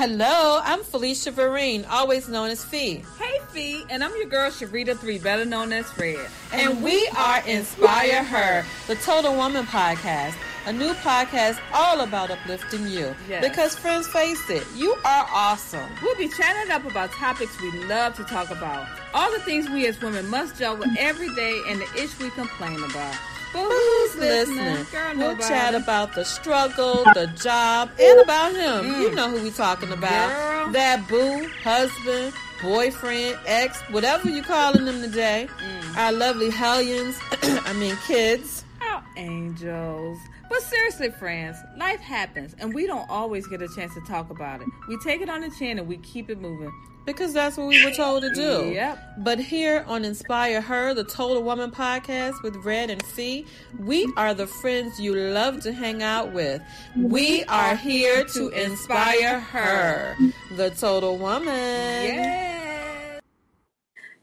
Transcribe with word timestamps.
Hello, 0.00 0.62
I'm 0.64 0.82
Felicia 0.82 1.30
Vereen, 1.30 1.84
always 1.90 2.26
known 2.26 2.48
as 2.48 2.64
Fee. 2.64 3.04
Hey, 3.18 3.38
Fee, 3.50 3.84
and 3.90 4.02
I'm 4.02 4.16
your 4.16 4.30
girl 4.30 4.50
Sharita 4.50 4.96
Three, 4.96 5.18
better 5.18 5.44
known 5.44 5.74
as 5.74 5.90
Fred. 5.90 6.26
And 6.54 6.82
we 6.82 7.06
are 7.18 7.46
Inspire 7.46 8.24
Her, 8.24 8.64
the 8.86 8.94
Total 8.94 9.34
Woman 9.34 9.66
podcast, 9.66 10.36
a 10.64 10.72
new 10.72 10.94
podcast 10.94 11.60
all 11.74 12.00
about 12.00 12.30
uplifting 12.30 12.86
you. 12.86 13.14
Yes. 13.28 13.46
Because, 13.46 13.76
friends, 13.76 14.06
face 14.08 14.48
it, 14.48 14.66
you 14.74 14.92
are 15.04 15.26
awesome. 15.30 15.90
We'll 16.02 16.16
be 16.16 16.28
chatting 16.28 16.72
up 16.72 16.86
about 16.90 17.12
topics 17.12 17.60
we 17.60 17.70
love 17.84 18.14
to 18.14 18.24
talk 18.24 18.50
about, 18.50 18.88
all 19.12 19.30
the 19.30 19.40
things 19.40 19.68
we 19.68 19.86
as 19.86 20.00
women 20.00 20.26
must 20.30 20.56
juggle 20.56 20.86
every 20.98 21.28
day, 21.34 21.60
and 21.68 21.78
the 21.78 22.02
ish 22.02 22.18
we 22.18 22.30
complain 22.30 22.82
about. 22.84 23.16
But 23.52 23.68
Who's 23.68 24.16
listening? 24.16 24.86
Girl, 24.92 25.16
we'll 25.16 25.36
chat 25.38 25.74
about 25.74 26.14
the 26.14 26.24
struggle, 26.24 27.04
the 27.14 27.32
job, 27.36 27.90
and 28.00 28.20
about 28.20 28.54
him. 28.54 29.00
You 29.00 29.14
know 29.14 29.30
who 29.30 29.42
we're 29.42 29.50
talking 29.50 29.92
about. 29.92 30.30
Mm. 30.30 30.64
Girl. 30.64 30.72
That 30.72 31.08
boo, 31.08 31.48
husband, 31.62 32.32
boyfriend, 32.62 33.38
ex, 33.46 33.80
whatever 33.90 34.28
you're 34.28 34.44
calling 34.44 34.84
them 34.84 35.00
today. 35.02 35.48
Mm. 35.58 35.96
Our 35.96 36.12
lovely 36.12 36.50
hellions, 36.50 37.18
I 37.42 37.72
mean 37.72 37.96
kids. 38.06 38.64
Our 38.82 39.02
angels. 39.16 40.18
But 40.48 40.62
seriously, 40.62 41.10
friends, 41.10 41.56
life 41.76 42.00
happens, 42.00 42.56
and 42.58 42.74
we 42.74 42.86
don't 42.86 43.08
always 43.08 43.46
get 43.46 43.62
a 43.62 43.68
chance 43.68 43.94
to 43.94 44.00
talk 44.00 44.30
about 44.30 44.60
it. 44.60 44.66
We 44.88 44.96
take 44.98 45.20
it 45.20 45.28
on 45.28 45.42
the 45.42 45.50
chin 45.50 45.78
and 45.78 45.86
we 45.86 45.98
keep 45.98 46.28
it 46.28 46.40
moving. 46.40 46.72
Because 47.06 47.32
that's 47.32 47.56
what 47.56 47.66
we 47.66 47.84
were 47.84 47.90
told 47.92 48.22
to 48.22 48.32
do. 48.34 48.70
Yep. 48.72 48.98
But 49.18 49.38
here 49.40 49.84
on 49.88 50.04
Inspire 50.04 50.60
Her, 50.60 50.94
the 50.94 51.02
Total 51.04 51.42
Woman 51.42 51.70
podcast 51.70 52.42
with 52.42 52.54
Red 52.56 52.90
and 52.90 53.02
C, 53.06 53.46
we 53.78 54.10
are 54.16 54.34
the 54.34 54.46
friends 54.46 55.00
you 55.00 55.14
love 55.14 55.60
to 55.62 55.72
hang 55.72 56.02
out 56.02 56.32
with. 56.32 56.62
We 56.96 57.42
are 57.44 57.74
here 57.74 58.24
to 58.24 58.48
inspire 58.50 59.40
her, 59.40 60.16
the 60.56 60.70
Total 60.70 61.16
Woman. 61.16 61.48
Yeah. 61.48 63.20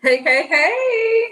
Hey, 0.02 0.22
hey, 0.22 0.48
hey. 0.48 1.30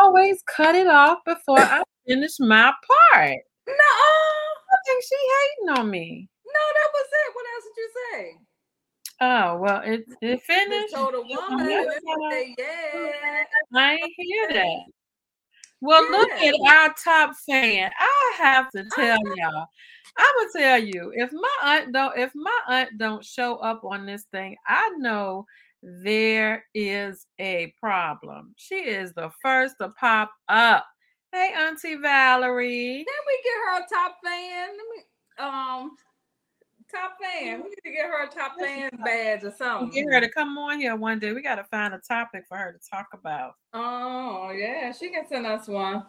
always 0.00 0.42
cut 0.54 0.74
it 0.74 0.88
off 0.88 1.18
before 1.24 1.60
I 1.60 1.82
finish 2.06 2.32
my 2.40 2.72
part. 2.86 3.36
No, 3.68 3.74
I 3.74 4.76
think 4.86 5.02
she 5.04 5.16
hating 5.16 5.78
on 5.80 5.90
me. 5.90 6.28
no, 6.44 6.60
that 6.74 6.88
was 6.92 7.06
it. 7.12 7.34
What 7.34 7.46
else 7.54 7.64
did 7.64 7.80
you 7.80 7.90
say? 8.12 8.49
Oh 9.20 9.58
well, 9.58 9.82
it 9.84 10.04
it 10.22 10.42
finished. 10.46 10.94
total 10.94 11.24
woman. 11.28 11.68
Yeah. 11.68 11.84
Let's 11.86 12.04
say 12.30 12.54
yeah. 12.58 13.44
I 13.74 13.92
ain't 13.94 14.12
hear 14.16 14.48
that. 14.52 14.84
Well, 15.82 16.10
look 16.10 16.30
at 16.30 16.54
our 16.68 16.94
top 17.02 17.34
fan. 17.36 17.90
I 17.98 18.32
have 18.38 18.70
to 18.70 18.84
tell 18.94 19.18
y'all. 19.36 19.66
I'm 20.16 20.26
gonna 20.38 20.50
tell 20.56 20.78
you 20.82 21.12
if 21.14 21.30
my 21.32 21.56
aunt 21.62 21.92
don't 21.92 22.18
if 22.18 22.32
my 22.34 22.58
aunt 22.68 22.98
don't 22.98 23.24
show 23.24 23.56
up 23.56 23.84
on 23.84 24.06
this 24.06 24.24
thing, 24.32 24.56
I 24.66 24.90
know 24.98 25.46
there 25.82 26.64
is 26.74 27.26
a 27.38 27.72
problem. 27.80 28.54
She 28.56 28.74
is 28.76 29.12
the 29.12 29.30
first 29.42 29.76
to 29.80 29.90
pop 29.90 30.30
up. 30.48 30.86
Hey, 31.32 31.52
Auntie 31.56 31.94
Valerie. 31.96 32.96
Then 32.96 33.24
we 33.26 33.40
get 33.44 33.54
her 33.64 33.78
a 33.78 33.88
top 33.88 34.16
fan. 34.24 34.68
Let 34.68 34.86
me 34.96 35.02
um 35.38 35.90
top 36.90 37.16
fan. 37.20 37.62
We 37.62 37.70
need 37.70 37.76
to 37.84 37.90
get 37.90 38.06
her 38.06 38.24
a 38.24 38.28
top 38.28 38.58
fan 38.58 38.90
badge 39.04 39.44
or 39.44 39.52
something. 39.56 39.90
Get 39.90 40.12
her 40.12 40.20
to 40.20 40.28
come 40.28 40.56
on 40.58 40.80
here 40.80 40.96
one 40.96 41.18
day. 41.18 41.32
We 41.32 41.42
got 41.42 41.56
to 41.56 41.64
find 41.64 41.94
a 41.94 41.98
topic 41.98 42.44
for 42.48 42.56
her 42.56 42.72
to 42.72 42.90
talk 42.90 43.08
about. 43.12 43.54
Oh 43.72 44.50
yeah, 44.50 44.92
she 44.92 45.10
can 45.10 45.26
send 45.28 45.46
us 45.46 45.68
one. 45.68 46.04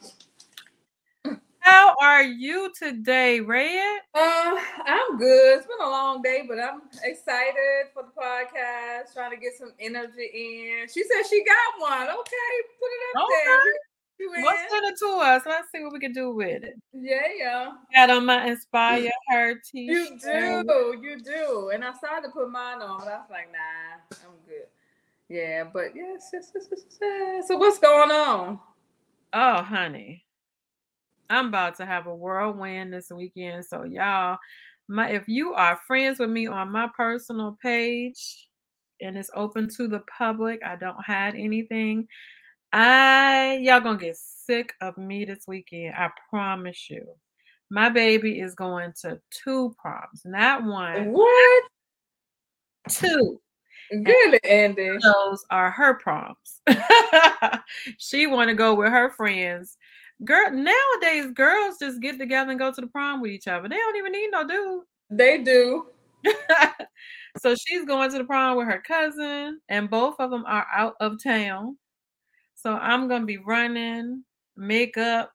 How 1.62 1.96
are 2.02 2.24
you 2.24 2.72
today, 2.78 3.40
Red? 3.40 4.00
Uh, 4.16 4.58
I'm 4.86 5.18
good. 5.20 5.60
It's 5.60 5.68
been 5.68 5.86
a 5.86 5.90
long 5.90 6.24
day, 6.24 6.44
but 6.48 6.58
I'm 6.60 6.82
excited 7.04 7.92
for 7.94 8.02
the 8.04 8.20
podcast. 8.20 9.14
Trying 9.14 9.30
to 9.32 9.38
get 9.38 9.54
some 9.60 9.72
energy 9.80 10.30
in. 10.34 10.88
She 10.92 11.04
said 11.04 11.30
she 11.30 11.44
got 11.44 11.80
one. 11.80 12.08
Okay, 12.08 12.52
put 12.80 12.90
it 12.90 13.16
up 13.16 13.28
there. 13.30 13.56
Okay. 13.56 13.68
In? 13.68 13.91
Well, 14.30 14.56
send 14.70 14.86
it 14.86 15.00
to 15.00 15.08
us. 15.22 15.44
Let's 15.46 15.72
see 15.72 15.84
what 15.84 15.94
we 15.94 16.00
can 16.00 16.14
do 16.14 16.34
with 16.34 16.64
it. 16.64 16.76
Yeah, 16.94 17.22
yeah. 17.38 17.72
Got 17.94 18.10
on 18.10 18.26
my 18.26 18.48
Inspire 18.48 19.10
Her 19.30 19.56
t 19.56 19.82
You 19.82 20.18
do, 20.22 21.00
you 21.02 21.20
do. 21.24 21.72
And 21.74 21.84
I 21.84 21.94
started 21.94 22.28
to 22.28 22.34
put 22.34 22.50
mine 22.50 22.82
on, 22.82 23.00
but 23.00 23.08
I 23.08 23.18
was 23.18 23.28
like, 23.30 23.52
nah, 23.52 24.18
I'm 24.26 24.36
good. 24.48 24.68
Yeah, 25.30 25.64
but 25.64 25.96
yes, 25.96 26.30
yes, 26.34 26.52
yes, 26.54 26.68
yes, 26.72 26.84
yes. 27.02 27.48
So 27.48 27.58
what's 27.58 27.80
going 27.80 28.12
on? 28.12 28.60
Oh, 29.34 29.62
honey. 29.62 30.26
I'm 31.30 31.48
about 31.48 31.78
to 31.78 31.86
have 31.86 32.08
a 32.08 32.14
whirlwind 32.14 32.94
this 32.94 33.10
weekend. 33.10 33.66
So, 33.66 33.84
y'all, 33.84 34.38
my 34.90 35.10
if 35.10 35.28
you 35.28 35.54
are 35.54 35.80
friends 35.88 36.20
with 36.20 36.30
me 36.30 36.48
on 36.48 36.70
my 36.70 36.90
personal 36.98 37.58
page 37.62 38.50
and 39.00 39.18
it's 39.18 39.32
open 39.34 39.70
to 39.78 39.88
the 39.88 40.02
public, 40.18 40.60
I 40.66 40.76
don't 40.76 41.02
hide 41.02 41.36
anything. 41.36 42.08
I 42.74 43.60
y'all 43.62 43.82
gonna 43.82 43.98
get 43.98 44.18
sick 44.18 44.74
of 44.82 44.98
me 44.98 45.26
this 45.26 45.46
weekend. 45.48 45.96
I 45.96 46.10
promise 46.30 46.90
you. 46.90 47.06
My 47.70 47.90
baby 47.90 48.40
is 48.40 48.54
going 48.54 48.94
to 49.02 49.20
two 49.30 49.74
proms, 49.82 50.22
not 50.26 50.64
one, 50.66 51.12
What? 51.14 51.64
two. 52.90 53.40
Really, 53.92 54.40
Andy? 54.44 54.90
those 55.02 55.46
are 55.50 55.70
her 55.72 55.96
proms. 55.96 56.62
she 57.98 58.28
want 58.28 58.50
to 58.50 58.54
go 58.56 58.74
with 58.74 58.90
her 58.90 59.10
friends. 59.12 59.78
Girl, 60.24 60.52
nowadays 60.52 61.32
girls 61.34 61.76
just 61.80 62.02
get 62.02 62.18
together 62.20 62.52
and 62.52 62.60
go 62.60 62.72
to 62.72 62.82
the 62.82 62.88
prom 62.88 63.22
with 63.22 63.32
each 63.32 63.48
other. 63.48 63.68
They 63.68 63.76
don't 63.78 63.96
even 63.98 64.12
need 64.12 64.30
no 64.32 64.48
dude. 64.48 64.84
They 65.10 65.38
do. 65.40 65.88
so 67.38 67.56
she's 67.56 67.86
going 67.86 68.12
to 68.12 68.18
the 68.18 68.24
prom 68.24 68.56
with 68.58 68.68
her 68.68 68.82
cousin, 68.86 69.60
and 69.68 69.90
both 69.90 70.16
of 70.20 70.30
them 70.30 70.44
are 70.46 70.68
out 70.76 70.96
of 71.02 71.22
town. 71.22 71.78
So 72.62 72.74
I'm 72.76 73.08
gonna 73.08 73.26
be 73.26 73.38
running, 73.38 74.24
makeup, 74.56 75.32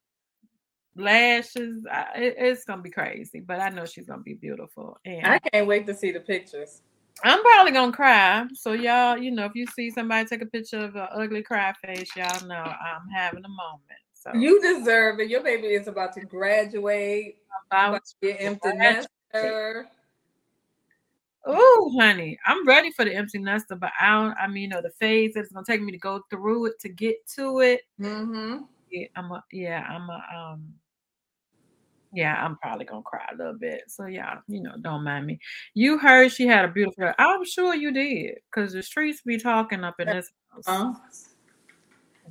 lashes. 0.94 1.84
I, 1.90 2.06
it- 2.16 2.36
it's 2.38 2.64
gonna 2.64 2.82
be 2.82 2.90
crazy, 2.90 3.40
but 3.40 3.60
I 3.60 3.68
know 3.68 3.84
she's 3.84 4.06
gonna 4.06 4.22
be 4.22 4.34
beautiful. 4.34 4.98
And 5.04 5.26
I 5.26 5.38
can't 5.38 5.66
wait 5.66 5.86
to 5.86 5.94
see 5.94 6.12
the 6.12 6.20
pictures. 6.20 6.82
I'm 7.24 7.42
probably 7.42 7.72
gonna 7.72 7.92
cry. 7.92 8.46
So 8.54 8.72
y'all, 8.72 9.16
you 9.16 9.30
know, 9.30 9.46
if 9.46 9.54
you 9.54 9.66
see 9.66 9.90
somebody 9.90 10.28
take 10.28 10.42
a 10.42 10.46
picture 10.46 10.78
of 10.84 10.96
an 10.96 11.08
ugly 11.12 11.42
cry 11.42 11.72
face, 11.84 12.14
y'all 12.14 12.46
know 12.46 12.54
I'm 12.54 13.08
having 13.14 13.44
a 13.44 13.48
moment. 13.48 13.82
So 14.12 14.34
You 14.34 14.60
deserve 14.60 15.20
it. 15.20 15.28
Your 15.30 15.42
baby 15.42 15.68
is 15.68 15.88
about 15.88 16.12
to 16.14 16.20
graduate. 16.20 17.38
I 17.70 17.88
About 17.88 18.04
to 18.04 18.14
be 18.20 18.38
empty 18.38 18.68
Graduate. 21.46 21.62
nester. 21.62 21.70
Oh, 21.78 21.92
honey, 22.00 22.38
I'm 22.46 22.66
ready 22.66 22.90
for 22.90 23.04
the 23.04 23.14
empty 23.14 23.38
nester, 23.38 23.76
but 23.76 23.92
I 24.00 24.12
don't. 24.12 24.36
I 24.36 24.46
mean, 24.46 24.62
you 24.64 24.68
know, 24.68 24.82
the 24.82 24.90
phase 24.90 25.34
that 25.34 25.40
it's 25.40 25.52
gonna 25.52 25.64
take 25.64 25.82
me 25.82 25.92
to 25.92 25.98
go 25.98 26.22
through 26.30 26.66
it 26.66 26.80
to 26.80 26.88
get 26.88 27.16
to 27.36 27.60
it. 27.60 27.82
Mm-hmm. 28.00 28.64
Yeah, 28.90 29.06
I'm 29.16 29.30
a. 29.32 29.44
Yeah, 29.52 29.86
I'm 29.88 30.08
a. 30.10 30.22
Um. 30.36 30.74
Yeah, 32.12 32.42
I'm 32.42 32.56
probably 32.56 32.86
gonna 32.86 33.02
cry 33.02 33.26
a 33.32 33.36
little 33.36 33.58
bit. 33.58 33.82
So 33.88 34.06
yeah, 34.06 34.38
you 34.48 34.62
know, 34.62 34.72
don't 34.80 35.04
mind 35.04 35.26
me. 35.26 35.38
You 35.74 35.98
heard 35.98 36.32
she 36.32 36.46
had 36.46 36.64
a 36.64 36.68
beautiful. 36.68 37.12
I'm 37.18 37.44
sure 37.44 37.74
you 37.74 37.92
did, 37.92 38.38
because 38.50 38.72
the 38.72 38.82
streets 38.82 39.22
be 39.22 39.38
talking 39.38 39.84
up 39.84 40.00
in 40.00 40.08
this 40.08 40.30
house. 40.50 40.64
Huh? 40.66 40.94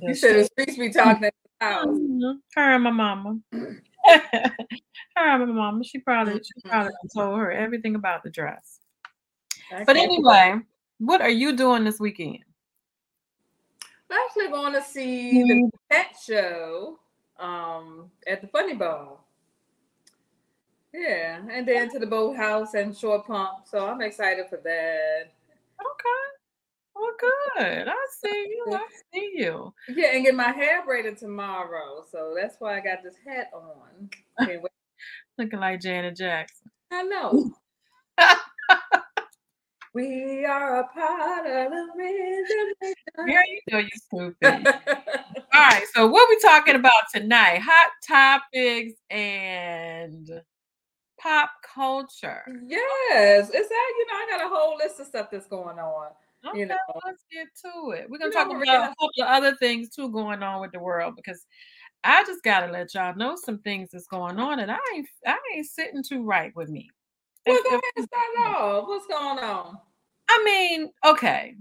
You 0.02 0.14
said 0.14 0.36
the 0.36 0.44
streets 0.44 0.78
be 0.78 0.90
talking 0.90 1.24
at 1.24 1.34
the 1.60 1.64
house. 1.66 1.86
Mhm. 1.86 2.38
Her 2.54 2.74
and 2.74 2.84
my 2.84 2.90
mama. 2.90 3.38
her 3.52 3.72
and 5.16 5.46
my 5.46 5.52
mama. 5.52 5.84
She 5.84 6.00
probably 6.00 6.40
she 6.42 6.68
probably 6.68 6.92
told 7.14 7.38
her 7.38 7.52
everything 7.52 7.94
about 7.94 8.24
the 8.24 8.30
dress. 8.30 8.80
But 9.70 9.96
anyway, 9.96 10.60
what 10.98 11.20
are 11.20 11.30
you 11.30 11.56
doing 11.56 11.84
this 11.84 12.00
weekend? 12.00 12.38
I'm 14.10 14.18
actually 14.26 14.48
going 14.48 14.72
to 14.72 14.82
see 14.82 15.42
the 15.42 15.70
pet 15.90 16.16
show 16.24 16.98
um, 17.38 18.10
at 18.26 18.40
the 18.40 18.48
Funny 18.48 18.74
Bone. 18.74 19.16
Yeah, 20.94 21.40
and 21.50 21.66
then 21.68 21.90
to 21.90 21.98
the 21.98 22.06
boathouse 22.06 22.74
and 22.74 22.96
shore 22.96 23.22
pump. 23.22 23.66
So 23.66 23.86
I'm 23.86 24.00
excited 24.00 24.46
for 24.48 24.56
that. 24.56 25.32
Okay. 25.80 26.36
Well, 26.94 27.12
good. 27.20 27.88
I 27.88 28.06
see 28.10 28.46
you. 28.48 28.72
I 28.72 28.86
see 29.12 29.32
you. 29.34 29.74
Yeah, 29.88 30.14
and 30.14 30.24
get 30.24 30.34
my 30.34 30.52
hair 30.52 30.84
braided 30.86 31.18
tomorrow. 31.18 32.04
So 32.10 32.34
that's 32.40 32.56
why 32.58 32.78
I 32.78 32.80
got 32.80 33.02
this 33.02 33.16
hat 33.26 33.50
on. 33.52 34.08
Looking 35.38 35.60
like 35.60 35.80
Janet 35.80 36.16
Jackson. 36.16 36.70
I 36.90 37.02
know. 37.02 37.52
we 39.96 40.44
are 40.44 40.80
a 40.80 40.88
part 40.88 41.46
of 41.46 41.70
the 41.72 41.88
rhythm. 41.96 42.94
Girl, 43.16 43.42
you 43.48 43.60
know 43.72 43.78
you 43.78 43.88
stupid. 43.94 44.66
All 45.54 45.60
right. 45.62 45.84
So 45.94 46.06
what 46.06 46.28
we 46.28 46.38
talking 46.40 46.74
about 46.74 46.92
tonight? 47.14 47.60
Hot 47.64 47.90
topics 48.06 48.92
and 49.08 50.28
pop 51.18 51.50
culture. 51.74 52.42
yes, 52.66 53.50
it's 53.54 53.68
that 53.70 53.92
you 53.98 54.06
know 54.06 54.14
I 54.14 54.26
got 54.36 54.46
a 54.46 54.54
whole 54.54 54.76
list 54.76 55.00
of 55.00 55.06
stuff 55.06 55.28
that's 55.32 55.46
going 55.46 55.78
on. 55.78 56.08
Okay, 56.46 56.58
You 56.60 56.66
know. 56.66 56.76
let's 57.06 57.24
get 57.32 57.46
to 57.64 57.92
it. 57.92 58.06
We're 58.10 58.18
gonna 58.18 58.28
You 58.28 58.32
talk 58.32 58.48
know, 58.48 58.60
about 58.60 58.84
a 58.84 58.88
couple 58.88 59.22
of 59.22 59.28
other 59.28 59.56
things 59.56 59.88
too 59.88 60.10
going 60.10 60.42
on 60.42 60.60
with 60.60 60.72
the 60.72 60.78
world 60.78 61.14
because 61.16 61.46
I 62.04 62.22
just 62.24 62.42
gotta 62.44 62.70
let 62.70 62.92
y'all 62.92 63.16
know 63.16 63.34
some 63.34 63.60
things 63.60 63.88
that's 63.92 64.08
going 64.08 64.38
on, 64.38 64.60
and 64.60 64.70
I 64.70 64.76
ain't 64.94 65.08
I 65.26 65.38
ain't 65.54 65.66
sitting 65.66 66.02
too 66.06 66.22
right 66.22 66.54
with 66.54 66.68
me. 66.68 66.90
Well, 67.46 67.62
go 67.62 67.68
ahead 67.70 67.82
and 67.96 68.06
start 68.06 68.48
off. 68.56 68.88
What's 68.88 69.06
going 69.06 69.38
on? 69.38 69.78
I 70.28 70.42
mean, 70.44 70.90
okay. 71.04 71.54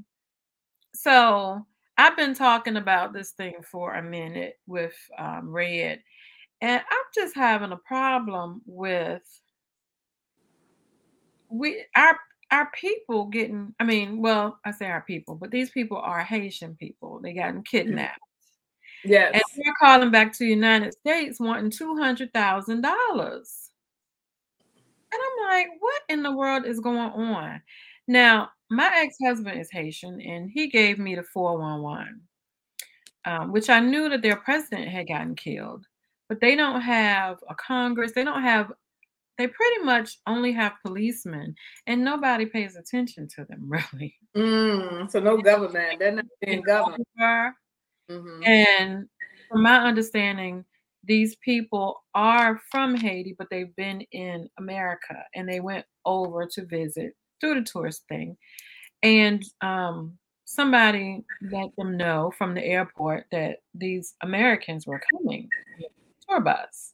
So 0.94 1.66
I've 1.98 2.18
been 2.18 2.34
talking 2.34 2.78
about 2.78 3.14
this 3.14 3.32
thing 3.32 3.56
for 3.70 3.94
a 3.94 4.02
minute 4.02 4.60
with 4.68 4.96
um, 5.18 5.50
Red, 5.50 6.02
and 6.62 6.82
I'm 6.82 7.04
just 7.14 7.36
having 7.36 7.72
a 7.72 7.78
problem 7.78 8.62
with 8.66 9.22
we 11.50 11.84
our 11.96 12.18
our 12.52 12.70
people 12.72 13.26
getting. 13.26 13.74
I 13.80 13.84
mean, 13.84 14.22
well, 14.22 14.60
I 14.66 14.72
say 14.72 14.88
our 14.88 15.02
people, 15.02 15.36
but 15.36 15.52
these 15.52 15.70
people 15.70 15.98
are 15.98 16.24
Haitian 16.24 16.76
people. 16.76 17.20
They 17.22 17.34
gotten 17.34 17.64
kidnapped. 17.64 18.20
Yes. 19.04 19.34
And 19.34 19.44
they're 19.56 19.74
calling 19.80 20.10
back 20.10 20.34
to 20.34 20.40
the 20.40 20.50
United 20.50 20.94
States 20.94 21.40
wanting 21.40 21.70
two 21.70 21.96
hundred 21.96 22.34
thousand 22.34 22.81
dollars. 22.81 23.65
And 25.16 25.24
I'm 25.24 25.50
like, 25.50 25.68
what 25.80 26.02
in 26.10 26.24
the 26.24 26.36
world 26.36 26.66
is 26.66 26.80
going 26.80 26.98
on? 26.98 27.62
Now, 28.08 28.50
my 28.70 28.92
ex-husband 28.96 29.60
is 29.60 29.72
Haitian, 29.72 30.20
and 30.22 30.50
he 30.54 30.68
gave 30.68 31.00
me 31.00 31.16
the 31.16 31.24
411, 31.24 32.22
um, 33.26 33.52
which 33.52 33.70
I 33.70 33.80
knew 33.80 34.10
that 34.10 34.22
their 34.22 34.36
president 34.36 34.90
had 34.90 35.08
gotten 35.08 35.36
killed, 35.36 35.86
but 36.28 36.42
they 36.42 36.56
don't 36.56 36.82
have 36.82 37.38
a 37.50 37.56
Congress. 37.56 38.12
They 38.14 38.24
don't 38.24 38.42
have. 38.42 38.72
They 39.38 39.48
pretty 39.48 39.84
much 39.84 40.18
only 40.28 40.52
have 40.54 40.74
policemen, 40.86 41.56
and 41.88 42.04
nobody 42.04 42.46
pays 42.46 42.76
attention 42.76 43.28
to 43.36 43.46
them 43.46 43.62
really. 43.68 44.16
Mm, 44.36 45.10
so 45.10 45.20
no 45.20 45.38
government. 45.38 46.00
They're 46.00 46.12
not 46.12 46.26
being 46.42 46.62
governed. 46.62 47.06
Mm-hmm. 47.20 48.44
And 48.44 49.08
from 49.50 49.64
my 49.64 49.78
understanding, 49.78 50.66
these 51.07 51.36
people 51.38 52.04
are 52.13 52.62
from 52.72 52.96
Haiti, 52.96 53.36
but 53.38 53.48
they've 53.50 53.75
been 53.75 54.02
in 54.12 54.50
America 54.57 55.24
and 55.36 55.48
they 55.48 55.60
went 55.60 55.86
over 56.06 56.46
to 56.46 56.66
visit 56.66 57.16
through 57.40 57.56
the 57.56 57.62
tourist 57.62 58.04
thing. 58.07 58.38
And 59.04 59.44
um, 59.62 60.18
somebody 60.46 61.24
let 61.52 61.75
them 61.78 61.98
know 61.98 62.31
from 62.38 62.54
the 62.54 62.63
airport 62.63 63.25
that 63.31 63.60
these 63.74 64.16
Americans 64.22 64.88
were 64.88 65.02
coming, 65.12 65.50
tour 66.28 66.40
bus, 66.40 66.94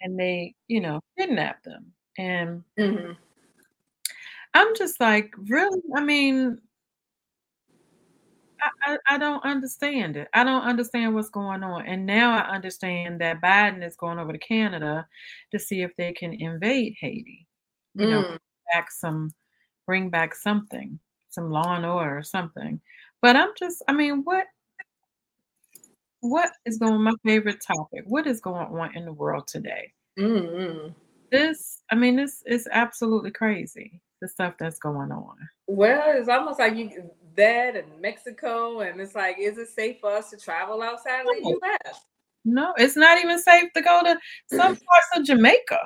and 0.00 0.18
they, 0.18 0.54
you 0.68 0.80
know, 0.80 1.00
kidnapped 1.18 1.64
them. 1.64 1.92
And 2.18 2.62
mm-hmm. 2.78 3.12
I'm 4.54 4.76
just 4.76 5.00
like, 5.00 5.32
really? 5.48 5.80
I 5.94 6.02
mean, 6.02 6.58
I, 8.82 8.96
I, 9.08 9.18
don't 9.18 9.44
understand 9.44 10.16
it. 10.16 10.28
I 10.34 10.44
don't 10.44 10.62
understand 10.62 11.14
what's 11.14 11.30
going 11.30 11.62
on. 11.62 11.86
And 11.86 12.06
now 12.06 12.36
I 12.36 12.54
understand 12.54 13.20
that 13.20 13.40
Biden 13.40 13.86
is 13.86 13.96
going 13.96 14.18
over 14.18 14.32
to 14.32 14.38
Canada 14.38 15.06
to 15.52 15.58
see 15.58 15.82
if 15.82 15.94
they 15.96 16.12
can 16.12 16.32
invade 16.32 16.94
Haiti. 17.00 17.46
You 17.94 18.06
mm. 18.06 18.10
know, 18.10 18.38
back 18.72 18.90
some 18.90 19.30
bring 19.86 20.08
back 20.08 20.34
something, 20.34 20.98
some 21.30 21.50
law 21.50 21.74
and 21.74 21.84
order 21.84 22.18
or 22.18 22.22
something. 22.22 22.80
But 23.20 23.36
I'm 23.36 23.50
just, 23.58 23.82
I 23.88 23.92
mean, 23.92 24.22
what 24.24 24.46
what 26.20 26.52
is 26.66 26.78
going 26.78 27.02
my 27.02 27.12
favorite 27.24 27.62
topic? 27.66 28.04
What 28.06 28.26
is 28.26 28.40
going 28.40 28.66
on 28.66 28.94
in 28.94 29.04
the 29.04 29.12
world 29.12 29.48
today? 29.48 29.92
Mm-hmm. 30.18 30.92
This, 31.32 31.80
I 31.90 31.94
mean, 31.94 32.16
this 32.16 32.42
is 32.46 32.68
absolutely 32.70 33.30
crazy. 33.30 34.00
The 34.20 34.28
stuff 34.28 34.54
that's 34.58 34.78
going 34.78 35.10
on. 35.12 35.36
Well, 35.66 36.02
it's 36.08 36.28
almost 36.28 36.58
like 36.58 36.76
you 36.76 37.10
that 37.36 37.76
and 37.76 38.00
Mexico, 38.00 38.80
and 38.80 39.00
it's 39.00 39.14
like, 39.14 39.38
is 39.38 39.58
it 39.58 39.68
safe 39.68 39.98
for 40.00 40.12
us 40.12 40.30
to 40.30 40.36
travel 40.36 40.82
outside 40.82 41.20
of 41.20 41.26
the 41.26 41.58
U.S.? 41.60 42.00
No, 42.44 42.72
it's 42.76 42.96
not 42.96 43.18
even 43.18 43.38
safe 43.38 43.72
to 43.74 43.82
go 43.82 44.02
to 44.02 44.18
some 44.46 44.76
parts 44.88 45.06
of 45.16 45.24
Jamaica. 45.24 45.78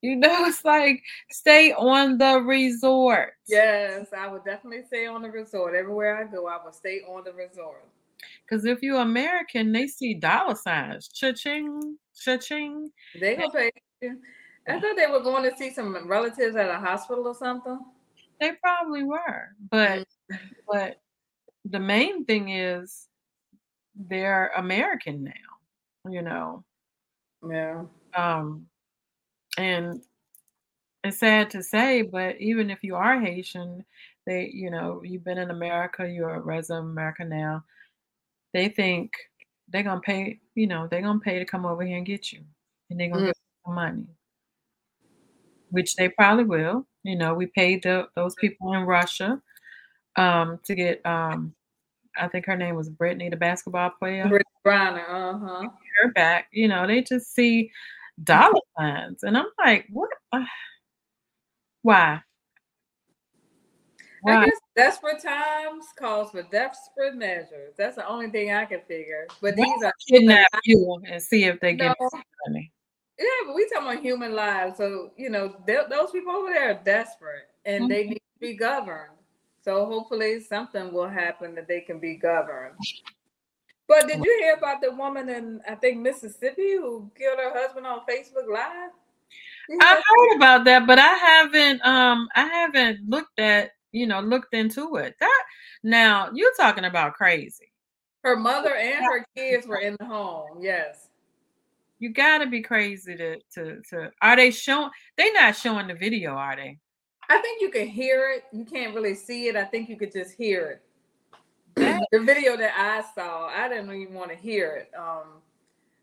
You 0.00 0.16
know, 0.16 0.44
it's 0.46 0.64
like 0.64 1.02
stay 1.30 1.72
on 1.72 2.18
the 2.18 2.40
resort. 2.40 3.34
Yes, 3.46 4.08
I 4.16 4.28
would 4.28 4.44
definitely 4.44 4.84
stay 4.86 5.06
on 5.06 5.22
the 5.22 5.30
resort. 5.30 5.74
Everywhere 5.74 6.16
I 6.16 6.24
go, 6.30 6.46
I 6.46 6.58
would 6.64 6.74
stay 6.74 7.00
on 7.08 7.24
the 7.24 7.32
resort. 7.32 7.84
Because 8.42 8.64
if 8.64 8.82
you're 8.82 9.00
American, 9.00 9.72
they 9.72 9.86
see 9.86 10.14
dollar 10.14 10.54
signs. 10.54 11.08
Cha-ching, 11.08 11.96
cha-ching. 12.18 12.90
They 13.20 13.36
gonna 13.36 13.50
pay. 13.50 13.70
I 14.66 14.80
thought 14.80 14.96
they 14.96 15.06
were 15.06 15.20
going 15.20 15.50
to 15.50 15.56
see 15.56 15.70
some 15.72 16.06
relatives 16.06 16.54
at 16.56 16.68
a 16.68 16.78
hospital 16.78 17.26
or 17.26 17.34
something. 17.34 17.78
They 18.40 18.52
probably 18.62 19.02
were, 19.02 19.48
but 19.70 20.06
but 20.70 21.00
the 21.64 21.80
main 21.80 22.24
thing 22.24 22.50
is 22.50 23.08
they're 23.94 24.52
American 24.56 25.24
now. 25.24 26.10
You 26.10 26.22
know. 26.22 26.64
Yeah. 27.48 27.84
Um, 28.14 28.66
and 29.56 30.02
it's 31.04 31.18
sad 31.18 31.50
to 31.50 31.62
say, 31.62 32.02
but 32.02 32.40
even 32.40 32.70
if 32.70 32.82
you 32.82 32.96
are 32.96 33.20
Haitian, 33.20 33.84
they, 34.26 34.50
you 34.52 34.70
know, 34.70 35.02
you've 35.04 35.24
been 35.24 35.38
in 35.38 35.50
America, 35.50 36.08
you're 36.08 36.34
a 36.34 36.40
resident 36.40 36.86
of 36.86 36.90
America 36.90 37.24
now, 37.24 37.64
they 38.52 38.68
think 38.68 39.12
they're 39.68 39.82
gonna 39.82 40.00
pay, 40.00 40.40
you 40.54 40.66
know, 40.66 40.88
they're 40.90 41.02
gonna 41.02 41.20
pay 41.20 41.38
to 41.38 41.44
come 41.44 41.64
over 41.64 41.84
here 41.84 41.96
and 41.96 42.06
get 42.06 42.32
you, 42.32 42.40
and 42.90 42.98
they're 42.98 43.10
gonna 43.10 43.22
mm. 43.22 43.26
get 43.26 43.36
some 43.64 43.74
money, 43.74 44.06
which 45.70 45.94
they 45.96 46.08
probably 46.08 46.44
will. 46.44 46.86
You 47.04 47.16
know, 47.16 47.34
we 47.34 47.46
paid 47.46 47.82
the, 47.82 48.08
those 48.14 48.34
people 48.34 48.74
in 48.74 48.82
Russia 48.82 49.40
um, 50.16 50.58
to 50.64 50.74
get, 50.74 51.04
um, 51.06 51.54
I 52.16 52.28
think 52.28 52.46
her 52.46 52.56
name 52.56 52.74
was 52.74 52.90
Brittney, 52.90 53.30
the 53.30 53.36
basketball 53.36 53.90
player. 53.98 54.24
Brittney 54.24 54.42
Griner, 54.66 55.08
uh 55.08 55.38
huh. 55.38 55.68
Her 56.02 56.12
back, 56.12 56.48
you 56.52 56.68
know, 56.68 56.86
they 56.86 57.02
just 57.02 57.34
see 57.34 57.70
dollar 58.22 58.60
signs. 58.76 59.22
And 59.22 59.36
I'm 59.36 59.46
like, 59.64 59.86
what? 59.90 60.10
Why? 61.82 62.18
why? 64.22 64.42
I 64.42 64.44
guess 64.46 64.58
desperate 64.76 65.22
times 65.22 65.86
calls 65.96 66.32
for 66.32 66.42
desperate 66.42 67.14
measures. 67.16 67.74
That's 67.76 67.96
the 67.96 68.06
only 68.06 68.30
thing 68.30 68.52
I 68.52 68.64
can 68.64 68.80
figure. 68.88 69.26
But 69.40 69.56
these 69.56 69.82
are 69.84 69.92
kidnap 70.08 70.46
you 70.64 71.00
and 71.08 71.22
see 71.22 71.44
if 71.44 71.60
they 71.60 71.74
get 71.74 71.96
money. 72.46 72.72
Yeah, 73.18 73.26
but 73.46 73.54
we 73.54 73.68
talking 73.68 73.88
about 73.88 74.02
human 74.02 74.34
lives. 74.34 74.76
So 74.76 75.10
you 75.16 75.30
know, 75.30 75.56
those 75.66 76.10
people 76.12 76.32
over 76.32 76.50
there 76.50 76.70
are 76.70 76.80
desperate, 76.84 77.48
and 77.64 77.84
mm-hmm. 77.84 77.90
they 77.90 78.04
need 78.04 78.14
to 78.14 78.40
be 78.40 78.54
governed. 78.54 79.12
So 79.62 79.86
hopefully, 79.86 80.40
something 80.40 80.92
will 80.92 81.08
happen 81.08 81.54
that 81.56 81.68
they 81.68 81.80
can 81.80 81.98
be 81.98 82.16
governed. 82.16 82.76
But 83.88 84.06
did 84.06 84.22
you 84.22 84.38
hear 84.40 84.54
about 84.54 84.82
the 84.82 84.92
woman 84.92 85.28
in 85.30 85.60
I 85.68 85.74
think 85.74 85.98
Mississippi 85.98 86.72
who 86.76 87.10
killed 87.18 87.38
her 87.38 87.52
husband 87.52 87.86
on 87.86 88.00
Facebook 88.00 88.46
Live? 88.52 88.90
I 89.80 89.94
heard 89.94 90.36
about 90.36 90.64
that, 90.64 90.86
but 90.86 90.98
I 90.98 91.14
haven't 91.14 91.84
um 91.84 92.28
I 92.36 92.46
haven't 92.46 93.08
looked 93.08 93.38
at 93.40 93.72
you 93.92 94.06
know 94.06 94.20
looked 94.20 94.54
into 94.54 94.96
it. 94.96 95.16
That 95.20 95.42
now 95.82 96.30
you're 96.34 96.54
talking 96.54 96.84
about 96.84 97.14
crazy. 97.14 97.72
Her 98.22 98.36
mother 98.36 98.74
and 98.74 99.04
her 99.04 99.24
kids 99.34 99.66
were 99.66 99.78
in 99.78 99.96
the 99.98 100.06
home. 100.06 100.58
Yes. 100.60 101.07
You 101.98 102.12
gotta 102.12 102.46
be 102.46 102.62
crazy 102.62 103.16
to 103.16 103.38
to 103.54 103.82
to. 103.90 104.10
Are 104.22 104.36
they 104.36 104.50
showing? 104.50 104.90
They 105.16 105.32
not 105.32 105.56
showing 105.56 105.88
the 105.88 105.94
video, 105.94 106.32
are 106.32 106.56
they? 106.56 106.78
I 107.28 107.38
think 107.38 107.60
you 107.60 107.70
can 107.70 107.86
hear 107.86 108.30
it. 108.30 108.44
You 108.56 108.64
can't 108.64 108.94
really 108.94 109.14
see 109.14 109.48
it. 109.48 109.56
I 109.56 109.64
think 109.64 109.88
you 109.88 109.96
could 109.96 110.12
just 110.12 110.34
hear 110.34 110.66
it 110.70 110.82
the 112.10 112.20
video 112.20 112.56
that 112.56 112.72
I 112.76 113.02
saw, 113.14 113.46
I 113.46 113.68
didn't 113.68 113.92
even 113.94 114.14
want 114.14 114.30
to 114.30 114.36
hear 114.36 114.76
it. 114.76 114.90
Um, 114.98 115.42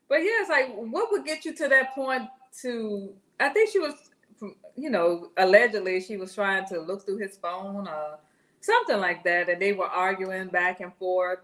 but 0.08 0.16
yeah, 0.16 0.40
it's 0.40 0.50
like, 0.50 0.74
what 0.74 1.10
would 1.10 1.24
get 1.24 1.44
you 1.44 1.54
to 1.54 1.68
that 1.68 1.94
point? 1.94 2.28
To 2.62 3.12
I 3.38 3.50
think 3.50 3.70
she 3.70 3.78
was, 3.78 3.94
you 4.76 4.88
know, 4.88 5.30
allegedly 5.36 6.00
she 6.00 6.16
was 6.16 6.34
trying 6.34 6.64
to 6.66 6.80
look 6.80 7.04
through 7.04 7.18
his 7.18 7.36
phone 7.36 7.86
or 7.86 8.18
something 8.60 8.98
like 8.98 9.24
that, 9.24 9.48
and 9.48 9.60
they 9.60 9.72
were 9.72 9.86
arguing 9.86 10.48
back 10.48 10.80
and 10.80 10.94
forth, 10.94 11.40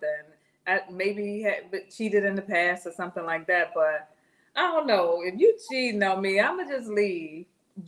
and 0.67 0.81
maybe 0.91 1.23
he 1.23 1.43
had 1.43 1.65
cheated 1.91 2.25
in 2.25 2.35
the 2.35 2.43
past 2.43 2.87
or 2.87 2.93
something 2.93 3.25
like 3.25 3.47
that. 3.49 3.73
But 3.75 4.12
I 4.55 4.63
don't 4.63 4.87
know 4.87 5.23
if 5.23 5.39
you 5.39 5.57
cheating 5.71 6.03
on 6.03 6.21
me, 6.21 6.41
I'ma 6.41 6.65
just 6.69 6.89
leave. 6.89 7.47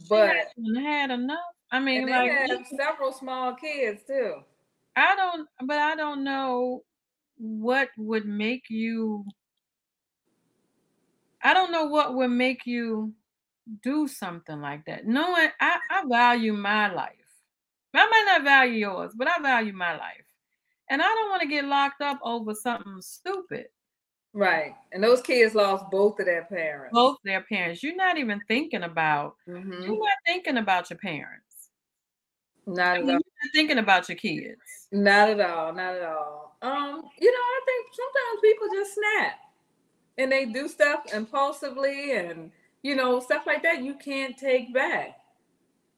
But 0.09 0.37
had 0.77 1.11
enough. 1.11 1.39
I 1.71 1.81
mean, 1.81 2.09
like 2.09 2.31
have 2.31 2.67
several 2.79 3.13
small 3.13 3.55
kids 3.55 4.03
too. 4.07 4.37
I 4.97 5.15
don't, 5.17 5.49
but 5.65 5.77
I 5.77 5.97
don't 5.97 6.25
know 6.25 6.85
what 7.37 7.89
would 7.99 8.27
make 8.27 8.65
you. 8.69 9.25
I 11.43 11.53
don't 11.53 11.73
know 11.73 11.87
what 11.87 12.15
would 12.15 12.31
make 12.31 12.65
you 12.65 13.13
do 13.83 14.09
something 14.09 14.61
like 14.61 14.85
that. 14.87 15.07
Knowing 15.07 15.49
I, 15.61 15.79
I 15.91 16.05
value 16.09 16.53
my 16.53 16.93
life. 16.93 17.11
I 17.93 18.07
might 18.09 18.25
not 18.27 18.45
value 18.45 18.79
yours, 18.79 19.13
but 19.17 19.29
I 19.29 19.41
value 19.41 19.73
my 19.73 19.93
life. 19.93 20.25
And 20.91 21.01
I 21.01 21.07
don't 21.07 21.31
want 21.31 21.43
to 21.43 21.49
get 21.49 21.65
locked 21.65 22.03
up 22.03 22.19
over 22.23 22.55
something 22.55 23.01
stupid. 23.01 23.67
Right. 24.35 24.75
And 24.93 25.03
those 25.03 25.23
kids 25.23 25.55
lost 25.55 25.85
both 25.91 26.19
of 26.19 26.27
their 26.27 26.45
parents. 26.45 26.93
Both 26.93 27.19
their 27.25 27.43
parents. 27.43 27.83
You're 27.83 27.95
not 27.95 28.19
even 28.19 28.41
thinking 28.49 28.83
about 28.83 29.37
mm-hmm. 29.49 29.83
you're 29.83 29.97
not 29.97 30.19
thinking 30.27 30.57
about 30.57 30.91
your 30.91 30.99
parents. 30.99 31.71
Not 32.67 32.97
at 32.99 33.09
all. 33.09 33.19
thinking 33.55 33.79
about 33.79 34.09
your 34.09 34.17
kids. 34.17 34.89
Not 34.91 35.29
at 35.31 35.41
all. 35.41 35.73
Not 35.73 35.95
at 35.95 36.03
all. 36.03 36.57
Um, 36.63 37.03
you 37.21 37.31
know, 37.31 37.39
I 37.39 37.61
think 37.65 37.87
sometimes 37.93 38.41
people 38.43 38.69
just 38.73 38.95
snap 38.95 39.39
and 40.19 40.33
they 40.33 40.47
do 40.47 40.67
stuff 40.69 41.13
impulsively 41.15 42.17
and 42.17 42.51
you 42.83 42.95
know, 42.95 43.19
stuff 43.19 43.47
like 43.47 43.63
that 43.63 43.83
you 43.83 43.95
can't 43.95 44.37
take 44.37 44.73
back. 44.75 45.17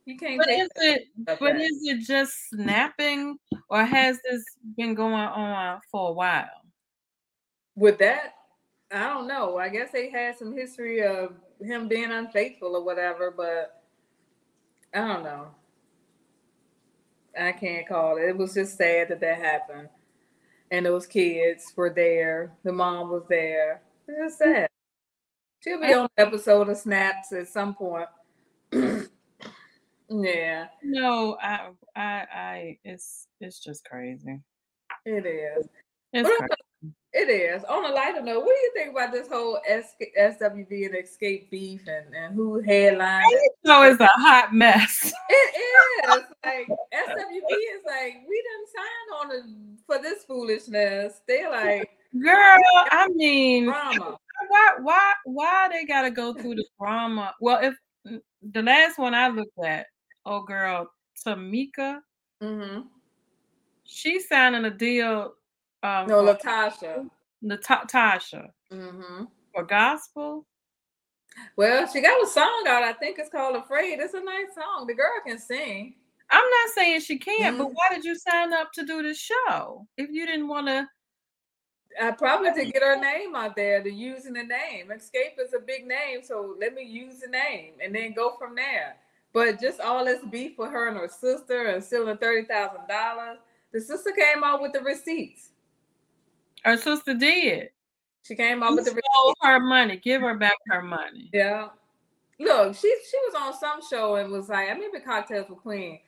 You 0.05 0.16
can't 0.16 0.38
But 0.38 0.47
take 0.47 0.62
is 0.62 0.69
it 0.76 1.09
but 1.19 1.40
back. 1.40 1.57
is 1.57 1.81
it 1.83 2.07
just 2.07 2.49
snapping 2.50 3.38
or 3.69 3.85
has 3.85 4.21
this 4.23 4.45
been 4.76 4.95
going 4.95 5.14
on 5.14 5.81
for 5.90 6.11
a 6.11 6.12
while? 6.12 6.49
With 7.76 7.99
that. 7.99 8.35
I 8.92 9.09
don't 9.09 9.26
know. 9.28 9.59
I 9.59 9.68
guess 9.68 9.90
they 9.92 10.11
had 10.11 10.38
some 10.38 10.56
history 10.56 11.02
of 11.04 11.35
him 11.61 11.88
being 11.88 12.12
unfaithful 12.12 12.76
or 12.76 12.85
whatever, 12.85 13.30
but 13.37 13.83
I 14.95 15.00
don't 15.06 15.25
know. 15.25 15.49
I 17.38 17.52
can't 17.52 17.87
call 17.87 18.16
it. 18.16 18.28
It 18.28 18.37
was 18.37 18.54
just 18.54 18.76
sad 18.78 19.09
that 19.09 19.21
that 19.21 19.38
happened, 19.38 19.88
and 20.71 20.87
those 20.87 21.06
kids 21.06 21.73
were 21.76 21.90
there. 21.90 22.52
The 22.64 22.73
mom 22.73 23.11
was 23.11 23.25
there. 23.28 23.83
It's 24.09 24.18
just 24.18 24.38
sad. 24.38 24.68
She'll 25.62 25.80
be 25.80 25.92
on 25.92 26.04
an 26.04 26.26
episode 26.26 26.68
of 26.68 26.76
Snaps 26.76 27.33
at 27.33 27.49
some 27.49 27.75
point. 27.75 28.09
yeah, 30.09 30.68
No, 30.83 31.37
I 31.42 31.71
I 31.95 32.02
I 32.33 32.78
it's 32.85 33.28
it's 33.40 33.59
just 33.59 33.85
crazy. 33.85 34.40
it 35.04 35.26
is. 35.26 35.66
It's 36.12 36.30
crazy. 36.38 36.56
It 37.19 37.31
is. 37.31 37.65
On 37.65 37.83
a 37.83 37.95
lighter 37.95 38.21
note, 38.21 38.45
what 38.45 38.55
do 38.55 38.61
you 38.61 38.73
think 38.75 38.91
about 38.91 39.11
this 39.11 39.27
whole 39.27 39.59
S- 39.67 39.95
SWV 40.21 40.85
and 40.85 40.95
Xscape 40.95 41.49
beef 41.51 41.81
and, 41.89 42.15
and 42.15 42.35
who 42.35 42.61
headlined? 42.61 43.25
So 43.65 43.85
it's 43.85 43.99
a 44.03 44.07
hot 44.07 44.53
mess. 44.53 45.15
It 45.31 46.11
is. 46.11 46.25
Like 46.45 46.69
SWV 46.69 47.51
is 47.75 47.81
like, 47.87 48.17
we 48.29 48.43
didn't 48.45 48.69
sign 48.77 49.33
on 49.33 49.79
for 49.87 49.99
this 50.03 50.25
foolishness. 50.25 51.23
They're 51.27 51.51
like 51.51 51.89
Girl, 52.23 52.61
I 52.91 53.09
mean, 53.15 53.65
drama. 53.65 54.19
why 54.51 54.75
why 54.83 55.13
why 55.25 55.69
they 55.73 55.87
gotta 55.87 56.11
go 56.11 56.35
through 56.35 56.57
the 56.57 56.67
drama? 56.79 57.35
Well, 57.41 57.61
if 57.63 58.21
the 58.53 58.63
last 58.63 58.99
one 58.99 59.15
I 59.15 59.29
looked 59.29 59.59
at, 59.65 59.87
oh 60.27 60.43
girl, 60.43 60.91
Tamika, 61.27 62.01
hmm 62.43 62.81
she 63.85 64.21
signing 64.21 64.65
a 64.67 64.71
deal 64.71 65.33
um 65.87 66.09
No, 66.09 66.23
LaTosha. 66.23 67.09
LaTosha 67.45 68.49
hmm 68.71 69.25
for 69.55 69.62
gospel. 69.64 70.47
Well, 71.57 71.87
she 71.87 72.00
got 72.00 72.23
a 72.23 72.26
song 72.26 72.64
out. 72.66 72.83
I 72.83 72.93
think 72.95 73.19
it's 73.19 73.31
called 73.31 73.57
"Afraid." 73.57 74.00
It's 74.00 74.14
a 74.14 74.21
nice 74.21 74.55
song. 74.55 74.87
The 74.87 74.95
girl 74.95 75.21
can 75.26 75.38
sing. 75.38 75.95
I'm 76.31 76.45
not 76.50 76.75
saying 76.75 77.00
she 77.02 77.19
can't, 77.19 77.57
but 77.59 77.69
Mhm. 77.69 77.75
why 77.75 77.88
did 77.95 78.05
you 78.05 78.16
sign 78.16 78.52
up 78.52 78.73
to 78.73 78.85
do 78.85 79.02
the 79.02 79.14
show 79.14 79.87
if 79.97 80.11
you 80.11 80.26
didn't 80.26 80.49
want 80.49 80.66
to? 80.66 80.88
Uh, 82.00 82.12
probably 82.12 82.52
to 82.52 82.71
get 82.71 82.83
her 82.83 82.97
name 83.00 83.35
out 83.35 83.55
there, 83.57 83.83
to 83.83 83.90
using 83.90 84.33
the 84.35 84.43
name. 84.43 84.88
Xscape 84.88 85.38
is 85.38 85.55
a 85.55 85.61
big 85.61 85.87
name, 85.87 86.23
so 86.23 86.57
let 86.59 86.75
me 86.75 86.83
use 86.83 87.21
the 87.21 87.28
name 87.28 87.75
and 87.83 87.95
then 87.95 88.12
go 88.12 88.37
from 88.37 88.55
there. 88.55 88.97
But 89.33 89.61
just 89.61 89.81
all 89.81 90.05
this 90.05 90.23
beef 90.31 90.59
with 90.59 90.71
her 90.73 90.88
and 90.88 90.97
her 90.97 91.09
sister 91.09 91.66
and 91.69 91.83
stealing 91.85 92.16
thirty 92.19 92.47
thousand 92.47 92.87
dollars. 92.88 93.38
The 93.73 93.81
sister 93.81 94.11
came 94.12 94.43
out 94.43 94.61
with 94.62 94.73
the 94.73 94.81
receipts. 94.81 95.50
Her 96.67 96.77
sister 96.77 97.15
did. 97.15 97.71
She 98.25 98.35
came 98.35 98.61
You 98.61 98.75
with 98.75 98.85
the 98.87 98.91
stole 98.91 99.35
her 99.43 99.61
money. 99.61 99.97
Give 99.99 100.21
her 100.23 100.35
back 100.35 100.57
her 100.69 100.83
money. 100.83 101.31
Yeah. 101.33 101.69
Look, 102.41 102.75
she 102.75 102.95
she 103.09 103.17
was 103.25 103.35
on 103.41 103.55
some 103.55 103.81
show 103.89 104.17
and 104.17 104.33
was 104.33 104.49
like, 104.49 104.69
I 104.69 104.73
remember 104.73 104.99
cocktails 104.99 105.49
with 105.49 105.61
Queen. 105.61 106.01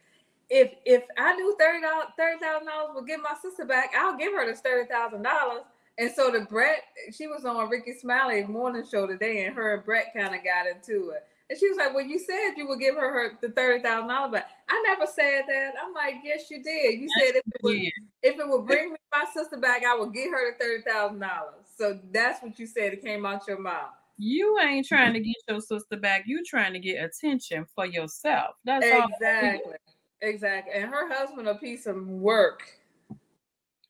If 0.50 0.72
if 0.84 1.04
I 1.16 1.36
knew 1.36 1.56
thirty 1.58 1.80
dollars 1.80 2.08
thirty 2.18 2.40
thousand 2.40 2.66
dollars 2.66 2.90
would 2.96 3.06
get 3.06 3.20
my 3.20 3.34
sister 3.40 3.64
back, 3.64 3.92
I'll 3.96 4.16
give 4.16 4.32
her 4.32 4.46
this 4.46 4.60
thirty 4.60 4.88
thousand 4.88 5.22
dollars. 5.22 5.62
And 5.96 6.10
so 6.10 6.30
the 6.30 6.40
Brett, 6.40 6.82
she 7.12 7.28
was 7.28 7.44
on 7.44 7.68
Rickey 7.68 7.94
Smiley 7.94 8.44
morning 8.44 8.84
show 8.90 9.06
today, 9.06 9.46
and 9.46 9.54
her 9.54 9.74
and 9.74 9.84
Brett 9.84 10.12
kind 10.12 10.34
of 10.34 10.42
got 10.42 10.66
into 10.66 11.10
it. 11.10 11.24
And 11.50 11.58
she 11.58 11.68
was 11.68 11.78
like, 11.78 11.94
"Well, 11.94 12.04
you 12.04 12.18
said 12.18 12.54
you 12.56 12.68
would 12.68 12.78
give 12.78 12.94
her, 12.94 13.10
her 13.10 13.38
the 13.40 13.48
thirty 13.50 13.82
thousand 13.82 14.08
dollars 14.08 14.30
but 14.32 14.46
I 14.68 14.82
never 14.86 15.10
said 15.10 15.42
that. 15.48 15.72
I'm 15.82 15.94
like, 15.94 16.16
yes, 16.22 16.50
you 16.50 16.62
did. 16.62 17.00
You 17.00 17.08
said 17.18 17.36
if 17.36 17.42
it 17.46 17.62
would, 17.62 17.78
Yeah. 17.78 17.90
if 18.22 18.38
it 18.38 18.46
would 18.48 18.66
bring 18.66 18.90
me 18.92 18.98
my 19.10 19.24
sister 19.32 19.56
back, 19.56 19.82
I 19.84 19.96
would 19.96 20.12
give 20.12 20.30
her 20.30 20.52
the 20.52 20.58
thirty 20.62 20.82
thousand 20.82 21.20
dollars. 21.20 21.64
So 21.76 21.98
that's 22.12 22.42
what 22.42 22.58
you 22.58 22.66
said. 22.66 22.92
It 22.92 23.02
came 23.02 23.24
out 23.24 23.48
your 23.48 23.58
mouth. 23.60 23.92
You 24.18 24.58
ain't 24.60 24.86
trying 24.86 25.14
to 25.14 25.20
get 25.20 25.36
your 25.48 25.60
sister 25.60 25.96
back. 25.96 26.24
You 26.26 26.44
trying 26.44 26.72
to 26.74 26.80
get 26.80 27.02
attention 27.02 27.64
for 27.74 27.86
yourself. 27.86 28.56
That's 28.64 28.84
all. 28.92 29.08
Exactly. 29.14 29.72
Exactly. 30.20 30.72
And 30.74 30.90
her 30.90 31.08
husband 31.08 31.48
a 31.48 31.54
piece 31.54 31.86
of 31.86 32.06
work. 32.08 32.62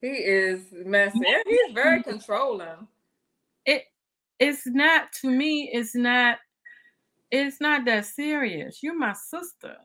He 0.01 0.09
is 0.09 0.63
messy. 0.73 1.19
He's 1.47 1.73
very 1.75 2.03
controlling. 2.05 2.87
It 3.67 3.85
it's 4.39 4.67
not 4.67 5.13
to 5.23 5.31
me. 5.31 5.71
It's 5.73 5.97
not. 5.97 6.39
It's 7.31 7.61
not 7.61 7.85
that 7.85 8.07
serious. 8.07 8.83
You're 8.83 8.99
my 8.99 9.13
sister. 9.13 9.77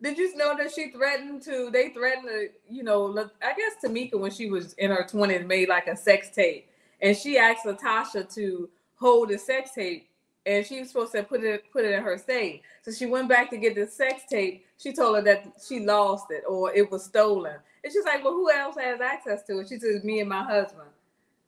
Did 0.00 0.18
you 0.18 0.36
know 0.36 0.56
that 0.56 0.72
she 0.72 0.90
threatened 0.90 1.42
to? 1.42 1.70
They 1.72 1.90
threatened 1.90 2.28
to, 2.28 2.48
you 2.68 2.82
know. 2.82 3.06
look- 3.06 3.34
I 3.42 3.54
guess 3.54 3.74
Tamika, 3.84 4.18
when 4.18 4.32
she 4.32 4.50
was 4.50 4.72
in 4.74 4.90
her 4.90 5.06
twenties, 5.08 5.46
made 5.46 5.68
like 5.68 5.86
a 5.86 5.96
sex 5.96 6.30
tape, 6.30 6.68
and 7.00 7.16
she 7.16 7.38
asked 7.38 7.64
LaTosha 7.66 8.32
to 8.34 8.68
hold 8.96 9.28
the 9.28 9.38
sex 9.38 9.72
tape, 9.72 10.08
and 10.44 10.66
she 10.66 10.80
was 10.80 10.88
supposed 10.88 11.12
to 11.12 11.22
put 11.22 11.44
it 11.44 11.70
put 11.70 11.84
it 11.84 11.92
in 11.92 12.02
her 12.02 12.18
safe. 12.18 12.62
So 12.82 12.90
she 12.90 13.06
went 13.06 13.28
back 13.28 13.50
to 13.50 13.56
get 13.58 13.76
the 13.76 13.86
sex 13.86 14.22
tape. 14.28 14.66
She 14.76 14.92
told 14.92 15.16
her 15.16 15.22
that 15.22 15.52
she 15.64 15.80
lost 15.80 16.30
it 16.30 16.42
or 16.48 16.72
it 16.74 16.90
was 16.90 17.04
stolen, 17.04 17.56
and 17.84 17.92
she's 17.92 18.04
like, 18.04 18.24
"Well, 18.24 18.32
who 18.32 18.50
else 18.50 18.76
has 18.76 19.00
access 19.00 19.44
to 19.44 19.60
it?" 19.60 19.68
She 19.68 19.78
says, 19.78 20.02
"Me 20.02 20.18
and 20.18 20.28
my 20.28 20.42
husband." 20.42 20.88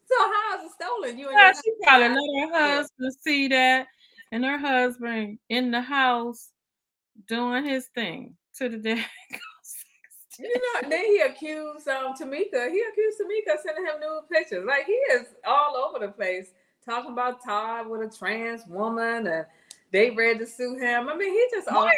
So 0.06 0.14
how 0.18 0.58
is 0.58 0.66
it 0.66 0.73
stolen? 0.73 1.18
You 1.18 1.28
and 1.28 1.38
Yeah, 1.38 1.52
she 1.52 1.73
probably 1.82 2.08
let 2.08 2.49
her 2.49 2.76
husband 2.76 3.14
see 3.20 3.49
that, 3.49 3.87
and 4.32 4.44
her 4.44 4.58
husband 4.58 5.38
in 5.49 5.70
the 5.70 5.80
house 5.80 6.50
doing 7.28 7.64
his 7.64 7.87
thing 7.94 8.37
to 8.58 8.68
the 8.68 8.78
day. 8.78 9.04
You 10.38 10.52
know, 10.52 10.88
then 10.88 11.04
he 11.04 11.20
accused 11.20 11.88
um 11.88 12.14
Tamika. 12.14 12.70
He 12.70 12.82
accused 12.90 13.20
Tamika 13.20 13.54
of 13.54 13.61
sending 13.64 13.87
him 13.87 14.00
nude 14.00 14.28
pictures. 14.30 14.64
Like 14.66 14.87
he 14.87 14.92
is 14.92 15.28
all 15.46 15.76
over 15.76 16.04
the 16.04 16.12
place 16.12 16.49
talking 16.84 17.12
about 17.12 17.42
Todd 17.42 17.88
with 17.88 18.02
a 18.02 18.16
trans 18.16 18.66
woman 18.66 19.26
and 19.26 19.46
they 19.92 20.11
ready 20.11 20.40
to 20.40 20.46
sue 20.46 20.76
him. 20.76 21.08
I 21.08 21.16
mean, 21.16 21.32
he 21.32 21.46
just 21.52 21.68
all 21.68 21.84
Why 21.84 21.92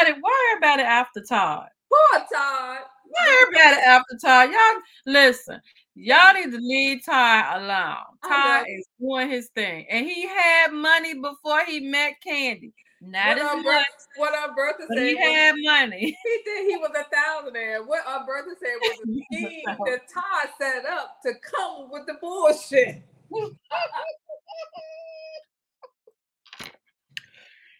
everybody? 0.00 0.20
Why 0.22 0.56
it 0.80 0.80
after 0.80 1.20
Todd? 1.20 1.68
poor 1.92 2.20
Todd. 2.20 2.78
Why 3.04 3.44
it 3.52 3.84
after 3.86 4.16
Todd? 4.16 4.50
Y'all 4.50 4.82
listen. 5.06 5.60
Y'all 5.94 6.32
need 6.34 6.50
to 6.52 6.58
leave 6.58 7.04
Ty 7.04 7.56
alone. 7.56 7.96
Ty 8.26 8.64
is 8.68 8.86
doing 8.98 9.28
his 9.28 9.48
thing, 9.54 9.86
and 9.90 10.06
he 10.06 10.26
had 10.26 10.72
money 10.72 11.14
before 11.14 11.64
he 11.66 11.80
met 11.80 12.14
Kandi. 12.26 12.72
Not 13.02 13.36
What 13.36 13.38
as 13.58 13.64
much, 13.64 13.86
what 14.16 14.34
our 14.34 14.54
Bertha 14.54 14.86
said 14.88 15.06
he 15.06 15.14
was, 15.14 15.36
had 15.36 15.54
money. 15.58 16.16
he 16.24 16.38
did 16.44 16.70
he 16.70 16.76
was 16.76 16.90
a 16.96 17.04
thousandaire. 17.14 17.86
What 17.86 18.06
our 18.06 18.24
Bertha 18.24 18.54
said 18.58 18.76
was 18.80 18.98
a 19.00 19.36
scheme 19.36 19.62
that 19.86 20.00
Ty 20.08 20.50
set 20.58 20.86
up 20.86 21.18
to 21.26 21.32
come 21.42 21.90
with 21.90 22.06
the 22.06 22.14
bullshit. 22.20 23.02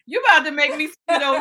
You 0.04 0.20
about 0.20 0.44
to 0.44 0.50
make 0.50 0.76
me 0.76 0.88
spit 0.88 1.22
on. 1.22 1.40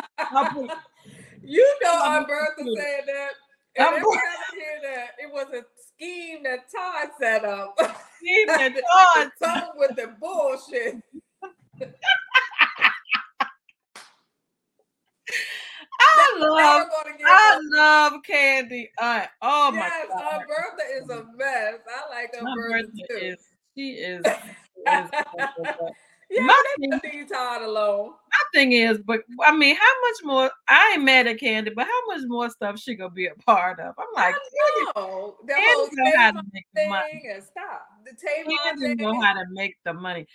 You 1.42 1.76
know 1.82 1.92
I'm 2.00 2.22
our 2.22 2.26
Bertha 2.26 2.62
said 2.76 3.04
that. 3.06 3.30
And 3.76 3.86
I'm- 3.86 3.94
every 3.96 4.02
time 4.02 4.20
I 4.22 4.54
hear 4.54 4.80
that, 4.84 5.08
it 5.18 5.32
was 5.32 5.46
a 5.52 5.64
scheme 6.02 6.42
that 6.44 6.70
Todd 6.70 7.10
set 7.20 7.44
up. 7.44 7.78
Even 8.24 8.74
to 8.74 8.82
Todd 9.14 9.30
come 9.42 9.68
with 9.76 9.96
the 9.96 10.14
bullshit. 10.20 10.96
I 16.00 16.36
love, 16.38 16.56
Never 16.58 16.90
gonna 17.04 17.16
get 17.18 17.26
I 17.26 17.54
her- 17.54 17.76
love 17.76 18.12
Kandi. 18.28 18.88
Aunt. 19.00 19.28
Oh 19.40 19.70
my 19.70 19.78
yes, 19.78 20.06
god, 20.08 20.22
our 20.24 20.46
Bertha 20.46 20.82
is 21.02 21.08
a 21.10 21.24
mess. 21.36 21.74
I 21.88 22.10
like 22.10 22.30
my 22.42 22.50
our 22.50 22.56
Bertha 22.56 22.86
Bertha 22.88 23.06
too. 23.08 23.16
is 23.16 23.38
she 23.76 23.90
is. 23.92 24.26
is 24.76 25.10
yeah, 26.32 26.42
my 26.46 26.62
they 26.78 26.88
can 26.88 27.00
leave 27.04 27.28
Todd 27.28 27.62
alone. 27.62 28.08
my 28.08 28.44
thing 28.54 28.72
is, 28.72 28.98
but 29.04 29.20
I 29.44 29.54
mean, 29.54 29.76
how 29.76 29.92
much 30.00 30.24
more? 30.24 30.50
I 30.68 30.94
ain't 30.94 31.04
mad 31.04 31.26
at 31.26 31.38
Kandi, 31.38 31.74
but 31.74 31.86
how 31.86 32.06
much 32.06 32.22
more 32.26 32.48
stuff 32.48 32.78
she 32.78 32.94
gonna 32.94 33.10
be 33.10 33.26
a 33.26 33.34
part 33.34 33.78
of? 33.80 33.94
I'm 33.98 34.06
like, 34.14 34.34
I 34.34 34.38
know 34.38 34.92
the 34.94 35.00
whole 35.00 35.38
Kandi 35.44 35.88
know 35.92 36.12
how 36.16 36.30
to 36.32 36.42
make 36.52 36.66
the 36.74 36.88
money. 36.88 37.22
stop 37.40 37.86
the 38.04 38.12
Tamar 38.12 38.56
Kandi 38.66 38.78
thing. 38.78 38.96
know 38.96 39.20
how 39.20 39.34
to 39.34 39.44
make 39.50 39.76
the 39.84 39.92
money. 39.92 40.26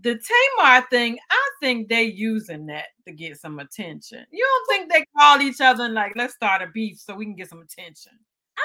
The 0.00 0.18
Tamar 0.58 0.86
thing, 0.88 1.18
I 1.30 1.50
think 1.60 1.88
they 1.88 2.04
using 2.04 2.66
that 2.66 2.86
to 3.06 3.12
get 3.12 3.38
some 3.38 3.58
attention. 3.58 4.24
You 4.32 4.44
don't 4.44 4.78
think 4.78 4.90
they 4.90 5.04
call 5.16 5.40
each 5.42 5.60
other 5.60 5.84
and 5.84 5.94
like, 5.94 6.14
let's 6.16 6.34
start 6.34 6.62
a 6.62 6.68
beef 6.68 6.98
so 6.98 7.14
we 7.14 7.26
can 7.26 7.36
get 7.36 7.50
some 7.50 7.60
attention? 7.60 8.12
I 8.56 8.62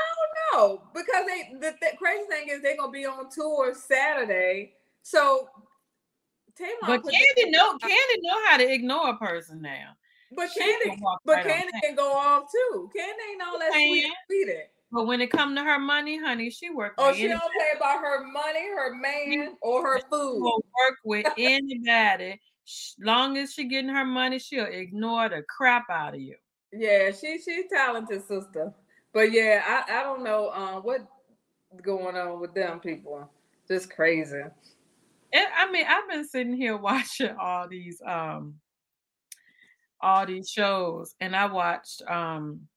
don't 0.53 0.61
know 0.61 0.83
because 0.93 1.25
they 1.27 1.53
the, 1.59 1.75
the 1.81 1.97
crazy 1.97 2.23
thing 2.29 2.47
is 2.49 2.61
they're 2.61 2.77
gonna 2.77 2.91
be 2.91 3.05
on 3.05 3.29
tour 3.29 3.73
Saturday. 3.75 4.73
So 5.03 5.49
Tamar, 6.57 6.97
But 6.99 7.03
Kandi 7.03 7.51
know 7.51 7.73
Kandi 7.77 8.15
know 8.21 8.45
how 8.47 8.57
to 8.57 8.71
ignore 8.71 9.09
a 9.09 9.17
person 9.17 9.61
now. 9.61 9.95
but 10.35 10.49
She 10.51 10.61
Kandi, 10.61 10.83
can 10.83 10.99
but 11.25 11.35
right 11.35 11.45
Kandi 11.45 11.81
can 11.83 11.95
go 11.95 12.11
off 12.13 12.51
too. 12.51 12.89
Kandi 12.95 13.31
ain't 13.31 13.41
all 13.41 13.59
that 13.59 13.71
sweet, 13.73 14.05
sweet. 14.29 14.49
But 14.91 15.05
when 15.05 15.19
it 15.21 15.29
come 15.31 15.53
to 15.55 15.63
her 15.63 15.79
money, 15.79 16.17
honey, 16.17 16.49
she 16.49 16.69
work 16.69 16.93
Oh, 16.97 17.13
she 17.13 17.23
any- 17.25 17.29
don't 17.33 17.41
play 17.53 17.71
about 17.75 17.99
her 17.99 18.25
money, 18.25 18.67
her 18.69 18.95
man, 18.95 19.57
or 19.61 19.83
her 19.85 19.99
food. 20.09 20.41
will 20.41 20.63
work 20.81 20.97
with 21.03 21.25
anybody. 21.37 22.39
long 22.99 23.37
as 23.37 23.53
she 23.53 23.65
getting 23.65 23.89
her 23.89 24.05
money, 24.05 24.39
she'll 24.39 24.65
ignore 24.65 25.29
the 25.29 25.43
crap 25.43 25.89
out 25.89 26.13
of 26.15 26.21
you. 26.21 26.35
Yeah, 26.71 27.11
she 27.11 27.37
she's 27.39 27.65
talented 27.71 28.21
sister. 28.27 28.73
But 29.13 29.31
yeah, 29.31 29.63
I, 29.65 29.99
I 29.99 30.03
don't 30.03 30.23
know 30.23 30.51
um 30.51 30.83
what 30.83 31.07
going 31.81 32.15
on 32.15 32.39
with 32.39 32.53
them 32.53 32.79
people. 32.79 33.29
Just 33.67 33.89
crazy. 33.93 34.41
And, 35.33 35.47
I 35.57 35.71
mean, 35.71 35.85
I've 35.87 36.09
been 36.09 36.27
sitting 36.27 36.53
here 36.55 36.77
watching 36.77 37.35
all 37.39 37.67
these 37.67 38.01
um 38.05 38.55
all 39.99 40.25
these 40.25 40.49
shows, 40.49 41.15
and 41.19 41.35
I 41.35 41.45
watched 41.47 42.01
um 42.07 42.67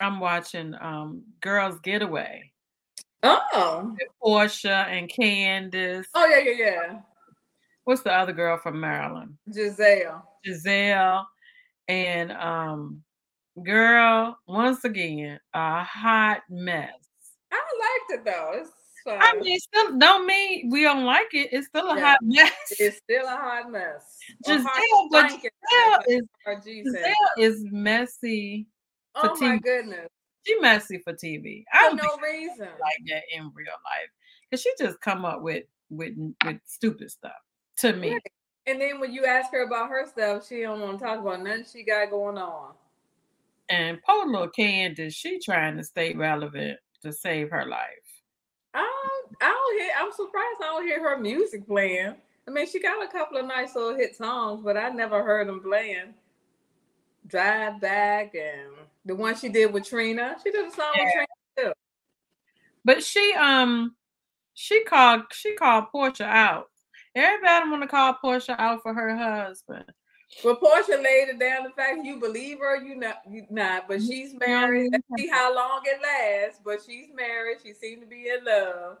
I'm 0.00 0.20
watching 0.20 0.74
um 0.80 1.22
Girls 1.40 1.78
Getaway. 1.80 2.52
Oh. 3.22 3.96
With 3.98 4.08
Porsha 4.22 4.86
and 4.86 5.08
Candiace. 5.08 6.06
Oh 6.14 6.26
yeah, 6.26 6.38
yeah, 6.38 6.54
yeah. 6.56 7.00
What's 7.84 8.02
the 8.02 8.12
other 8.12 8.32
girl 8.32 8.58
from 8.58 8.80
Maryland? 8.80 9.36
Gizelle. 9.50 10.22
Gizelle 10.46 11.24
and 11.88 12.30
um 12.32 13.02
girl, 13.64 14.38
once 14.46 14.84
again, 14.84 15.40
a 15.54 15.82
hot 15.82 16.42
mess. 16.48 16.92
I 17.50 17.56
liked 17.56 18.20
it 18.20 18.24
though. 18.24 18.52
It's 18.54 18.70
fine. 19.08 19.18
I 19.20 19.40
mean, 19.40 19.58
still 19.58 19.98
don't 19.98 20.26
mean 20.26 20.70
we 20.70 20.82
don't 20.82 21.04
like 21.04 21.32
it. 21.32 21.48
It's 21.52 21.66
still 21.68 21.88
a 21.90 21.96
Yeah. 21.96 22.04
hot 22.10 22.18
mess. 22.22 22.52
it's 22.78 22.96
still 22.98 23.26
a 23.26 23.30
hot 23.30 23.70
mess. 23.70 24.18
Gizelle, 24.46 24.64
hot 24.64 25.10
but 25.10 25.30
Gizelle 25.30 26.02
is. 26.08 26.22
Gizelle 26.56 27.12
is 27.38 27.64
messy. 27.70 28.66
Oh 29.14 29.36
my 29.40 29.56
TV. 29.56 29.62
goodness. 29.62 30.08
She 30.46 30.54
messy 30.60 30.98
for 30.98 31.12
TV. 31.12 31.64
I 31.72 31.90
For 31.90 31.96
don't 31.96 32.06
no 32.22 32.26
reason. 32.26 32.68
like 32.80 32.98
that 33.08 33.22
in 33.34 33.50
real 33.54 33.66
life 33.66 34.10
because 34.50 34.62
she 34.62 34.72
just 34.78 35.00
come 35.00 35.24
up 35.24 35.42
with 35.42 35.64
with 35.90 36.14
with 36.44 36.58
stupid 36.64 37.10
stuff 37.10 37.32
to 37.78 37.92
me. 37.94 38.12
Right. 38.12 38.32
And 38.66 38.80
then 38.80 39.00
when 39.00 39.12
you 39.12 39.24
ask 39.24 39.50
her 39.52 39.62
about 39.64 39.88
her 39.88 40.06
stuff, 40.06 40.46
she 40.46 40.60
don't 40.60 40.80
want 40.80 40.98
to 40.98 41.04
talk 41.04 41.20
about 41.20 41.42
nothing 41.42 41.64
she 41.70 41.84
got 41.84 42.10
going 42.10 42.36
on. 42.38 42.74
And 43.70 43.98
poor 44.02 44.26
little 44.26 44.48
Candiace, 44.48 45.14
she 45.14 45.38
trying 45.38 45.76
to 45.76 45.84
stay 45.84 46.14
relevant 46.14 46.78
to 47.02 47.12
save 47.12 47.50
her 47.50 47.66
life. 47.66 47.88
I 48.78 49.20
don't, 49.20 49.36
I 49.40 49.48
don't 49.48 49.80
hear. 49.80 49.92
I'm 49.98 50.12
surprised 50.12 50.60
I 50.60 50.66
don't 50.66 50.86
hear 50.86 51.02
her 51.02 51.18
music 51.18 51.66
playing. 51.66 52.14
I 52.46 52.50
mean, 52.50 52.66
she 52.66 52.80
got 52.80 53.04
a 53.04 53.10
couple 53.10 53.38
of 53.38 53.46
nice 53.46 53.74
little 53.74 53.96
hit 53.96 54.16
songs, 54.16 54.62
but 54.64 54.76
I 54.76 54.88
never 54.88 55.22
heard 55.22 55.48
them 55.48 55.60
playing. 55.60 56.14
Drive 57.26 57.80
back 57.80 58.34
and 58.34 58.70
the 59.04 59.14
one 59.14 59.36
she 59.36 59.48
did 59.48 59.72
with 59.72 59.86
Trina. 59.86 60.36
She 60.42 60.50
did 60.50 60.66
a 60.66 60.70
song 60.70 60.92
with 60.96 61.12
Trina 61.12 61.26
too. 61.58 61.72
But 62.84 63.02
she 63.02 63.34
um 63.34 63.94
she 64.54 64.82
called 64.84 65.22
she 65.32 65.54
called 65.54 65.86
Porsha 65.94 66.24
out. 66.24 66.70
Everybody 67.14 67.70
want 67.70 67.82
to 67.82 67.88
call 67.88 68.16
Porsha 68.22 68.54
out 68.58 68.82
for 68.82 68.94
her 68.94 69.14
husband. 69.14 69.84
Well, 70.44 70.56
Porsha 70.56 71.02
laid 71.02 71.28
it 71.28 71.38
down 71.38 71.64
the 71.64 71.70
fact 71.70 72.04
you 72.04 72.18
believe 72.18 72.58
her, 72.58 72.82
you 72.82 72.94
not, 72.94 73.22
you 73.28 73.46
not, 73.50 73.88
but 73.88 73.98
mm-hmm. 73.98 74.06
she's 74.06 74.34
married. 74.34 74.92
Mm-hmm. 74.92 75.00
Let's 75.10 75.22
see 75.22 75.28
how 75.28 75.54
long 75.54 75.80
it 75.84 76.00
lasts. 76.02 76.60
But 76.64 76.80
she's 76.86 77.08
married. 77.14 77.58
She 77.64 77.72
seemed 77.72 78.02
to 78.02 78.06
be 78.06 78.28
in 78.28 78.44
love. 78.44 78.98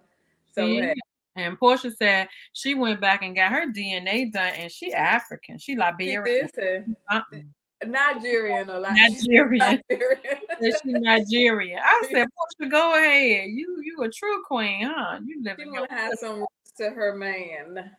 So 0.52 0.66
hey, 0.66 0.94
And 1.36 1.58
Porsha 1.58 1.94
said 1.94 2.28
she 2.54 2.74
went 2.74 3.00
back 3.00 3.22
and 3.22 3.36
got 3.36 3.52
her 3.52 3.66
DNA 3.70 4.32
done, 4.32 4.52
and 4.56 4.72
she 4.72 4.92
African. 4.92 5.58
She 5.58 5.72
she 5.72 5.78
Liberian. 5.78 6.48
say 6.54 6.84
Uh-uh. 7.10 7.38
Nigerian 7.86 8.68
or 8.70 8.80
like 8.80 8.92
Nigerian. 8.96 9.80
Nigerian. 9.90 10.38
She 10.82 10.92
Nigerian. 10.92 11.78
I 11.80 12.08
said, 12.10 12.26
Porsha, 12.60 12.70
go 12.70 12.94
ahead. 12.94 13.50
You 13.50 13.80
you 13.84 14.02
a 14.02 14.10
true 14.10 14.42
queen, 14.44 14.86
huh? 14.86 15.20
You 15.24 15.42
live 15.44 15.56
She 15.60 15.70
wanna 15.70 15.86
have 15.90 16.14
some 16.18 16.44
to 16.78 16.90
her 16.90 17.14
man. 17.14 17.90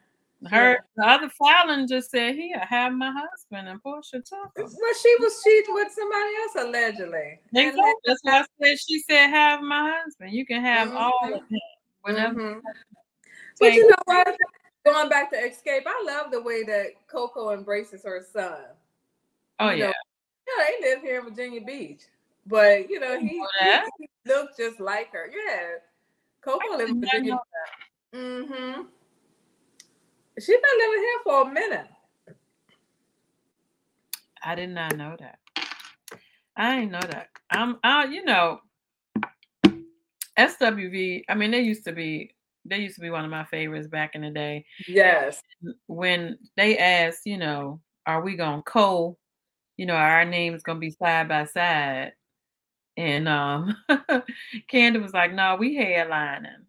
Her 0.47 0.79
the 0.95 1.05
other 1.05 1.29
Falynn 1.41 1.87
just 1.87 2.11
said, 2.11 2.35
Here, 2.35 2.59
have 2.59 2.93
my 2.93 3.11
husband 3.11 3.67
and 3.67 3.83
Porsha 3.83 4.13
him. 4.13 4.23
Well, 4.55 4.93
she 5.01 5.15
was 5.19 5.41
cheating 5.43 5.73
with 5.73 5.91
somebody 5.91 6.31
else 6.41 6.65
allegedly. 6.65 7.39
Exactly. 7.53 7.93
That's 8.05 8.21
why 8.23 8.39
I 8.39 8.45
said 8.63 8.79
she 8.79 8.99
said 8.99 9.27
have 9.27 9.61
my 9.61 9.91
husband. 9.97 10.31
You 10.31 10.45
can 10.45 10.61
have 10.61 10.93
all 10.93 11.11
Mhm. 11.23 11.33
of 11.35 11.49
him. 11.49 11.59
Whenever 12.03 12.39
Mhm. 12.39 12.61
But 13.59 13.73
you 13.73 13.87
know 13.89 13.95
what? 14.05 14.37
Going 14.85 15.09
back 15.09 15.29
to 15.31 15.35
Xscape, 15.35 15.83
I 15.85 16.03
love 16.05 16.31
the 16.31 16.41
way 16.41 16.63
that 16.63 17.05
Coko 17.07 17.53
embraces 17.53 18.03
her 18.03 18.21
son. 18.23 18.63
Oh 19.59 19.71
you 19.71 19.79
yeah. 19.79 19.87
know, 19.87 19.93
Yeah, 20.47 20.65
they 20.65 20.89
live 20.89 21.01
here 21.01 21.19
in 21.19 21.25
Virginia 21.25 21.61
Beach, 21.61 22.03
but 22.47 22.89
you 22.89 23.01
know 23.01 23.19
he, 23.19 23.39
know 23.39 23.47
he, 23.97 24.07
he 24.23 24.31
looks 24.31 24.55
just 24.55 24.79
like 24.79 25.11
her. 25.11 25.29
Yeah, 25.29 25.79
Coko 26.41 26.77
lives 26.77 26.91
in 26.91 27.01
Virginia. 27.01 27.37
Mm-hmm. 28.13 28.83
She's 30.39 30.47
been 30.47 30.79
living 30.79 30.99
here 30.99 31.19
for 31.23 31.41
a 31.41 31.53
minute. 31.53 31.87
I 34.41 34.55
did 34.55 34.69
not 34.69 34.95
know 34.95 35.17
that. 35.19 35.39
I 36.55 36.75
didn't 36.75 36.91
know 36.91 36.99
that. 36.99 37.27
I'm 37.51 37.77
you 38.11 38.23
know, 38.23 38.61
SWV, 40.37 41.23
I 41.27 41.35
mean, 41.35 41.51
they 41.51 41.61
used 41.61 41.83
to 41.85 41.91
be 41.91 42.35
they 42.65 42.77
used 42.77 42.95
to 42.95 43.01
be 43.01 43.09
one 43.09 43.25
of 43.25 43.31
my 43.31 43.43
favorites 43.45 43.87
back 43.87 44.15
in 44.15 44.21
the 44.21 44.29
day. 44.29 44.65
Yes. 44.87 45.41
When 45.87 46.37
they 46.55 46.77
asked, 46.77 47.25
you 47.25 47.37
know, 47.37 47.81
are 48.05 48.21
we 48.21 48.37
gonna 48.37 48.61
co, 48.61 49.17
you 49.75 49.85
know, 49.85 49.95
our 49.95 50.23
names 50.23 50.63
gonna 50.63 50.79
be 50.79 50.91
side 50.91 51.27
by 51.27 51.45
side? 51.45 52.13
And 52.95 53.27
um 53.27 53.75
Kandi 54.71 55.01
was 55.01 55.13
like, 55.13 55.33
no, 55.33 55.57
we 55.59 55.77
headlining. 55.77 56.63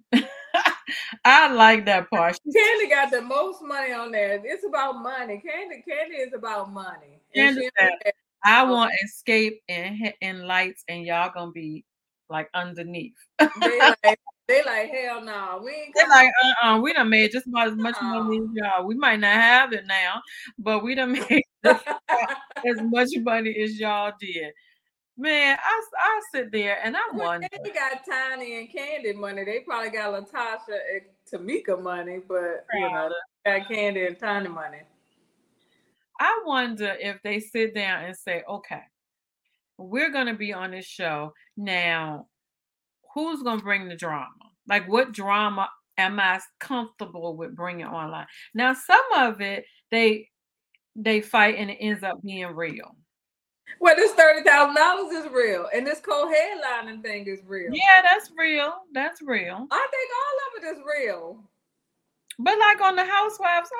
I 1.24 1.52
like 1.52 1.86
that 1.86 2.10
part. 2.10 2.38
Kandi 2.48 2.90
got 2.90 3.10
the 3.10 3.22
most 3.22 3.62
money 3.62 3.92
on 3.92 4.10
there. 4.10 4.40
It's 4.44 4.64
about 4.66 5.02
money. 5.02 5.42
Kandi, 5.44 5.82
Kandi 5.88 6.26
is 6.26 6.32
about 6.34 6.72
money. 6.72 7.20
Kandi 7.36 7.68
said, 7.78 8.12
I 8.44 8.62
want 8.64 8.92
Xscape 9.04 9.58
and 9.68 10.12
and 10.22 10.46
lights, 10.46 10.84
and 10.88 11.04
y'all 11.04 11.30
gonna 11.34 11.52
be 11.52 11.84
like 12.28 12.48
underneath. 12.54 13.14
they 13.38 13.78
like, 14.04 14.18
they 14.48 14.62
like, 14.64 14.90
hell 14.90 15.22
no, 15.22 15.60
we 15.64 15.70
ain't 15.72 15.94
coming. 15.94 16.10
like, 16.10 16.30
uh, 16.62 16.66
uh 16.66 16.80
we 16.80 16.92
done 16.92 17.10
made 17.10 17.30
just 17.32 17.46
about 17.46 17.68
as 17.68 17.76
much 17.76 17.96
Uh-uh. 18.00 18.22
money 18.22 18.38
as 18.38 18.48
y'all. 18.54 18.86
We 18.86 18.94
might 18.94 19.20
not 19.20 19.34
have 19.34 19.72
it 19.72 19.86
now, 19.86 20.22
but 20.58 20.82
we 20.82 20.94
done 20.94 21.12
made 21.30 21.44
as 21.64 22.80
much 22.82 23.10
money 23.18 23.56
as 23.62 23.78
y'all 23.78 24.12
did. 24.20 24.52
Man, 25.20 25.58
I 25.62 25.82
I 25.98 26.20
sit 26.32 26.50
there 26.50 26.78
and 26.82 26.96
I 26.96 27.00
wonder. 27.12 27.46
they 27.62 27.70
got 27.72 28.06
Tiny 28.08 28.58
and 28.58 28.68
Kandi 28.70 29.14
money. 29.14 29.44
They 29.44 29.60
probably 29.60 29.90
got 29.90 30.14
LaTosha 30.14 30.78
and 30.94 31.02
Tamika 31.30 31.80
money, 31.80 32.20
but 32.26 32.64
you 32.72 32.90
know, 32.90 33.10
they 33.44 33.58
got 33.58 33.68
Kandi 33.68 34.06
and 34.06 34.18
Tiny 34.18 34.48
money. 34.48 34.78
I 36.18 36.42
wonder 36.46 36.96
if 36.98 37.18
they 37.22 37.38
sit 37.38 37.74
down 37.74 38.04
and 38.04 38.16
say, 38.16 38.42
okay, 38.48 38.80
we're 39.76 40.10
going 40.10 40.28
to 40.28 40.34
be 40.34 40.54
on 40.54 40.70
this 40.70 40.86
show. 40.86 41.34
Now, 41.54 42.28
who's 43.12 43.42
going 43.42 43.58
to 43.58 43.64
bring 43.64 43.88
the 43.88 43.96
drama? 43.96 44.28
Like, 44.66 44.88
what 44.88 45.12
drama 45.12 45.68
am 45.98 46.18
I 46.18 46.40
comfortable 46.60 47.36
with 47.36 47.54
bringing 47.54 47.84
online? 47.84 48.26
Now, 48.54 48.72
some 48.72 49.04
of 49.16 49.42
it, 49.42 49.66
they 49.90 50.28
they 50.96 51.20
fight 51.20 51.56
and 51.58 51.70
it 51.70 51.76
ends 51.78 52.02
up 52.02 52.22
being 52.22 52.54
real. 52.54 52.96
Well, 53.78 53.96
this 53.96 54.12
thirty 54.12 54.42
thousand 54.42 54.74
dollars 54.74 55.12
is 55.12 55.30
real, 55.32 55.68
and 55.74 55.86
this 55.86 56.00
co-headlining 56.00 57.02
thing 57.02 57.26
is 57.26 57.40
real. 57.46 57.72
Yeah, 57.72 58.02
that's 58.02 58.30
real. 58.36 58.72
That's 58.92 59.22
real. 59.22 59.66
I 59.70 59.86
think 59.90 60.10
all 60.20 60.38
of 60.46 60.62
it 60.62 60.76
is 60.76 60.84
real. 60.84 61.44
But 62.38 62.58
like 62.58 62.80
on 62.80 62.96
the 62.96 63.04
Housewives, 63.04 63.70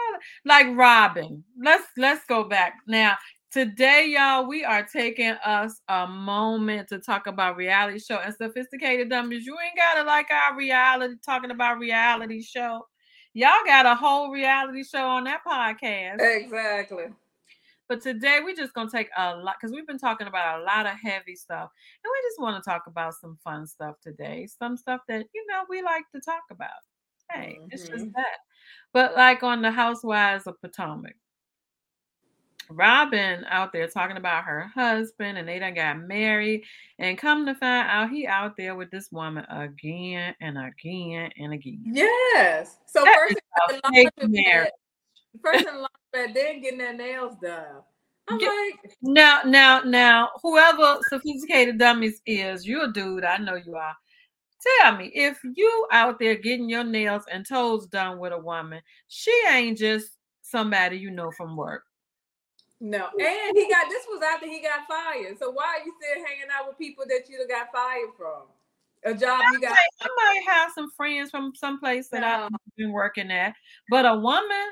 like 0.45 0.67
Robyn. 0.77 1.43
Let's 1.63 1.87
let's 1.97 2.25
go 2.27 2.45
back 2.45 2.75
now. 2.87 3.17
Today, 3.51 4.07
y'all, 4.07 4.47
we 4.47 4.63
are 4.65 4.87
taking 4.87 5.33
us 5.45 5.81
a 5.89 6.07
moment 6.07 6.89
to 6.91 7.01
talk 7.01 7.27
about 7.27 7.57
reality 7.57 7.99
show 7.99 8.19
and 8.19 8.33
sophisticated 8.33 9.11
dummies. 9.11 9.45
You 9.45 9.57
ain't 9.59 9.77
gotta 9.77 10.07
like 10.07 10.31
our 10.31 10.57
reality 10.57 11.15
talking 11.25 11.51
about 11.51 11.81
reality 11.81 12.43
show. 12.43 12.87
Y'all 13.33 13.65
got 13.65 13.87
a 13.87 13.95
whole 13.95 14.31
reality 14.31 14.85
show 14.85 15.05
on 15.05 15.25
that 15.25 15.41
podcast. 15.45 16.21
Exactly. 16.21 17.07
But 17.91 18.01
today 18.01 18.39
we're 18.45 18.55
just 18.55 18.73
gonna 18.73 18.89
take 18.89 19.09
a 19.17 19.35
lot 19.35 19.57
because 19.61 19.75
we've 19.75 19.87
been 19.87 19.99
talking 19.99 20.29
about 20.29 20.61
a 20.61 20.63
lot 20.63 20.87
of 20.87 20.93
heavy 20.93 21.35
stuff, 21.35 21.71
and 22.05 22.09
we 22.09 22.29
just 22.29 22.41
want 22.41 22.63
to 22.63 22.71
talk 22.71 22.85
about 22.87 23.15
some 23.15 23.37
fun 23.43 23.67
stuff 23.67 23.97
today. 24.01 24.47
Some 24.47 24.77
stuff 24.77 25.01
that 25.09 25.27
you 25.35 25.45
know 25.49 25.65
we 25.69 25.83
like 25.83 26.05
to 26.15 26.21
talk 26.21 26.45
about. 26.53 26.71
Hey, 27.33 27.59
it's 27.71 27.89
just 27.89 28.05
Mhm. 28.05 28.13
that. 28.15 28.37
But 28.93 29.17
like 29.17 29.43
on 29.43 29.61
the 29.61 29.73
Housewives 29.73 30.47
of 30.47 30.61
Potomac, 30.61 31.17
Robyn 32.69 33.45
out 33.49 33.73
there 33.73 33.89
talking 33.89 34.19
about 34.19 34.45
her 34.45 34.69
husband, 34.69 35.37
and 35.37 35.49
they 35.49 35.59
done 35.59 35.75
got 35.75 35.99
married, 35.99 36.63
and 37.01 37.19
come 37.19 37.45
to 37.45 37.57
find 37.57 37.89
out 37.89 38.11
he 38.11 38.25
out 38.25 38.57
there 38.57 38.77
with 38.77 38.93
this 38.93 39.11
woman 39.11 39.45
again 39.51 40.37
and 40.41 40.57
again 40.57 41.33
and 41.37 41.53
again. 41.53 41.83
Yes. 41.87 42.79
So 42.87 43.03
That 43.03 43.17
first 43.17 43.33
is 43.73 43.81
a 43.85 43.93
fake 43.93 44.11
marriage. 44.29 44.71
First 45.43 45.67
in 45.67 45.75
the 45.75 45.81
laundry 45.81 45.89
bed, 46.13 46.35
then 46.35 46.61
getting 46.61 46.79
their 46.79 46.95
nails 46.95 47.37
done. 47.43 47.83
I'm 48.29 48.39
like, 48.39 48.97
Now, 49.03 49.41
now, 49.45 49.81
now, 49.81 50.31
whoever 50.43 50.99
sophisticated 51.09 51.79
dummies 51.79 52.21
is, 52.27 52.67
you're 52.67 52.85
a 52.85 52.93
dude. 52.93 53.25
I 53.25 53.39
know 53.39 53.57
you 53.57 53.75
are. 53.77 53.97
Tell 54.83 54.97
me, 54.97 55.11
if 55.15 55.39
you 55.57 55.87
out 55.91 56.19
there 56.19 56.37
getting 56.37 56.69
your 56.69 56.85
nails 56.85 57.25
and 57.33 57.47
toes 57.47 57.87
done 57.87 58.19
with 58.19 58.33
a 58.33 58.39
woman, 58.39 58.83
she 59.09 59.35
ain't 59.49 59.79
just 59.79 60.19
somebody 60.43 60.99
you 60.99 61.11
know 61.11 61.31
from 61.31 61.57
work. 61.57 61.85
No, 62.81 63.09
and 63.19 63.57
he 63.57 63.69
got 63.69 63.89
this 63.91 64.07
was 64.09 64.23
after 64.23 64.47
he 64.47 64.63
got 64.63 64.87
fired. 64.89 65.39
So 65.39 65.51
why 65.51 65.65
are 65.65 65.85
you 65.85 65.95
still 66.01 66.25
hanging 66.25 66.49
out 66.55 66.67
with 66.67 66.79
people 66.79 67.05
that 67.09 67.29
you 67.29 67.47
got 67.47 67.73
fired 67.73 68.11
from? 68.17 68.45
A 69.05 69.15
job 69.15 69.41
I 69.43 69.53
you 69.53 69.61
got. 69.61 69.71
might, 69.71 69.77
I 70.03 70.09
might 70.17 70.43
have 70.47 70.73
some 70.73 70.91
friends 70.91 71.31
from 71.31 71.53
some 71.55 71.79
place 71.79 72.09
that 72.09 72.23
I've 72.23 72.51
been 72.77 72.93
working 72.93 73.31
at, 73.31 73.55
but 73.89 74.05
a 74.07 74.15
woman 74.15 74.67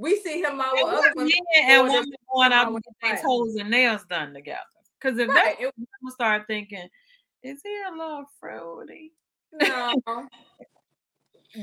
We 0.00 0.16
see 0.20 0.40
him 0.40 0.58
out 0.62 0.72
with 0.72 0.84
other 0.94 1.12
women. 1.14 1.30
men 1.54 1.70
and 1.70 1.88
women 1.88 2.12
going 2.32 2.52
out 2.52 2.72
with 2.72 2.82
their 3.02 3.20
toes 3.20 3.56
and 3.56 3.68
nails 3.70 4.02
done 4.08 4.32
together. 4.32 4.60
Because 4.98 5.18
if 5.18 5.28
Right. 5.28 5.58
that, 5.60 5.72
I'm 6.02 6.10
start 6.10 6.46
thinking, 6.46 6.88
is 7.42 7.60
he 7.62 7.82
a 7.86 7.90
little 7.90 8.24
fruity? 8.40 9.12
No. 9.52 9.92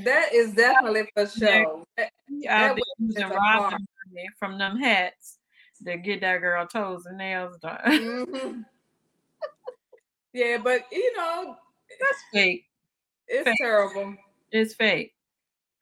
that 0.04 0.34
is 0.36 0.54
definitely 0.54 1.10
for 1.15 1.26
sure. 1.28 1.84
That- 1.97 2.12
He 2.30 2.45
That 2.45 2.78
using 3.00 3.21
just 3.23 3.34
a 3.34 3.36
robbing 3.36 3.88
from 4.38 4.60
them 4.60 4.78
hats 4.78 5.39
to 5.84 5.97
get 5.97 6.21
that 6.21 6.38
girl 6.38 6.67
toes 6.67 7.08
and 7.08 7.17
nails 7.17 7.58
done. 7.58 7.80
mhm. 7.86 8.65
Yeah, 10.34 10.58
but 10.63 10.86
you 10.91 11.17
know, 11.17 11.56
That's 12.00 12.23
fake. 12.32 12.65
it's 13.28 13.45
Fake. 13.45 13.58
terrible. 13.60 14.15
It's 14.52 14.76
fake. 14.76 15.15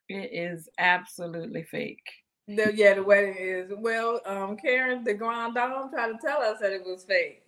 It 0.08 0.32
is 0.32 0.70
absolutely 0.78 1.64
fake. 1.64 2.06
The, 2.48 2.72
yeah, 2.76 2.94
the 2.94 3.04
wedding 3.04 3.36
is 3.40 3.72
well. 3.76 4.22
Um, 4.26 4.56
Karen, 4.58 5.04
the 5.04 5.14
grand 5.16 5.56
dame, 5.56 5.90
tried 5.90 6.12
to 6.12 6.18
tell 6.22 6.42
us 6.42 6.60
that 6.62 6.72
it 6.72 6.84
was 6.86 7.04
fake. 7.04 7.42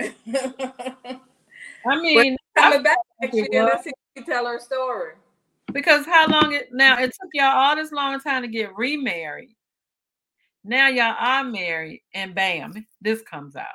I 1.86 2.00
mean, 2.00 2.36
Coming 2.56 2.82
back 2.82 2.98
next 3.20 3.34
year, 3.34 3.64
let's 3.64 3.84
see 3.84 3.92
if 4.16 4.26
tell 4.26 4.46
her 4.46 4.58
story. 4.58 5.12
because 5.72 6.04
how 6.06 6.26
long 6.28 6.52
it 6.52 6.68
now? 6.72 6.98
It 6.98 7.06
took 7.06 7.30
y'all 7.34 7.56
all 7.56 7.76
this 7.76 7.92
long 7.92 8.20
time 8.20 8.42
to 8.42 8.48
get 8.48 8.76
remarried. 8.76 9.54
Now 10.64 10.88
y'all 10.88 11.16
are 11.18 11.44
married, 11.44 12.02
and 12.14 12.34
bam, 12.34 12.84
this 13.00 13.22
comes 13.22 13.56
out. 13.56 13.66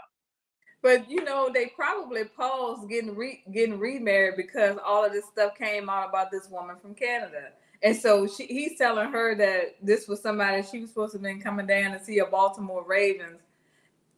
But 0.82 1.10
you 1.10 1.24
know, 1.24 1.50
they 1.54 1.68
probably 1.68 2.26
paused 2.26 2.90
getting 2.90 3.16
re 3.16 3.42
getting 3.52 3.80
remarried 3.80 4.36
because 4.38 4.78
all 4.86 5.04
of 5.04 5.12
this 5.12 5.26
stuff 5.26 5.58
came 5.58 5.90
out 5.90 6.10
about 6.10 6.30
this 6.32 6.50
woman 6.50 6.76
from 6.82 6.94
Canada. 6.94 7.50
And 7.84 7.96
so 7.96 8.28
she, 8.28 8.46
he's 8.48 8.78
telling 8.78 9.12
her 9.12 9.36
that 9.36 9.76
this 9.82 10.08
was 10.08 10.22
somebody 10.22 10.64
she 10.64 10.80
was 10.82 10.90
supposed 10.90 11.14
to 11.14 11.18
have 11.20 11.24
been 11.24 11.42
coming 11.42 11.68
down 11.68 11.92
to 11.92 12.04
see 12.04 12.20
a 12.20 12.26
Baltimore 12.26 12.84
Ravens 12.88 13.42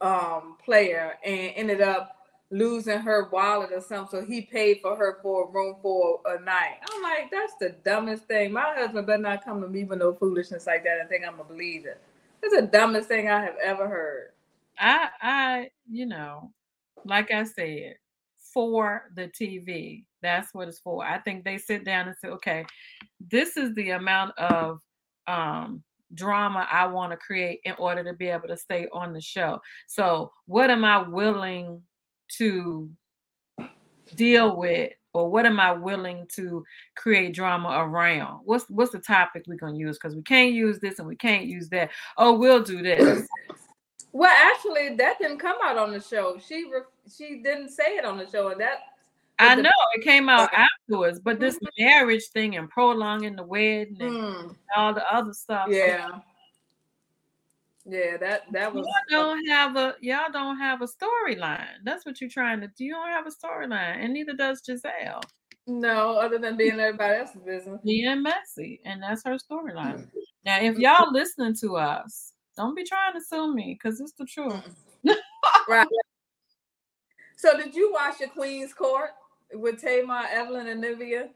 um, 0.00 0.56
player 0.64 1.14
and 1.24 1.52
ended 1.56 1.80
up 1.80 2.16
losing 2.50 2.98
her 3.00 3.28
wallet 3.30 3.70
or 3.72 3.80
something. 3.80 4.20
So 4.22 4.26
he 4.26 4.42
paid 4.42 4.80
for 4.82 4.96
her 4.96 5.18
for 5.22 5.48
a 5.48 5.50
room 5.52 5.76
for 5.82 6.20
a 6.26 6.40
night. 6.40 6.78
I'm 6.90 7.02
like, 7.02 7.30
that's 7.30 7.54
the 7.60 7.70
dumbest 7.84 8.24
thing. 8.24 8.52
My 8.52 8.74
husband 8.76 9.06
better 9.06 9.22
not 9.22 9.44
come 9.44 9.60
to 9.62 9.68
me 9.68 9.84
with 9.84 9.98
no 10.00 10.14
foolishness 10.14 10.66
like 10.66 10.84
that 10.84 11.00
and 11.00 11.08
think 11.08 11.24
I'm 11.26 11.36
gonna 11.36 11.44
believe 11.48 11.86
it. 11.86 12.00
That's 12.42 12.54
the 12.56 12.62
dumbest 12.62 13.08
thing 13.08 13.28
I 13.28 13.42
have 13.42 13.56
ever 13.62 13.88
heard. 13.88 14.30
I, 14.78 15.08
I, 15.20 15.70
you 15.90 16.06
know, 16.06 16.52
like 17.04 17.30
I 17.30 17.44
said, 17.44 17.96
for 18.52 19.10
the 19.14 19.28
TV. 19.28 20.04
That's 20.22 20.52
what 20.52 20.68
it's 20.68 20.80
for. 20.80 21.04
I 21.04 21.18
think 21.18 21.44
they 21.44 21.58
sit 21.58 21.84
down 21.84 22.08
and 22.08 22.16
say, 22.16 22.28
okay, 22.28 22.64
this 23.20 23.56
is 23.56 23.74
the 23.74 23.90
amount 23.90 24.38
of 24.38 24.80
um, 25.26 25.82
drama 26.14 26.66
I 26.70 26.86
want 26.86 27.12
to 27.12 27.16
create 27.16 27.60
in 27.64 27.74
order 27.78 28.04
to 28.04 28.12
be 28.14 28.28
able 28.28 28.48
to 28.48 28.56
stay 28.56 28.88
on 28.92 29.12
the 29.12 29.20
show. 29.20 29.60
So, 29.86 30.32
what 30.46 30.70
am 30.70 30.84
I 30.84 30.98
willing 30.98 31.82
to 32.38 32.90
deal 34.14 34.56
with? 34.56 34.92
Or 35.12 35.28
what 35.28 35.44
am 35.44 35.58
I 35.58 35.72
willing 35.72 36.26
to 36.36 36.62
create 36.96 37.34
drama 37.34 37.70
around? 37.70 38.42
What's 38.44 38.64
what's 38.70 38.92
the 38.92 39.00
topic 39.00 39.42
we're 39.48 39.56
gonna 39.56 39.76
use? 39.76 39.98
Because 39.98 40.14
we 40.14 40.22
can't 40.22 40.52
use 40.52 40.78
this 40.78 41.00
and 41.00 41.08
we 41.08 41.16
can't 41.16 41.46
use 41.46 41.68
that. 41.70 41.90
Oh, 42.16 42.38
we'll 42.38 42.62
do 42.62 42.80
this. 42.80 43.26
Well, 44.12 44.32
actually, 44.36 44.96
that 44.96 45.18
didn't 45.20 45.38
come 45.38 45.56
out 45.62 45.78
on 45.78 45.92
the 45.92 46.00
show. 46.00 46.38
She 46.44 46.64
re- 46.64 46.80
she 47.16 47.40
didn't 47.42 47.68
say 47.70 47.96
it 47.96 48.04
on 48.04 48.18
the 48.18 48.26
show, 48.28 48.48
and 48.48 48.60
that 48.60 48.78
I 49.38 49.54
the- 49.54 49.62
know 49.62 49.70
it 49.94 50.02
came 50.02 50.28
out 50.28 50.50
afterwards, 50.52 51.20
but 51.20 51.38
this 51.40 51.58
marriage 51.78 52.26
thing 52.34 52.56
and 52.56 52.68
prolonging 52.68 53.36
the 53.36 53.42
wedding 53.44 53.96
and 54.00 54.50
Hmm, 54.50 54.52
all 54.76 54.92
the 54.92 55.14
other 55.14 55.32
stuff. 55.32 55.68
yeah, 55.70 56.08
yeah, 57.86 58.16
that 58.18 58.42
that 58.52 58.74
was 58.74 58.86
Y'all 58.86 59.22
don't 59.22 59.46
have 59.46 59.76
a 59.76 59.94
y'all 60.00 60.30
don't 60.32 60.58
have 60.58 60.82
a 60.82 60.86
storyline. 60.86 61.66
That's 61.84 62.04
what 62.04 62.20
you're 62.20 62.30
trying 62.30 62.60
to 62.60 62.68
do. 62.68 62.84
You 62.84 62.92
don't 62.94 63.08
have 63.10 63.26
a 63.26 63.30
storyline, 63.30 64.04
and 64.04 64.12
neither 64.12 64.34
does 64.34 64.60
Gizelle. 64.62 65.22
no 65.66 66.18
other 66.18 66.38
than 66.38 66.56
being 66.56 66.78
everybody 66.80 67.20
else's 67.20 67.42
business. 67.42 67.80
Being 67.84 68.22
messy, 68.22 68.80
and 68.84 69.02
that's 69.02 69.22
her 69.24 69.36
storyline. 69.36 70.00
Mm. 70.00 70.08
Now, 70.44 70.58
if 70.60 70.78
y'all 70.78 71.12
listening 71.12 71.54
to 71.60 71.76
us, 71.76 72.29
don't 72.56 72.74
be 72.74 72.84
trying 72.84 73.14
to 73.14 73.20
sue 73.20 73.54
me 73.54 73.78
because 73.80 74.00
it's 74.00 74.12
the 74.12 74.24
truth. 74.24 74.84
Right. 75.68 75.86
So, 77.36 77.56
did 77.56 77.74
you 77.74 77.90
watch 77.90 78.18
the 78.18 78.26
Queen's 78.26 78.74
Court 78.74 79.12
with 79.54 79.80
Tamar, 79.80 80.26
Evelyn, 80.30 80.66
and 80.66 80.84
Nivea? 80.84 81.30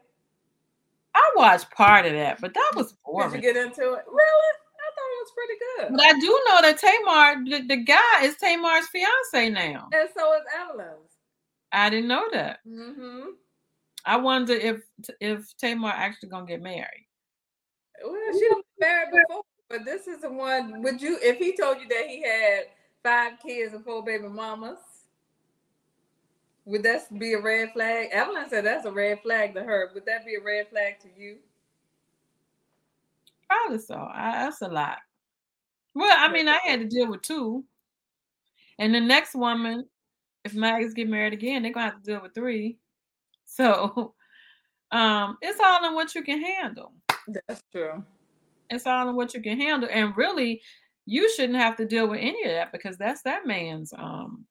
I 1.15 1.31
watched 1.35 1.71
part 1.71 2.05
of 2.05 2.13
that, 2.13 2.39
but 2.39 2.53
that 2.53 2.71
was 2.75 2.93
boring. 3.03 3.31
Did 3.31 3.43
you 3.43 3.53
get 3.53 3.65
into 3.65 3.81
it? 3.81 4.03
Really? 4.05 4.51
I 4.85 4.91
thought 4.93 5.09
it 5.09 5.23
was 5.23 5.31
pretty 5.33 5.59
good. 5.89 5.97
But 5.97 6.05
I 6.05 6.19
do 6.19 6.41
know 6.45 6.61
that 6.61 6.77
Tamar, 6.77 7.43
the, 7.49 7.67
the 7.67 7.83
guy, 7.83 8.21
is 8.21 8.35
Tamar's 8.35 8.87
fiance 8.89 9.49
now. 9.49 9.89
And 9.93 10.09
so 10.15 10.33
is 10.35 10.43
Evelyn's. 10.55 11.11
I 11.71 11.89
didn't 11.89 12.07
know 12.07 12.27
that. 12.33 12.59
Mm-hmm. 12.67 13.29
I 14.05 14.17
wonder 14.17 14.53
if 14.53 14.81
if 15.19 15.57
Tamar 15.57 15.89
actually 15.89 16.29
gonna 16.29 16.45
get 16.45 16.61
married. 16.61 17.07
Well, 18.03 18.13
she 18.13 18.47
was 18.49 18.63
married 18.79 19.09
before, 19.11 19.41
but 19.69 19.85
this 19.85 20.07
is 20.07 20.21
the 20.21 20.31
one. 20.31 20.81
Would 20.81 21.01
you, 21.01 21.17
if 21.21 21.37
he 21.37 21.55
told 21.55 21.79
you 21.79 21.87
that 21.87 22.07
he 22.07 22.21
had 22.21 22.65
five 23.03 23.33
kids 23.45 23.73
and 23.73 23.83
four 23.83 24.03
baby 24.03 24.27
mamas, 24.27 24.79
would 26.65 26.83
that 26.83 27.17
be 27.17 27.33
a 27.33 27.41
red 27.41 27.73
flag? 27.73 28.09
Evelyn 28.11 28.49
said 28.49 28.65
that's 28.65 28.85
a 28.85 28.91
red 28.91 29.21
flag 29.21 29.53
to 29.53 29.63
her. 29.63 29.91
Would 29.93 30.05
that 30.05 30.25
be 30.25 30.35
a 30.35 30.43
red 30.43 30.67
flag 30.69 30.99
to 31.01 31.07
you? 31.17 31.37
Probably 33.47 33.79
so. 33.79 33.95
I, 33.95 34.43
that's 34.43 34.61
a 34.61 34.67
lot. 34.67 34.97
Well, 35.93 36.15
I 36.17 36.31
mean, 36.31 36.47
I 36.47 36.59
had 36.63 36.81
to 36.81 36.87
deal 36.87 37.09
with 37.09 37.21
two, 37.21 37.63
and 38.79 38.93
the 38.93 38.99
next 38.99 39.33
woman, 39.35 39.85
if 40.43 40.53
Mags 40.53 40.93
get 40.93 41.07
married 41.07 41.33
again, 41.33 41.63
they're 41.63 41.71
gonna 41.71 41.91
have 41.91 42.03
to 42.03 42.11
deal 42.11 42.21
with 42.21 42.33
three. 42.33 42.77
So, 43.45 44.13
um, 44.91 45.37
it's 45.41 45.59
all 45.59 45.85
in 45.85 45.93
what 45.93 46.13
you 46.13 46.23
can 46.23 46.41
handle. 46.41 46.91
That's 47.47 47.63
true. 47.71 48.03
It's 48.69 48.87
all 48.87 49.09
in 49.09 49.15
what 49.15 49.33
you 49.33 49.41
can 49.41 49.59
handle, 49.59 49.89
and 49.91 50.15
really, 50.17 50.61
you 51.05 51.31
shouldn't 51.33 51.59
have 51.59 51.77
to 51.77 51.85
deal 51.85 52.07
with 52.07 52.19
any 52.19 52.43
of 52.43 52.51
that 52.51 52.71
because 52.71 52.97
that's 52.97 53.21
that 53.23 53.45
man's 53.45 53.93
um, 53.97 54.45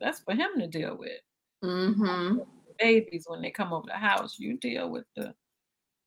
that's 0.00 0.20
for 0.20 0.34
him 0.34 0.50
to 0.58 0.66
deal 0.66 0.96
with. 0.96 1.20
Mm-hmm. 1.64 2.40
babies 2.78 3.24
when 3.26 3.40
they 3.40 3.50
come 3.50 3.72
over 3.72 3.86
the 3.86 3.94
house. 3.94 4.38
You 4.38 4.58
deal 4.58 4.90
with 4.90 5.04
the 5.16 5.34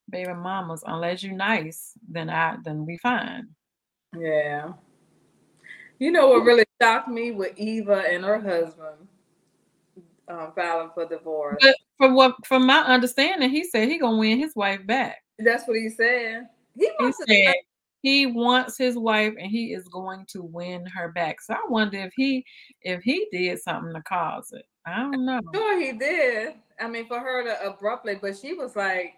baby 0.10 0.34
mamas 0.34 0.84
unless 0.86 1.24
you're 1.24 1.36
nice, 1.36 1.94
then 2.08 2.30
I 2.30 2.58
then 2.64 2.86
we 2.86 2.98
fine. 2.98 3.48
Yeah. 4.18 4.74
You 6.00 6.12
know 6.12 6.28
what 6.28 6.44
really 6.44 6.66
shocked 6.82 7.08
me 7.08 7.32
with 7.32 7.58
Eva 7.58 8.04
and 8.08 8.24
her 8.24 8.40
husband 8.40 9.08
um, 10.28 10.52
filing 10.56 10.92
for 10.94 11.08
divorce. 11.08 11.58
But 11.62 11.76
from 11.98 12.14
what 12.14 12.46
from 12.46 12.66
my 12.66 12.82
understanding, 12.82 13.50
he 13.50 13.64
said 13.64 13.90
he 13.90 13.98
gonna 13.98 14.18
win 14.18 14.38
his 14.38 14.56
wife 14.56 14.86
back. 14.86 15.18
That's 15.40 15.68
what 15.68 15.78
he 15.78 15.90
said. 15.90 16.48
He 16.78 16.90
He 17.00 17.12
said 17.12 17.56
he 18.04 18.26
wants 18.28 18.78
his 18.78 18.98
wife 18.98 19.34
and 19.40 19.50
he 19.50 19.74
is 19.74 19.88
going 19.88 20.26
to 20.30 20.44
win 20.44 20.86
her 20.86 21.12
back. 21.12 21.42
So 21.42 21.56
I 21.56 21.62
wonder 21.68 21.98
if 21.98 22.14
he 22.16 22.46
if 22.82 23.02
he 23.04 23.28
did 23.32 23.60
something 23.60 23.94
to 23.94 24.02
cause 24.04 24.52
it. 24.54 24.66
I 24.86 25.02
don't 25.02 25.26
know. 25.26 25.42
sure 25.54 25.82
he 25.82 25.92
did. 25.94 26.54
I 26.80 26.88
mean, 26.88 27.08
for 27.08 27.20
her 27.20 27.44
to 27.44 27.68
abruptly, 27.68 28.16
but 28.22 28.38
she 28.38 28.54
was 28.54 28.76
like, 28.76 29.16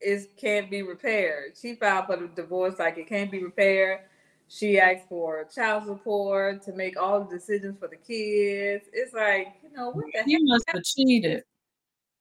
"It 0.00 0.36
can't 0.36 0.70
be 0.70 0.82
repaired." 0.82 1.54
She 1.60 1.74
filed 1.74 2.06
for 2.06 2.16
the 2.16 2.28
divorce 2.28 2.78
like 2.78 2.98
it 2.98 3.08
can't 3.08 3.30
be 3.30 3.42
repaired. 3.42 4.00
She 4.48 4.78
asked 4.80 5.08
for 5.08 5.44
child 5.54 5.86
support 5.86 6.62
to 6.62 6.72
make 6.72 7.00
all 7.00 7.24
the 7.24 7.36
decisions 7.36 7.78
for 7.78 7.88
the 7.88 7.96
kids. 7.96 8.86
It's 8.92 9.12
like, 9.12 9.48
you 9.62 9.70
know, 9.76 9.90
what 9.90 10.06
the 10.12 10.18
hell 10.18 10.24
He 10.26 10.32
heck? 10.34 10.42
must 10.42 10.64
have 10.68 10.82
cheated. 10.82 11.44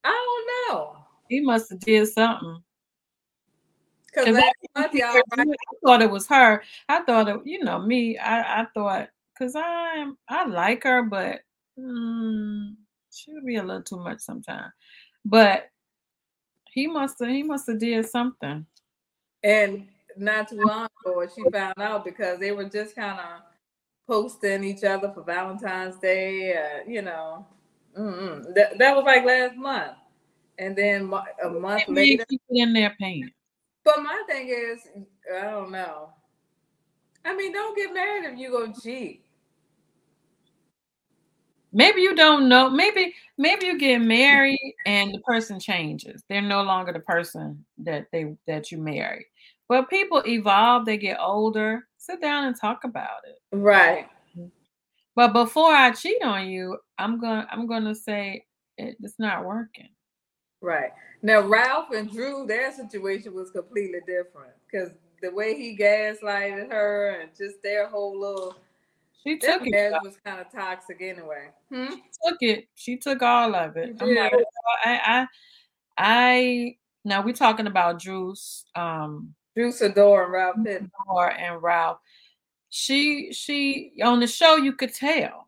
I 0.03 0.09
don't 0.69 0.75
know. 0.75 0.97
He 1.27 1.39
must 1.41 1.69
have 1.71 1.79
did 1.79 2.07
something. 2.07 2.63
Because 4.13 4.35
I, 4.37 4.51
month, 4.79 4.93
y'all, 4.93 5.21
right? 5.37 5.47
I 5.47 5.75
thought 5.83 6.01
it 6.01 6.11
was 6.11 6.27
her. 6.27 6.63
I 6.87 7.01
thought 7.03 7.27
it, 7.27 7.39
you 7.45 7.63
know, 7.63 7.79
me. 7.79 8.17
I, 8.17 8.61
I 8.61 8.65
thought 8.73 9.09
because 9.33 9.55
I'm 9.55 10.17
I 10.27 10.45
like 10.45 10.83
her, 10.83 11.03
but 11.03 11.41
mm, 11.79 12.75
she 13.11 13.33
would 13.33 13.45
be 13.45 13.55
a 13.55 13.63
little 13.63 13.83
too 13.83 13.97
much 13.97 14.19
sometimes. 14.19 14.71
But 15.25 15.69
he 16.71 16.87
must 16.87 17.19
have 17.19 17.29
he 17.29 17.43
must 17.43 17.67
have 17.67 17.79
did 17.79 18.05
something. 18.07 18.65
And 19.43 19.87
not 20.17 20.49
too 20.49 20.61
long 20.61 20.87
ago, 21.05 21.27
she 21.33 21.43
found 21.49 21.79
out 21.79 22.03
because 22.03 22.39
they 22.39 22.51
were 22.51 22.67
just 22.67 22.95
kind 22.95 23.19
of 23.19 23.41
posting 24.07 24.63
each 24.63 24.83
other 24.83 25.11
for 25.13 25.23
Valentine's 25.23 25.97
Day. 25.97 26.53
Uh, 26.53 26.89
you 26.89 27.01
know, 27.01 27.45
that 27.95 28.75
that 28.77 28.95
was 28.95 29.05
like 29.05 29.25
last 29.25 29.55
month, 29.55 29.93
and 30.57 30.75
then 30.75 31.11
a 31.43 31.49
month 31.49 31.83
Maybe 31.87 32.11
later. 32.11 32.25
keep 32.29 32.41
it 32.49 32.61
in 32.61 32.73
their 32.73 32.95
pants. 32.99 33.33
But 33.83 34.03
my 34.03 34.23
thing 34.27 34.49
is, 34.49 34.81
I 35.35 35.51
don't 35.51 35.71
know. 35.71 36.09
I 37.25 37.35
mean, 37.35 37.51
don't 37.51 37.75
get 37.75 37.93
married 37.93 38.25
if 38.25 38.37
you 38.37 38.49
go 38.49 38.71
cheat. 38.71 39.25
maybe 41.71 42.01
you 42.01 42.15
don't 42.15 42.49
know. 42.49 42.69
Maybe 42.69 43.13
maybe 43.37 43.67
you 43.67 43.77
get 43.77 44.01
married 44.01 44.75
and 44.85 45.13
the 45.13 45.19
person 45.19 45.59
changes. 45.59 46.23
They're 46.29 46.41
no 46.41 46.63
longer 46.63 46.93
the 46.93 46.99
person 46.99 47.65
that 47.79 48.07
they 48.11 48.35
that 48.47 48.71
you 48.71 48.77
marry. 48.77 49.27
But 49.67 49.89
people 49.89 50.23
evolve, 50.25 50.85
they 50.85 50.97
get 50.97 51.19
older. 51.19 51.83
Sit 51.97 52.21
down 52.21 52.45
and 52.45 52.59
talk 52.59 52.83
about 52.85 53.19
it. 53.25 53.55
Right. 53.55 54.07
But 55.15 55.33
before 55.33 55.71
I 55.73 55.91
cheat 55.91 56.23
on 56.23 56.47
you, 56.47 56.77
I'm 56.97 57.19
gonna 57.19 57.47
I'm 57.51 57.67
gonna 57.67 57.95
say 57.95 58.45
it, 58.77 58.95
it's 59.01 59.19
not 59.19 59.45
working. 59.45 59.89
Right. 60.61 60.91
Now 61.21 61.41
Ralph 61.41 61.91
and 61.91 62.11
Drew, 62.11 62.45
their 62.45 62.71
situation 62.71 63.33
was 63.33 63.51
completely 63.51 63.99
different 64.07 64.53
because 64.65 64.91
the 65.21 65.31
way 65.31 65.55
he 65.55 65.75
gaslighted 65.75 66.71
her 66.71 67.19
and 67.19 67.29
just 67.37 67.61
their 67.61 67.89
whole 67.89 68.19
little 68.19 68.55
she 69.23 69.37
took 69.37 69.61
it. 69.65 69.93
was 70.01 70.17
kind 70.23 70.39
of 70.39 70.51
toxic 70.51 71.01
anyway. 71.01 71.49
Hmm? 71.71 71.87
She 71.87 72.29
took 72.29 72.37
it. 72.41 72.67
She 72.75 72.97
took 72.97 73.21
all 73.21 73.53
of 73.53 73.75
it. 73.75 73.97
I'm 73.99 74.15
like, 74.15 74.33
I, 74.85 74.99
I, 75.05 75.27
I. 75.97 76.75
Now 77.03 77.21
we're 77.21 77.33
talking 77.33 77.67
about 77.67 77.99
Drew's, 78.01 78.65
um, 78.75 79.33
Drew 79.55 79.71
and 79.81 80.31
Ralph 80.31 80.55
Pitt. 80.63 80.83
and 81.37 81.61
Ralph. 81.61 81.99
She, 82.69 83.33
she 83.33 83.93
on 84.03 84.19
the 84.19 84.27
show, 84.27 84.55
you 84.55 84.73
could 84.73 84.93
tell. 84.93 85.47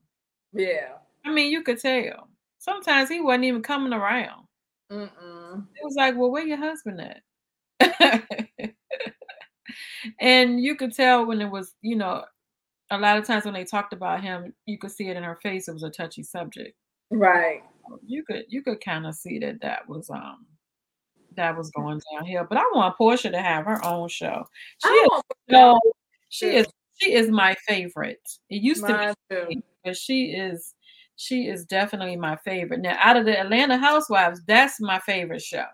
Yeah. 0.53 0.93
I 1.25 1.31
mean, 1.31 1.51
you 1.51 1.61
could 1.63 1.79
tell. 1.79 2.27
Sometimes 2.57 3.09
he 3.09 3.21
wasn't 3.21 3.45
even 3.45 3.61
coming 3.61 3.93
around. 3.93 4.47
Mm-mm. 4.91 5.67
It 5.75 5.83
was 5.83 5.95
like, 5.95 6.17
well, 6.17 6.31
where 6.31 6.45
your 6.45 6.57
husband 6.57 7.01
at? 7.01 8.23
and 10.19 10.59
you 10.59 10.75
could 10.75 10.93
tell 10.93 11.25
when 11.25 11.41
it 11.41 11.49
was, 11.49 11.73
you 11.81 11.95
know, 11.95 12.25
a 12.91 12.97
lot 12.97 13.17
of 13.17 13.25
times 13.25 13.45
when 13.45 13.53
they 13.53 13.63
talked 13.63 13.93
about 13.93 14.21
him, 14.21 14.53
you 14.65 14.77
could 14.77 14.91
see 14.91 15.07
it 15.07 15.15
in 15.15 15.23
her 15.23 15.39
face. 15.41 15.67
It 15.67 15.73
was 15.73 15.83
a 15.83 15.89
touchy 15.89 16.23
subject. 16.23 16.75
Right. 17.09 17.63
You 18.05 18.23
could 18.23 18.43
you 18.47 18.61
could 18.61 18.83
kind 18.83 19.05
of 19.05 19.15
see 19.15 19.39
that 19.39 19.61
that 19.61 19.87
was 19.87 20.09
um 20.09 20.45
that 21.35 21.57
was 21.57 21.71
going 21.71 22.01
downhill. 22.13 22.45
But 22.47 22.57
I 22.57 22.63
want 22.73 22.97
Porsha 22.97 23.31
to 23.31 23.41
have 23.41 23.65
her 23.65 23.83
own 23.85 24.09
show. 24.09 24.45
She 24.85 24.89
is 24.89 25.09
so, 25.49 25.79
she 26.29 26.45
is 26.47 26.67
she 26.99 27.13
is 27.13 27.29
my 27.29 27.55
favorite. 27.67 28.21
It 28.49 28.61
used 28.61 28.81
Mine 28.81 29.13
to 29.29 29.45
be, 29.47 29.55
too. 29.55 29.63
but 29.83 29.97
she 29.97 30.31
is 30.31 30.73
she 31.21 31.47
is 31.47 31.65
definitely 31.65 32.15
my 32.15 32.35
favorite. 32.37 32.81
Now, 32.81 32.97
out 32.99 33.15
of 33.15 33.25
the 33.25 33.39
Atlanta 33.39 33.77
Housewives, 33.77 34.41
that's 34.47 34.81
my 34.81 34.97
favorite 34.99 35.43
show. 35.43 35.67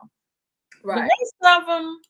Right. 0.84 0.98
The 0.98 1.02
rest 1.48 1.62
of 1.62 1.68
them. 1.68 2.02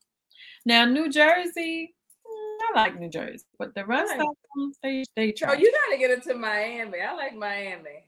Now, 0.66 0.86
New 0.86 1.08
Jersey, 1.08 1.94
I 2.26 2.72
like 2.76 3.00
New 3.00 3.10
Jersey, 3.10 3.46
but 3.60 3.76
the 3.76 3.86
rest 3.86 4.12
of 4.14 4.20
them, 4.56 4.74
they 4.82 5.04
they 5.16 5.32
try. 5.32 5.52
Oh, 5.52 5.54
you 5.54 5.72
gotta 5.72 6.00
get 6.00 6.10
into 6.10 6.34
Miami. 6.34 7.00
I 7.00 7.14
like 7.14 7.36
Miami. 7.36 8.06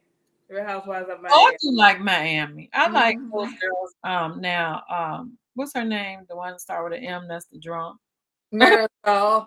Real 0.50 0.66
Housewives 0.66 1.10
of 1.12 1.22
Miami. 1.22 1.30
Oh, 1.32 1.48
I 1.48 1.56
do 1.62 1.78
like 1.78 2.00
Miami. 2.00 2.70
I 2.74 2.86
mm-hmm. 2.86 2.94
like 2.96 3.18
those 3.32 3.54
girls. 3.62 3.94
Um, 4.04 4.42
now, 4.42 4.82
um, 4.90 5.38
what's 5.54 5.76
her 5.76 5.86
name? 5.86 6.22
The 6.28 6.36
one 6.36 6.54
that 6.54 6.62
start 6.62 6.90
with 6.90 6.98
an 6.98 7.06
M. 7.06 7.28
That's 7.28 7.46
the 7.46 7.60
drunk. 7.60 8.00
Marysol. 8.52 9.46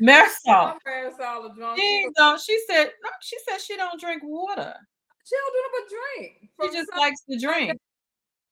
Marysol. 0.00 0.78
Marysol 0.86 1.42
the 1.42 1.54
drunk. 1.56 1.80
She. 1.80 2.08
She 2.46 2.64
said. 2.68 2.92
No, 3.02 3.10
she 3.20 3.36
said 3.48 3.60
she 3.60 3.76
don't 3.76 4.00
drink 4.00 4.22
water. 4.24 4.76
She 5.24 5.34
don't 5.36 5.52
do 5.52 5.60
nothing 5.62 5.80
but 5.80 5.90
drink. 5.90 6.72
She 6.72 6.78
just 6.78 6.90
likes 6.96 7.20
to 7.30 7.38
drink. 7.38 7.80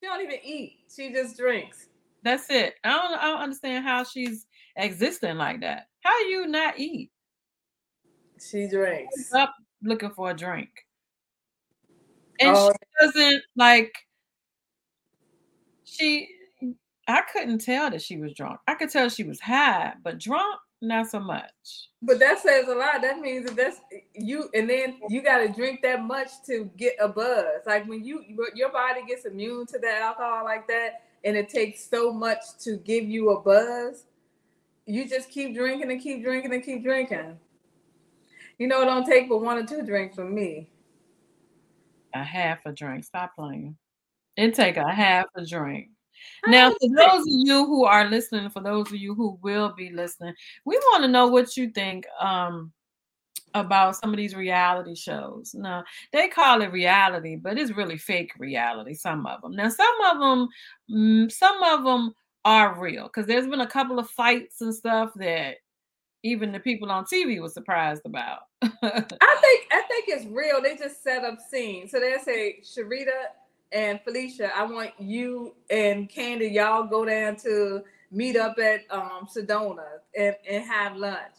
She 0.01 0.09
don't 0.09 0.23
even 0.23 0.39
eat. 0.43 0.79
She 0.95 1.13
just 1.13 1.37
drinks. 1.37 1.89
That's 2.23 2.49
it. 2.51 2.75
I 2.85 2.91
don't. 2.91 3.19
I 3.19 3.25
don't 3.27 3.41
understand 3.41 3.85
how 3.85 4.05
she's 4.05 4.47
existing 4.77 5.37
like 5.37 5.61
that. 5.61 5.87
How 6.01 6.19
you 6.21 6.47
not 6.47 6.79
eat? 6.79 7.11
She 8.41 8.69
drinks. 8.69 9.33
Up 9.33 9.55
looking 9.83 10.11
for 10.11 10.31
a 10.31 10.35
drink. 10.35 10.71
And 12.41 12.57
oh. 12.57 12.73
she 12.73 13.07
doesn't 13.07 13.43
like 13.57 13.95
she 15.85 16.29
I 17.09 17.23
couldn't 17.33 17.59
tell 17.59 17.91
that 17.91 18.03
she 18.03 18.17
was 18.17 18.33
drunk. 18.35 18.61
I 18.67 18.75
could 18.75 18.91
tell 18.91 19.09
she 19.09 19.25
was 19.25 19.41
high, 19.41 19.93
but 20.03 20.19
drunk, 20.19 20.59
not 20.83 21.09
so 21.09 21.21
much. 21.21 21.89
But 22.03 22.19
that 22.19 22.41
says 22.41 22.69
a 22.69 22.75
lot. 22.75 23.01
That 23.03 23.21
means 23.21 23.47
that 23.47 23.57
that's 23.57 23.81
you, 24.15 24.51
and 24.55 24.69
then 24.69 24.99
you 25.09 25.23
got 25.23 25.39
to 25.39 25.49
drink 25.49 25.81
that 25.83 26.03
much 26.03 26.29
to 26.47 26.71
get 26.77 26.97
a 27.01 27.09
buzz. 27.09 27.63
Like 27.67 27.89
when 27.89 28.05
you 28.05 28.25
your 28.55 28.73
body 28.73 29.01
gets 29.07 29.25
immune 29.25 29.67
to 29.67 29.79
that 29.79 30.03
alcohol 30.03 30.45
like 30.45 30.67
that, 30.69 31.03
and 31.25 31.37
it 31.37 31.49
takes 31.49 31.89
so 31.89 32.13
much 32.13 32.41
to 32.61 32.77
give 32.77 33.05
you 33.05 33.31
a 33.31 33.41
buzz 33.41 34.05
you 34.87 35.09
just 35.09 35.31
keep 35.31 35.55
drinking 35.55 35.91
and 35.91 36.01
keep 36.01 36.23
drinking 36.23 36.53
and 36.53 36.63
keep 36.63 36.83
drinking. 36.83 37.39
You 38.59 38.67
know, 38.67 38.83
it 38.83 38.87
don't 38.87 39.07
take 39.07 39.29
but 39.29 39.39
one 39.39 39.59
or 39.59 39.67
two 39.67 39.83
drinks 39.83 40.17
from 40.17 40.35
me. 40.35 40.69
A 42.15 42.23
half 42.23 42.67
a 42.67 42.73
drink. 42.73 43.05
Stop 43.05 43.35
playing. 43.35 43.77
It 44.37 44.55
take 44.55 44.77
a 44.77 44.93
half 44.93 45.27
a 45.37 45.47
drink. 45.47 45.89
Now, 46.47 46.71
for 46.71 46.89
those 46.97 47.23
of 47.23 47.27
you 47.29 47.67
who 47.67 47.85
are 47.85 48.09
listening, 48.09 48.51
for 48.51 48.63
those 48.63 48.89
of 48.89 48.97
you 48.97 49.15
who 49.15 49.39
will 49.43 49.73
be 49.77 49.91
listening, 49.91 50.35
we 50.65 50.77
want 50.77 51.03
to 51.05 51.09
know 51.09 51.27
what 51.29 51.57
you 51.57 51.71
think 51.71 52.07
um, 52.21 52.73
about 53.55 53.97
some 53.97 54.11
of 54.11 54.17
these 54.17 54.35
reality 54.35 54.95
shows. 54.95 55.55
Now, 55.55 55.85
they 56.13 56.29
call 56.29 56.63
it 56.63 56.73
reality, 56.73 57.37
but 57.37 57.59
it's 57.59 57.73
really 57.73 57.99
fake 57.99 58.33
reality. 58.39 58.95
Some 58.95 59.27
of 59.27 59.43
them. 59.43 59.53
Now, 59.53 59.69
some 59.69 60.01
of 60.11 60.21
them, 60.21 60.49
mm, 60.91 61.33
some 61.33 61.63
of 61.63 61.85
them 61.85 62.15
are 62.45 62.81
real 62.81 63.05
because 63.05 63.27
there's 63.27 63.47
been 63.47 63.61
a 63.61 63.67
couple 63.67 63.99
of 63.99 64.11
fights 64.11 64.61
and 64.61 64.75
stuff 64.75 65.13
that 65.17 65.57
even 66.25 66.53
the 66.53 66.61
people 66.61 66.91
on 66.91 67.05
TV 67.05 67.41
was 67.41 67.55
surprised 67.55 68.03
about. 68.05 68.41
I 68.63 68.69
think 68.71 69.67
I 69.71 69.83
think 69.89 70.05
it's 70.09 70.27
real. 70.27 70.63
They 70.63 70.77
just 70.77 71.03
set 71.03 71.25
up 71.25 71.39
scenes. 71.51 71.91
So 71.91 72.01
they 72.01 72.17
say 72.23 72.61
Sharita 72.63 73.11
and 73.73 74.01
Felicia, 74.03 74.55
I 74.55 74.65
want 74.65 74.91
you 74.99 75.55
and 75.71 76.09
Kandi, 76.09 76.53
y'all 76.53 76.85
go 76.85 77.05
down 77.05 77.37
to 77.37 77.83
meet 78.11 78.37
up 78.37 78.59
at 78.59 78.81
um 78.91 79.27
Sedona 79.35 79.85
and, 80.17 80.37
and 80.49 80.65
have 80.65 80.97
lunch. 80.97 81.33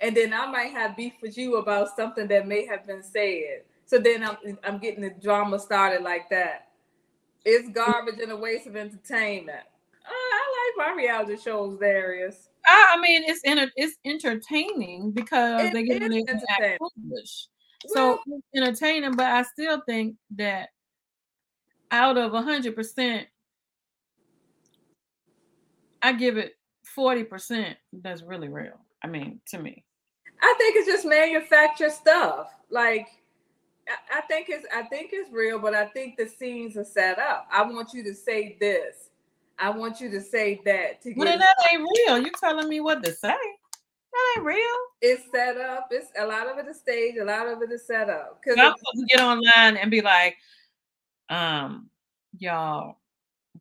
And 0.00 0.16
then 0.16 0.32
I 0.32 0.46
might 0.46 0.72
have 0.72 0.96
beef 0.96 1.14
with 1.20 1.36
you 1.36 1.56
about 1.56 1.94
something 1.94 2.26
that 2.28 2.48
may 2.48 2.64
have 2.66 2.86
been 2.86 3.02
said. 3.02 3.62
So 3.86 3.98
then 3.98 4.22
I'm 4.22 4.58
I'm 4.64 4.78
getting 4.78 5.02
the 5.02 5.10
drama 5.10 5.58
started 5.58 6.02
like 6.02 6.30
that. 6.30 6.68
It's 7.44 7.68
garbage 7.70 8.20
and 8.20 8.32
a 8.32 8.36
waste 8.36 8.66
of 8.66 8.76
entertainment. 8.76 9.64
Uh, 10.04 10.12
I 10.12 10.72
like 10.78 10.88
my 10.88 11.02
reality 11.02 11.36
shows, 11.36 11.78
Darius. 11.78 12.48
I, 12.66 12.94
I 12.96 13.00
mean, 13.00 13.22
it's 13.26 13.40
enter- 13.44 13.72
it's 13.76 13.96
entertaining 14.04 15.10
because 15.12 15.66
it, 15.66 15.72
they 15.72 15.82
get 15.82 16.02
it 16.02 16.12
English. 16.12 17.46
So 17.86 17.94
well, 17.94 18.20
it's 18.26 18.46
entertaining, 18.54 19.16
but 19.16 19.26
I 19.26 19.42
still 19.42 19.82
think 19.86 20.16
that 20.36 20.68
out 21.90 22.16
of 22.16 22.32
hundred 22.32 22.74
percent, 22.74 23.26
I 26.02 26.12
give 26.12 26.36
it 26.36 26.56
forty 26.84 27.24
percent. 27.24 27.76
That's 27.92 28.22
really 28.22 28.48
real. 28.48 28.80
I 29.02 29.06
mean, 29.06 29.40
to 29.48 29.58
me, 29.58 29.84
I 30.42 30.54
think 30.58 30.76
it's 30.76 30.86
just 30.86 31.06
manufactured 31.06 31.92
stuff. 31.92 32.48
Like 32.70 33.08
I 34.12 34.20
think 34.22 34.48
it's 34.48 34.66
I 34.74 34.82
think 34.82 35.10
it's 35.12 35.30
real, 35.32 35.58
but 35.58 35.74
I 35.74 35.86
think 35.86 36.16
the 36.16 36.28
scenes 36.28 36.76
are 36.76 36.84
set 36.84 37.18
up. 37.18 37.46
I 37.50 37.62
want 37.62 37.92
you 37.92 38.02
to 38.04 38.14
say 38.14 38.56
this. 38.60 39.10
I 39.58 39.70
want 39.70 40.00
you 40.00 40.10
to 40.10 40.20
say 40.20 40.60
that. 40.64 41.02
To 41.02 41.14
well, 41.16 41.38
that 41.38 41.54
ain't 41.70 41.86
real. 42.06 42.18
You 42.18 42.30
telling 42.40 42.68
me 42.68 42.80
what 42.80 43.04
to 43.04 43.12
say? 43.12 43.28
That 43.28 44.34
ain't 44.36 44.46
real. 44.46 44.56
It's 45.02 45.22
set 45.30 45.58
up. 45.58 45.88
It's 45.90 46.10
a 46.18 46.26
lot 46.26 46.48
of 46.48 46.58
it 46.58 46.66
is 46.66 46.78
staged. 46.78 47.18
A 47.18 47.24
lot 47.24 47.46
of 47.46 47.60
it 47.62 47.70
is 47.70 47.86
set 47.86 48.08
up. 48.08 48.40
Because 48.42 48.58
I'm 48.58 48.74
supposed 48.78 49.08
to 49.08 49.16
get 49.16 49.20
online 49.20 49.76
and 49.76 49.90
be 49.90 50.00
like, 50.00 50.36
um, 51.30 51.90
y'all, 52.38 52.96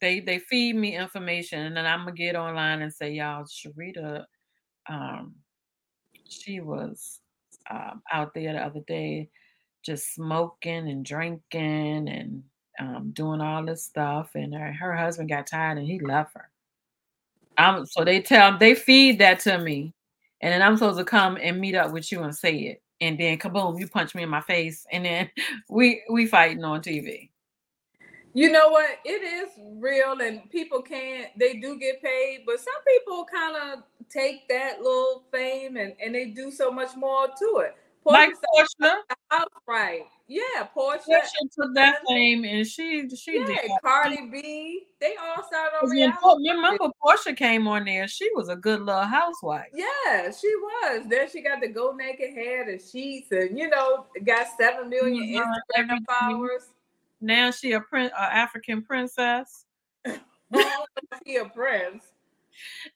they 0.02 0.20
they 0.22 0.40
feed 0.40 0.76
me 0.76 0.98
information, 0.98 1.62
and 1.62 1.78
then 1.78 1.86
I'm 1.86 2.02
gonna 2.02 2.14
get 2.14 2.36
online 2.36 2.82
and 2.82 2.94
say, 2.94 3.12
y'all, 3.14 3.46
Sharita, 3.46 4.26
um, 4.90 5.36
she 6.28 6.60
was 6.62 7.20
um, 7.70 8.02
out 8.12 8.34
there 8.34 8.54
the 8.54 8.60
other 8.60 8.82
day, 8.88 9.30
just 9.86 10.14
smoking 10.16 10.90
and 10.90 11.06
drinking 11.06 12.10
and 12.10 12.44
um, 12.80 13.12
doing 13.14 13.42
all 13.42 13.66
this 13.66 13.84
stuff, 13.84 14.32
and 14.36 14.54
her, 14.54 14.74
her 14.74 14.96
husband 14.96 15.30
got 15.30 15.48
tired 15.48 15.78
and 15.78 15.88
he 15.88 16.00
left 16.00 16.34
her. 16.36 16.50
So 17.88 18.06
they 18.06 18.22
tell 18.22 18.58
they 18.58 18.76
feed 18.76 19.20
that 19.20 19.40
to 19.42 19.58
me, 19.60 19.94
and 20.42 20.54
then 20.54 20.62
I'm 20.62 20.78
supposed 20.78 21.00
to 21.00 21.06
come 21.06 21.38
and 21.42 21.60
meet 21.60 21.76
up 21.76 21.92
with 21.92 22.12
you 22.12 22.24
and 22.24 22.36
say 22.36 22.56
it, 22.58 22.82
and 23.02 23.20
then 23.20 23.38
kaboom, 23.38 23.80
you 23.80 23.88
punch 23.88 24.16
me 24.16 24.24
in 24.24 24.30
my 24.30 24.42
face, 24.42 24.86
and 24.92 25.06
then 25.06 25.30
we 25.70 26.04
we 26.12 26.26
fighting 26.26 26.64
on 26.64 26.82
TV. 26.82 27.29
You 28.34 28.52
know 28.52 28.70
what? 28.70 29.00
It 29.06 29.24
is 29.24 29.50
real, 29.80 30.22
and 30.22 30.50
people 30.52 30.82
can't. 30.82 31.28
They 31.38 31.56
do 31.56 31.80
get 31.80 32.02
paid, 32.02 32.44
but 32.46 32.60
some 32.60 32.74
people 32.88 33.26
kind 33.26 33.56
of 33.56 33.84
take 34.10 34.48
that 34.50 34.82
little 34.82 35.24
fame 35.32 35.78
and 35.78 35.94
and 36.04 36.14
they 36.14 36.26
do 36.26 36.52
so 36.52 36.72
much 36.72 36.96
more 36.96 37.28
to 37.28 37.64
it. 37.66 37.76
Porsha 38.06 38.12
like 38.12 38.34
Porsha, 38.82 39.46
right? 39.68 40.02
Yeah, 40.28 40.68
Porsha. 40.76 41.02
Porsha 41.10 41.52
took 41.54 41.74
that 41.76 41.98
fame 42.08 42.46
and 42.46 42.66
she 42.66 43.10
she 43.10 43.40
yeah, 43.40 43.46
did. 43.46 43.72
Cardi 43.84 44.30
B. 44.32 44.88
They 45.02 45.16
all 45.16 45.44
started 45.44 45.78
on 45.84 45.90
reality. 45.90 46.50
Remember, 46.50 46.90
Porsha 47.04 47.36
came 47.36 47.68
on 47.68 47.86
there. 47.86 48.08
She 48.08 48.30
was 48.36 48.50
a 48.50 48.56
good 48.56 48.82
little 48.82 49.04
housewife. 49.04 49.68
Yeah, 49.74 50.32
she 50.32 50.54
was. 50.56 51.06
Then 51.10 51.30
she 51.30 51.42
got 51.42 51.62
the 51.62 51.68
go 51.68 51.92
naked 51.92 52.34
hair, 52.34 52.66
the 52.66 52.84
sheets, 52.84 53.32
and 53.32 53.58
you 53.58 53.70
know, 53.70 54.06
got 54.24 54.48
seven 54.58 54.90
million 54.90 55.42
Mhm, 55.42 55.56
Instagram 55.78 56.06
followers. 56.08 56.70
Now 57.22 57.52
she 57.52 57.74
a 57.74 57.82
prin- 57.82 58.12
a 58.18 58.22
African 58.22 58.84
princess. 58.84 59.66
She 61.28 61.36
a 61.36 61.46
prince. 61.46 62.04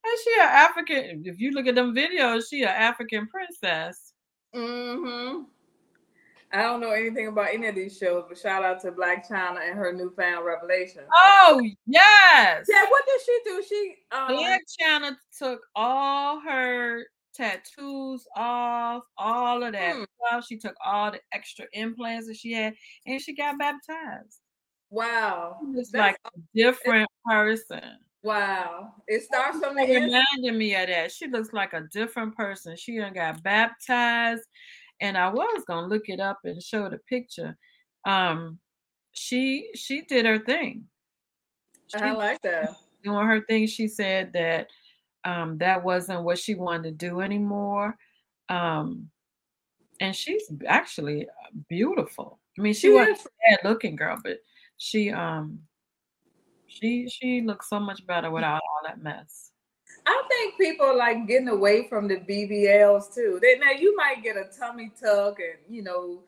And 0.04 0.20
she 0.24 0.34
an 0.42 0.48
African. 0.50 1.22
If 1.24 1.40
you 1.40 1.52
look 1.52 1.68
at 1.68 1.76
them 1.76 1.94
videos, 1.94 2.46
she 2.50 2.64
an 2.64 2.70
African 2.70 3.28
princess. 3.28 4.14
Mm-hmm. 4.56 5.44
I 6.52 6.62
don't 6.62 6.82
know 6.82 6.92
anything 6.92 7.28
about 7.28 7.50
any 7.52 7.68
of 7.68 7.76
these 7.76 7.98
shows, 7.98 8.26
but 8.28 8.38
shout 8.38 8.64
out 8.64 8.80
to 8.82 8.92
Blac 8.92 9.28
Chyna 9.28 9.68
and 9.68 9.78
her 9.78 9.92
newfound 9.92 10.46
revelation. 10.46 11.02
Oh 11.14 11.62
yes. 11.88 12.68
Yeah, 12.70 12.86
what 12.90 13.04
did 13.06 13.22
she 13.26 13.40
do? 13.44 13.64
She 13.68 13.96
um, 14.12 14.30
Blac 14.30 14.60
Chyna 14.80 15.16
took 15.38 15.62
all 15.76 16.40
her 16.42 17.06
tattoos 17.34 18.26
off, 18.36 19.04
all 19.18 19.64
of 19.64 19.74
that 19.74 19.96
Hmm. 19.96 20.04
stuff. 20.28 20.46
She 20.48 20.58
took 20.58 20.76
all 20.84 21.12
the 21.12 21.22
extra 21.32 21.66
implants 21.74 22.28
that 22.28 22.38
she 22.38 22.54
had, 22.54 22.76
and 23.06 23.22
she 23.22 23.34
got 23.36 23.58
baptized. 23.60 24.40
wow, 24.90 25.58
That's- 25.74 25.92
like 25.94 26.18
a 26.26 26.40
different 26.54 27.10
person. 27.26 27.98
wow. 28.22 28.94
It 29.08 29.24
starts 29.24 29.58
from 29.60 29.76
the 29.76 29.82
reminded 29.88 30.54
me 30.56 30.76
of 30.76 30.88
that. 30.88 31.12
She 31.12 31.26
looks 31.28 31.52
like 31.52 31.74
a 31.74 31.88
different 31.92 32.36
person. 32.38 32.76
She 32.78 32.98
done 32.98 33.14
got 33.14 33.42
baptized, 33.42 34.48
and 35.00 35.18
I 35.18 35.30
was 35.30 35.64
gonna 35.66 35.88
look 35.88 36.10
it 36.10 36.20
up 36.20 36.40
and 36.44 36.62
show 36.62 36.90
the 36.90 37.00
picture. 37.00 37.58
Um, 38.06 38.60
she 39.14 39.72
she 39.76 40.02
did 40.02 40.26
her 40.28 40.38
thing. 40.38 40.88
She 41.88 41.98
I 41.98 42.12
like 42.12 42.42
that. 42.44 42.70
doing 43.04 43.26
her 43.28 43.42
thing. 43.42 43.66
She 43.68 43.88
said 43.88 44.32
that 44.34 44.70
um, 45.26 45.58
that 45.60 45.84
wasn't 45.84 46.24
what 46.24 46.38
she 46.38 46.56
wanted 46.56 46.84
to 46.84 47.10
do 47.10 47.22
anymore. 47.22 47.96
Um, 48.50 49.10
and 50.00 50.16
she's 50.16 50.52
actually 50.68 51.28
uh, 51.28 51.50
beautiful. 51.70 52.40
I 52.58 52.62
mean, 52.62 52.74
she 52.74 52.88
She 52.88 52.90
wasn't 52.90 53.20
a 53.20 53.30
bad 53.52 53.70
looking 53.70 53.96
girl, 53.96 54.18
but 54.24 54.40
she 54.78 55.12
um 55.12 55.60
she 56.68 57.08
she 57.08 57.42
looks 57.42 57.70
so 57.70 57.80
much 57.80 58.06
better 58.06 58.32
without 58.32 58.62
all 58.62 58.82
that 58.86 59.02
mess. 59.02 59.52
I 60.06 60.24
think 60.30 60.58
people 60.58 60.98
like 60.98 61.28
getting 61.28 61.48
away 61.48 61.88
from 61.88 62.08
the 62.08 62.18
BBLs 62.18 63.14
too. 63.14 63.40
They 63.42 63.58
now 63.58 63.72
you 63.72 63.96
might 63.96 64.24
get 64.24 64.36
a 64.36 64.46
tummy 64.58 64.92
tuck 65.00 65.40
and 65.40 65.60
you 65.74 65.84
know 65.84 66.24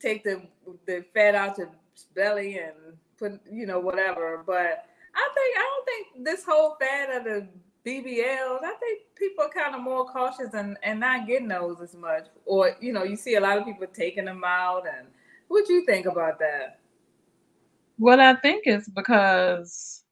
take 0.00 0.22
the 0.22 0.42
the 0.86 1.04
fat 1.14 1.34
out 1.34 1.58
your 1.58 1.70
belly 2.14 2.58
and 2.58 2.74
put 3.18 3.40
you 3.50 3.66
know 3.66 3.80
whatever. 3.80 4.42
But 4.46 4.84
I 5.14 5.28
think 5.34 5.56
I 5.56 5.60
don't 5.60 5.86
think 5.86 6.24
this 6.24 6.44
whole 6.44 6.76
fad 6.80 7.10
of 7.10 7.24
the 7.24 7.48
BBLs. 7.86 8.62
I 8.62 8.74
think 8.78 9.00
people 9.16 9.44
are 9.44 9.50
kind 9.50 9.74
of 9.74 9.80
more 9.80 10.04
cautious 10.06 10.54
and 10.54 10.76
and 10.82 11.00
not 11.00 11.26
getting 11.26 11.48
those 11.48 11.80
as 11.80 11.94
much. 11.94 12.26
Or 12.44 12.76
you 12.80 12.92
know 12.92 13.04
you 13.04 13.16
see 13.16 13.36
a 13.36 13.40
lot 13.40 13.58
of 13.58 13.64
people 13.64 13.86
taking 13.86 14.26
them 14.26 14.42
out. 14.44 14.84
And 14.86 15.08
what 15.48 15.66
do 15.66 15.72
you 15.72 15.84
think 15.84 16.06
about 16.06 16.38
that? 16.38 16.80
Well, 17.98 18.20
I 18.20 18.34
think 18.34 18.62
it's 18.66 18.88
because 18.88 20.04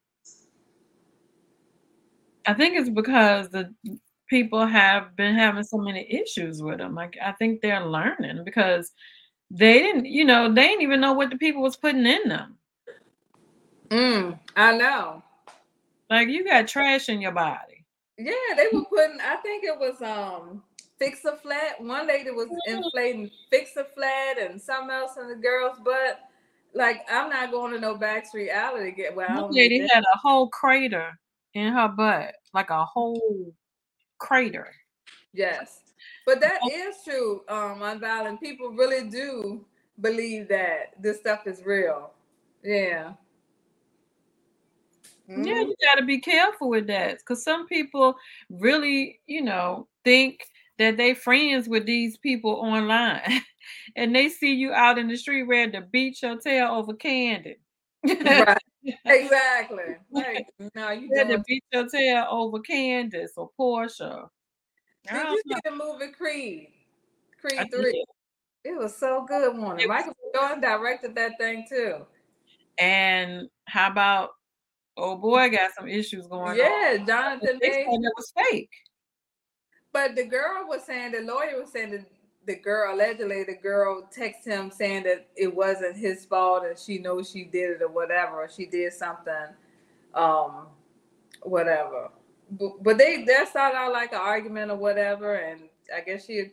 I 2.47 2.55
think 2.55 2.77
it's 2.77 2.91
because 2.91 3.49
the 3.51 3.75
people 4.29 4.67
have 4.67 5.17
been 5.17 5.35
having 5.35 5.65
so 5.65 5.79
many 5.79 6.07
issues 6.13 6.63
with 6.63 6.79
them. 6.79 6.95
Like 6.95 7.17
I 7.23 7.33
think 7.33 7.61
they're 7.61 7.85
learning 7.85 8.45
because 8.45 8.93
they 9.51 9.79
didn't, 9.79 10.07
you 10.07 10.25
know, 10.25 10.53
they 10.53 10.69
didn't 10.69 10.83
even 10.83 11.01
know 11.01 11.13
what 11.13 11.31
the 11.31 11.37
people 11.37 11.63
was 11.63 11.77
putting 11.77 12.07
in 12.07 12.29
them. 12.29 12.59
Mm, 13.89 14.39
I 14.55 14.77
know. 14.77 15.23
Like 16.11 16.29
you 16.29 16.45
got 16.45 16.69
trash 16.69 17.09
in 17.09 17.21
your 17.21 17.33
body. 17.33 17.85
Yeah, 18.17 18.33
they 18.57 18.69
were 18.73 18.85
putting. 18.85 19.21
I 19.21 19.37
think 19.37 19.65
it 19.65 19.79
was 19.79 20.01
um 20.03 20.63
fix 20.99 21.25
a 21.25 21.37
flat. 21.37 21.81
One 21.81 22.07
lady 22.07 22.31
was 22.31 22.49
inflating 22.67 23.31
fix 23.51 23.77
a 23.77 23.85
flat 23.85 24.39
and 24.39 24.61
something 24.61 24.91
else 24.91 25.17
in 25.17 25.29
the 25.29 25.37
girl's 25.37 25.79
butt. 25.85 26.21
Like 26.75 27.01
I'm 27.11 27.31
not 27.31 27.51
going 27.51 27.73
to 27.73 27.81
no 27.81 27.97
Backstreet 27.97 28.51
Alley 28.51 28.85
to 28.85 28.93
get. 28.93 29.15
Well, 29.15 29.45
One 29.45 29.55
lady 29.55 29.87
had 29.91 30.03
a 30.03 30.19
whole 30.19 30.49
crater 30.49 31.19
in 31.55 31.73
her 31.73 31.89
butt, 31.89 32.35
like 32.55 32.71
a 32.71 32.85
whole 32.85 33.55
crater. 34.19 34.73
Yes, 35.33 35.81
but 36.27 36.41
that 36.41 36.61
is 36.71 36.97
true. 37.05 37.43
Um, 37.49 37.81
unviolent 37.81 38.41
people 38.41 38.71
really 38.71 39.09
do 39.09 39.65
believe 40.01 40.49
that 40.49 40.95
this 41.01 41.19
stuff 41.19 41.47
is 41.47 41.63
real. 41.65 42.11
Yeah. 42.63 43.13
Yeah, 45.35 45.43
Mhm. 45.43 45.69
you 45.69 45.77
got 45.87 45.97
to 45.97 46.05
be 46.05 46.21
careful 46.21 46.69
with 46.71 46.87
that 46.89 47.19
because 47.19 47.43
some 47.45 47.67
people 47.67 48.17
really, 48.51 49.21
you 49.27 49.43
know, 49.43 49.89
think 50.05 50.41
that 50.79 50.97
they 50.97 51.15
friends 51.15 51.69
with 51.69 51.87
these 51.87 52.17
people 52.17 52.53
online, 52.53 53.23
and 53.97 54.15
they 54.15 54.29
see 54.29 54.55
you 54.55 54.73
out 54.73 54.99
in 54.99 55.09
the 55.09 55.17
street 55.17 55.43
ready 55.45 55.73
to 55.73 55.83
beat 55.83 56.23
your 56.23 56.39
tail 56.39 56.69
over 56.75 56.95
Kandi. 56.95 57.57
Right. 58.05 58.59
Exactly. 59.05 59.97
No, 60.75 60.91
you 60.91 61.11
ready 61.15 61.37
to 61.37 61.43
beat 61.47 61.65
your 61.73 61.89
tail 61.89 62.27
over 62.31 62.59
Candiace 62.61 63.33
or 63.37 63.51
Porsha. 63.59 64.29
I 65.11 65.13
Did 65.15 65.31
you 65.31 65.43
know. 65.47 65.55
see 65.55 65.61
the 65.65 65.71
movie 65.73 66.13
Creed? 66.13 66.69
I 67.41 67.41
Creed 67.41 67.71
did. 67.71 67.81
Three. 67.83 68.05
It 68.65 68.79
was 68.79 68.97
so 68.97 69.25
good, 69.27 69.57
one. 69.59 69.87
Michael 69.87 70.15
Jordan 70.35 70.61
directed 70.61 71.15
that 71.17 71.39
thing 71.39 71.67
too. 71.69 72.07
And 72.79 73.49
how 73.67 73.91
about 73.91 74.31
oh 74.99 75.17
boy 75.17 75.49
got 75.51 75.71
some 75.79 75.89
issues 75.89 76.27
going 76.27 76.51
on? 76.51 76.57
Yeah, 76.57 76.99
Jonathan 77.07 77.59
They 77.61 77.71
said 77.71 77.87
Majors. 77.87 78.05
it 78.05 78.13
was 78.17 78.33
fake. 78.37 78.71
But 79.93 80.17
the 80.17 80.25
girl 80.25 80.67
was 80.69 80.85
saying, 80.85 81.13
the 81.13 81.21
lawyer 81.21 81.59
was 81.59 81.73
saying 81.73 81.93
that 81.93 82.05
the 82.45 82.57
girl, 82.57 82.95
allegedly, 82.95 83.45
the 83.45 83.57
girl 83.57 84.09
texted 84.15 84.47
him 84.47 84.71
saying 84.71 85.05
that 85.05 85.29
it 85.37 85.55
wasn't 85.55 85.97
his 85.97 86.25
fault 86.25 86.65
and 86.65 86.79
she 86.79 86.99
knows 86.99 87.31
she 87.31 87.45
did 87.45 87.71
it 87.73 87.83
or 87.83 87.89
whatever, 87.89 88.43
or 88.43 88.49
she 88.49 88.67
did 88.67 88.93
something, 88.93 89.35
um, 90.15 90.67
whatever. 91.43 92.11
But, 92.51 92.83
but 92.83 92.99
they 92.99 93.25
that 93.25 93.49
started 93.49 93.77
out 93.77 93.93
like 93.93 94.13
an 94.13 94.21
argument 94.21 94.71
or 94.71 94.77
whatever, 94.77 95.35
and 95.35 95.69
I 95.95 96.01
guess 96.01 96.25
she 96.27 96.53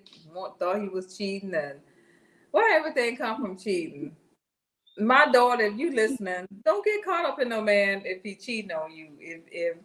thought 0.59 0.81
he 0.81 0.89
was 0.89 1.17
cheating, 1.17 1.53
and 1.55 1.79
well, 2.51 2.65
everything 2.73 3.15
come 3.15 3.41
from 3.41 3.57
cheating. 3.57 4.15
My 4.97 5.25
daughter, 5.31 5.63
if 5.65 5.77
you 5.77 5.93
listening, 5.93 6.47
don't 6.63 6.83
get 6.85 7.03
caught 7.03 7.25
up 7.25 7.39
in 7.41 7.49
no 7.49 7.61
man 7.61 8.01
if 8.05 8.23
he 8.23 8.35
cheating 8.35 8.71
on 8.71 8.95
you. 8.95 9.09
If 9.19 9.41
if 9.51 9.77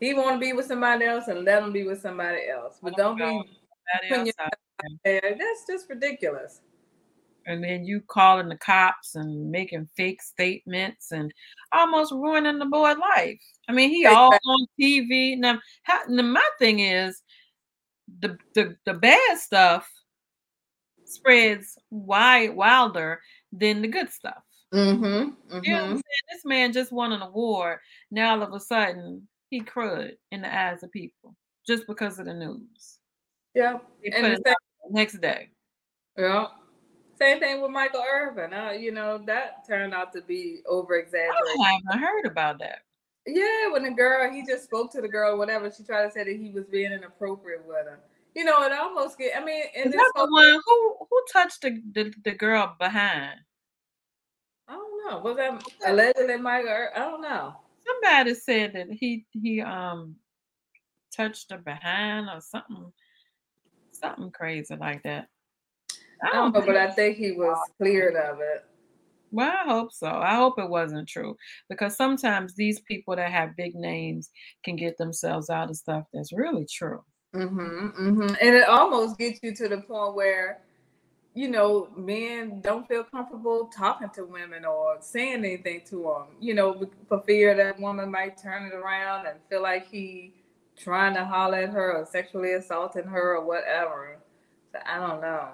he 0.00 0.14
want 0.14 0.36
to 0.36 0.38
be 0.40 0.52
with 0.52 0.66
somebody 0.66 1.04
else, 1.04 1.28
and 1.28 1.44
let 1.44 1.62
him 1.62 1.72
be 1.72 1.84
with 1.84 2.00
somebody 2.00 2.48
else, 2.48 2.78
but 2.82 2.96
don't 2.96 3.16
be 3.16 3.24
That 3.24 4.10
When 4.10 4.26
you- 4.26 4.32
else 4.40 4.46
out 4.46 4.90
there. 5.04 5.20
That's 5.38 5.66
just 5.68 5.88
ridiculous. 5.88 6.60
and 7.46 7.64
then 7.64 7.84
you 7.84 8.00
calling 8.02 8.48
the 8.48 8.56
cops 8.58 9.14
and 9.14 9.50
making 9.50 9.88
fake 9.96 10.20
statements 10.22 11.10
and 11.10 11.32
almost 11.72 12.12
ruining 12.12 12.58
the 12.58 12.66
boy's 12.66 12.98
life. 12.98 13.40
I 13.68 13.72
mean, 13.72 13.88
he 13.90 14.04
all 14.06 14.30
on 14.46 14.66
TV. 14.78 15.36
Now, 15.38 15.58
how, 15.82 16.00
now 16.08 16.22
my 16.22 16.48
thing 16.58 16.80
is 16.80 17.22
the, 18.20 18.36
the 18.54 18.76
the 18.84 18.94
bad 18.94 19.38
stuff 19.38 19.90
spreads 21.04 21.76
wide 21.90 22.54
wilder 22.54 23.20
than 23.52 23.82
the 23.82 23.88
good 23.88 24.10
stuff. 24.10 24.42
Mm-hmm. 24.72 25.58
You 25.62 25.72
know 25.72 25.82
what 25.82 25.90
I'm 25.90 25.96
saying? 25.96 26.26
This 26.32 26.44
man 26.44 26.72
just 26.72 26.92
won 26.92 27.12
an 27.12 27.22
award. 27.22 27.78
Now 28.10 28.32
all 28.32 28.42
of 28.42 28.52
a 28.52 28.60
sudden 28.60 29.26
he 29.50 29.60
crud 29.60 30.12
in 30.30 30.42
the 30.42 30.54
eyes 30.54 30.82
of 30.82 30.92
people 30.92 31.34
just 31.66 31.86
because 31.86 32.18
of 32.18 32.26
the 32.26 32.34
news. 32.34 32.98
Yeah. 33.54 33.78
And 34.04 34.24
the 34.24 34.42
same, 34.44 34.54
next 34.90 35.20
day. 35.20 35.48
yeah. 36.16 36.46
Same 37.20 37.38
thing 37.38 37.60
with 37.60 37.70
Michael 37.70 38.02
Irvin. 38.10 38.54
Uh, 38.54 38.70
you 38.70 38.92
know, 38.92 39.20
that 39.26 39.66
turned 39.66 39.92
out 39.92 40.12
to 40.14 40.22
be 40.22 40.60
over 40.66 40.94
exaggerated. 40.94 41.60
I 41.60 41.80
haven't 41.86 42.02
heard 42.02 42.26
about 42.26 42.58
that. 42.60 42.78
Yeah, 43.26 43.70
when 43.72 43.82
the 43.82 43.90
girl, 43.90 44.32
he 44.32 44.44
just 44.46 44.64
spoke 44.64 44.90
to 44.92 45.02
the 45.02 45.08
girl, 45.08 45.36
whatever. 45.36 45.70
She 45.70 45.82
tried 45.82 46.06
to 46.06 46.10
say 46.10 46.24
that 46.24 46.40
he 46.40 46.50
was 46.50 46.64
being 46.64 46.92
inappropriate 46.92 47.66
with 47.66 47.84
her. 47.84 48.00
You 48.34 48.44
know, 48.44 48.62
it 48.62 48.72
almost 48.72 49.18
get. 49.18 49.36
I 49.36 49.44
mean, 49.44 49.64
and 49.76 49.92
this 49.92 50.00
whole, 50.14 50.30
one 50.30 50.60
who 50.64 50.96
who 51.10 51.22
touched 51.32 51.62
the, 51.62 51.82
the, 51.92 52.12
the 52.24 52.32
girl 52.32 52.76
behind? 52.78 53.40
I 54.68 54.72
don't 54.74 55.10
know. 55.10 55.18
Was 55.18 55.36
that 55.36 55.62
allegedly 55.86 56.36
Michael? 56.36 56.68
Ir- 56.68 56.92
I 56.94 56.98
don't 57.00 57.22
know. 57.22 57.54
Somebody 57.84 58.34
said 58.34 58.72
that 58.74 58.88
he 58.90 59.26
he 59.32 59.60
um 59.60 60.16
touched 61.14 61.50
her 61.50 61.58
behind 61.58 62.28
or 62.28 62.40
something, 62.40 62.92
something 63.90 64.30
crazy 64.30 64.76
like 64.76 65.02
that. 65.02 65.28
I 66.22 66.32
don't 66.32 66.54
know, 66.54 66.60
but 66.60 66.76
I 66.76 66.90
think 66.90 67.16
he 67.16 67.32
was 67.32 67.58
cleared 67.78 68.14
of 68.14 68.40
it. 68.40 68.64
Well, 69.32 69.50
I 69.50 69.64
hope 69.64 69.92
so. 69.92 70.08
I 70.08 70.34
hope 70.34 70.58
it 70.58 70.68
wasn't 70.68 71.08
true 71.08 71.36
because 71.68 71.96
sometimes 71.96 72.54
these 72.54 72.80
people 72.80 73.14
that 73.16 73.30
have 73.30 73.56
big 73.56 73.74
names 73.74 74.30
can 74.64 74.76
get 74.76 74.98
themselves 74.98 75.50
out 75.50 75.70
of 75.70 75.76
stuff 75.76 76.04
that's 76.12 76.32
really 76.32 76.66
true. 76.66 77.04
Mm-hmm, 77.34 77.86
mm-hmm. 77.86 78.34
And 78.40 78.54
it 78.56 78.68
almost 78.68 79.18
gets 79.18 79.40
you 79.42 79.54
to 79.54 79.68
the 79.68 79.78
point 79.78 80.14
where 80.14 80.60
you 81.34 81.48
know, 81.48 81.88
men 81.96 82.60
don't 82.60 82.88
feel 82.88 83.04
comfortable 83.04 83.70
talking 83.74 84.10
to 84.10 84.24
women 84.24 84.64
or 84.64 84.96
saying 85.00 85.44
anything 85.44 85.82
to 85.88 86.02
them, 86.02 86.36
you 86.40 86.54
know, 86.54 86.88
for 87.08 87.22
fear 87.22 87.54
that 87.54 87.78
woman 87.78 88.10
might 88.10 88.36
turn 88.36 88.66
it 88.66 88.74
around 88.74 89.26
and 89.26 89.38
feel 89.48 89.62
like 89.62 89.88
he 89.88 90.34
trying 90.76 91.14
to 91.14 91.24
holler 91.24 91.58
at 91.58 91.70
her 91.70 91.98
or 91.98 92.06
sexually 92.06 92.54
assaulting 92.54 93.04
her 93.04 93.36
or 93.36 93.44
whatever. 93.44 94.18
So 94.72 94.80
I 94.84 94.98
don't 94.98 95.20
know. 95.20 95.48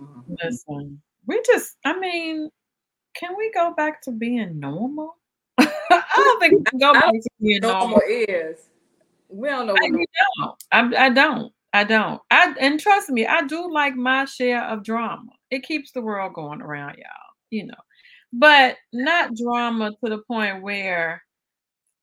Mm-hmm. 0.00 0.34
Listen, 0.42 1.02
we 1.26 1.42
just, 1.44 1.76
I 1.84 1.98
mean, 1.98 2.50
can 3.14 3.36
we 3.36 3.50
go 3.52 3.74
back 3.74 4.00
to 4.02 4.10
being 4.10 4.58
normal? 4.58 5.16
I 5.58 5.68
don't 6.16 6.40
think 6.40 6.58
we 6.58 6.64
can 6.64 6.78
go 6.78 6.92
back 6.94 7.12
to 7.12 7.30
being 7.40 7.60
normal. 7.60 7.88
normal 7.88 8.02
is. 8.06 8.68
We 9.28 9.48
don't 9.48 9.66
know. 9.66 9.74
I, 9.74 9.90
don't. 9.90 10.64
I, 10.72 11.06
I 11.06 11.08
don't. 11.10 11.52
I 11.72 11.84
don't. 11.84 12.22
I 12.30 12.54
and 12.58 12.80
trust 12.80 13.10
me, 13.10 13.26
I 13.26 13.42
do 13.42 13.70
like 13.70 13.94
my 13.94 14.24
share 14.24 14.64
of 14.64 14.82
drama. 14.82 15.30
It 15.50 15.62
keeps 15.62 15.92
the 15.92 16.00
world 16.00 16.34
going 16.34 16.62
around, 16.62 16.96
y'all. 16.96 17.34
You 17.50 17.66
know, 17.66 17.74
but 18.32 18.76
not 18.92 19.34
drama 19.34 19.90
to 19.90 20.10
the 20.10 20.22
point 20.26 20.62
where 20.62 21.22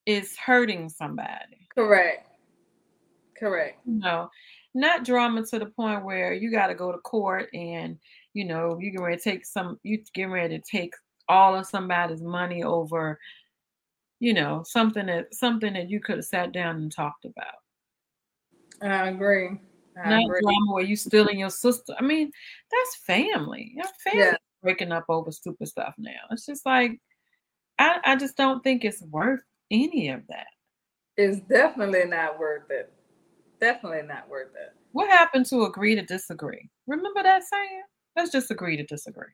it's 0.06 0.36
hurting 0.36 0.88
somebody. 0.88 1.68
Correct. 1.74 2.28
Correct. 3.38 3.80
You 3.84 3.98
know, 3.98 4.30
not 4.74 5.04
drama 5.04 5.44
to 5.46 5.58
the 5.58 5.66
point 5.66 6.04
where 6.04 6.32
you 6.32 6.50
got 6.50 6.68
to 6.68 6.74
go 6.74 6.92
to 6.92 6.98
court 6.98 7.48
and 7.52 7.98
you 8.32 8.44
know 8.44 8.78
you 8.80 8.90
get 8.90 9.00
ready 9.00 9.16
to 9.16 9.22
take 9.22 9.46
some 9.46 9.78
you 9.82 10.02
get 10.14 10.24
ready 10.24 10.58
to 10.58 10.64
take 10.70 10.94
all 11.28 11.56
of 11.56 11.66
somebody's 11.66 12.22
money 12.22 12.62
over 12.62 13.18
you 14.20 14.34
know 14.34 14.62
something 14.66 15.06
that 15.06 15.34
something 15.34 15.72
that 15.74 15.90
you 15.90 16.00
could 16.00 16.16
have 16.16 16.24
sat 16.24 16.52
down 16.52 16.76
and 16.76 16.92
talked 16.92 17.24
about. 17.24 17.54
I 18.82 19.08
agree. 19.08 19.58
I 20.02 20.10
not 20.10 20.24
agree. 20.24 20.40
drama 20.42 20.72
where 20.72 20.84
you 20.84 20.96
stealing 20.96 21.38
your 21.38 21.50
sister 21.50 21.94
i 21.98 22.02
mean 22.02 22.28
that's 22.70 22.96
family. 22.96 23.72
Your 23.76 23.86
family 24.02 24.20
yeah. 24.20 24.36
breaking 24.62 24.92
up 24.92 25.04
over 25.08 25.30
stupid 25.30 25.68
stuff 25.68 25.94
now. 25.98 26.10
It's 26.30 26.46
just 26.46 26.66
like 26.66 26.98
I, 27.78 28.00
I 28.04 28.16
just 28.16 28.36
don't 28.36 28.62
think 28.62 28.84
it's 28.84 29.02
worth 29.02 29.42
any 29.70 30.08
of 30.08 30.26
that. 30.28 30.46
It's 31.16 31.40
definitely 31.40 32.04
not 32.06 32.38
worth 32.38 32.70
it. 32.70 32.92
Definitely 33.60 34.02
not 34.06 34.28
worth 34.28 34.52
it. 34.54 34.74
What 34.92 35.10
happened 35.10 35.46
to 35.46 35.64
agree 35.64 35.94
to 35.94 36.02
disagree? 36.02 36.68
Remember 36.86 37.22
that 37.22 37.44
saying? 37.44 37.82
Let's 38.16 38.30
just 38.30 38.50
agree 38.50 38.76
to 38.76 38.84
disagree. 38.84 39.32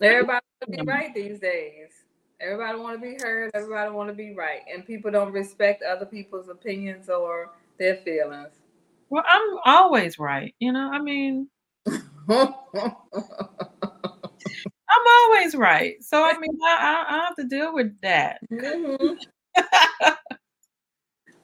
Everybody 0.00 0.40
be 0.68 0.82
right 0.82 1.14
these 1.14 1.38
days. 1.38 2.03
Everybody 2.44 2.78
want 2.78 3.00
to 3.00 3.06
be 3.06 3.16
heard. 3.22 3.50
Everybody 3.54 3.90
want 3.90 4.10
to 4.10 4.14
be 4.14 4.34
right, 4.34 4.60
and 4.72 4.84
people 4.84 5.10
don't 5.10 5.32
respect 5.32 5.82
other 5.82 6.04
people's 6.04 6.48
opinions 6.48 7.08
or 7.08 7.50
their 7.78 7.96
feelings. 7.96 8.50
Well, 9.08 9.24
I'm 9.26 9.58
always 9.64 10.18
right. 10.18 10.54
You 10.58 10.72
know, 10.72 10.90
I 10.92 11.00
mean, 11.00 11.48
I'm 12.28 12.54
always 15.22 15.54
right. 15.54 16.02
So 16.02 16.22
I 16.22 16.36
mean, 16.38 16.58
I, 16.62 17.06
I, 17.08 17.16
I 17.16 17.24
have 17.24 17.36
to 17.36 17.44
deal 17.44 17.72
with 17.72 17.98
that. 18.02 18.40
Mm-hmm. 18.52 19.14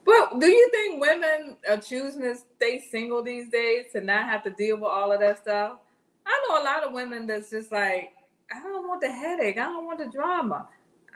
but 0.05 0.39
do 0.39 0.47
you 0.47 0.69
think 0.71 1.01
women 1.01 1.57
are 1.67 1.77
choosing 1.77 2.21
to 2.21 2.35
stay 2.35 2.83
single 2.91 3.23
these 3.23 3.49
days 3.49 3.85
to 3.93 4.01
not 4.01 4.25
have 4.25 4.43
to 4.43 4.51
deal 4.51 4.75
with 4.75 4.85
all 4.85 5.11
of 5.11 5.19
that 5.21 5.39
stuff? 5.39 5.79
I 6.27 6.45
know 6.47 6.61
a 6.61 6.63
lot 6.63 6.83
of 6.83 6.93
women 6.93 7.25
that's 7.25 7.49
just 7.49 7.71
like, 7.71 8.11
I 8.53 8.59
don't 8.59 8.87
want 8.87 9.01
the 9.01 9.11
headache. 9.11 9.57
I 9.57 9.63
don't 9.63 9.85
want 9.85 9.99
the 9.99 10.09
drama. 10.09 10.67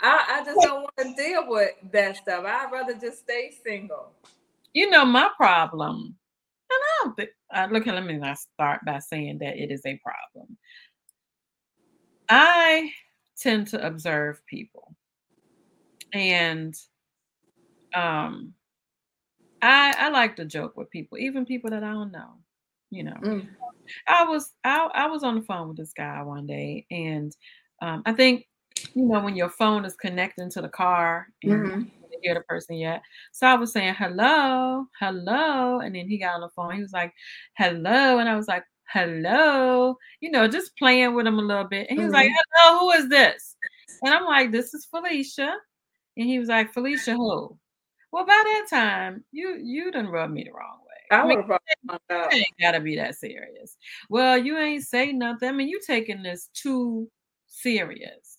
I, 0.01 0.39
I 0.39 0.45
just 0.45 0.59
don't 0.61 0.81
want 0.83 0.95
to 0.97 1.13
deal 1.15 1.47
with 1.47 1.71
that 1.91 2.17
stuff. 2.17 2.43
I'd 2.45 2.71
rather 2.71 2.93
just 2.93 3.19
stay 3.19 3.53
single. 3.63 4.11
You 4.73 4.89
know, 4.89 5.05
my 5.05 5.29
problem, 5.37 6.15
and 6.69 6.79
I 6.79 7.03
don't 7.03 7.15
think, 7.15 7.29
uh, 7.53 7.67
look, 7.71 7.85
let 7.85 8.05
me 8.05 8.17
not 8.17 8.37
start 8.37 8.81
by 8.85 8.99
saying 8.99 9.39
that 9.39 9.57
it 9.57 9.71
is 9.71 9.85
a 9.85 9.99
problem. 10.03 10.57
I 12.27 12.91
tend 13.37 13.67
to 13.67 13.85
observe 13.85 14.45
people. 14.47 14.95
And 16.13 16.73
um 17.93 18.53
I 19.61 19.93
I 19.97 20.09
like 20.09 20.35
to 20.37 20.45
joke 20.45 20.77
with 20.77 20.89
people, 20.89 21.17
even 21.17 21.45
people 21.45 21.69
that 21.71 21.83
I 21.83 21.91
don't 21.91 22.11
know, 22.11 22.35
you 22.89 23.03
know. 23.03 23.17
Mm. 23.21 23.47
I 24.07 24.25
was 24.25 24.51
I, 24.63 24.89
I 24.93 25.07
was 25.07 25.23
on 25.23 25.35
the 25.35 25.41
phone 25.41 25.69
with 25.69 25.77
this 25.77 25.93
guy 25.93 26.21
one 26.23 26.47
day, 26.47 26.85
and 26.91 27.35
um, 27.81 28.03
I 28.05 28.13
think 28.13 28.47
you 28.93 29.05
know 29.05 29.21
when 29.21 29.35
your 29.35 29.49
phone 29.49 29.85
is 29.85 29.95
connecting 29.95 30.49
to 30.51 30.61
the 30.61 30.69
car 30.69 31.27
and 31.43 31.51
mm-hmm. 31.51 31.79
you 31.81 32.19
hear 32.21 32.33
the 32.33 32.41
person 32.41 32.75
yet. 32.75 33.01
So 33.31 33.47
I 33.47 33.55
was 33.55 33.71
saying 33.71 33.95
hello, 33.97 34.85
hello, 34.99 35.79
and 35.79 35.95
then 35.95 36.07
he 36.07 36.17
got 36.17 36.35
on 36.35 36.41
the 36.41 36.49
phone. 36.49 36.75
He 36.75 36.81
was 36.81 36.93
like, 36.93 37.13
hello, 37.57 38.19
and 38.19 38.29
I 38.29 38.35
was 38.35 38.47
like, 38.47 38.63
hello, 38.91 39.95
you 40.19 40.31
know, 40.31 40.47
just 40.47 40.77
playing 40.77 41.13
with 41.13 41.27
him 41.27 41.39
a 41.39 41.41
little 41.41 41.65
bit. 41.65 41.87
And 41.89 41.99
he 41.99 42.05
was 42.05 42.13
mm-hmm. 42.13 42.27
like, 42.27 42.31
hello, 42.61 42.79
who 42.79 42.91
is 42.91 43.09
this? 43.09 43.55
And 44.03 44.13
I'm 44.13 44.25
like, 44.25 44.51
this 44.51 44.73
is 44.73 44.85
Felicia. 44.85 45.55
And 46.17 46.27
he 46.27 46.39
was 46.39 46.49
like, 46.49 46.73
Felicia, 46.73 47.13
who? 47.13 47.57
Well, 48.11 48.25
by 48.25 48.43
that 48.45 48.67
time, 48.69 49.25
you 49.31 49.59
you 49.61 49.91
done 49.91 50.07
rubbed 50.07 50.33
me 50.33 50.43
the 50.43 50.51
wrong 50.51 50.79
I, 51.11 51.17
I 51.17 51.25
would 51.25 51.45
have 52.09 52.33
ain't 52.33 52.47
gotta 52.59 52.79
be 52.79 52.95
that 52.95 53.15
serious. 53.15 53.77
Well, 54.09 54.37
you 54.37 54.57
ain't 54.57 54.83
say 54.83 55.11
nothing. 55.11 55.49
I 55.49 55.51
mean, 55.51 55.67
you 55.67 55.79
taking 55.85 56.23
this 56.23 56.49
too 56.53 57.09
serious. 57.47 58.34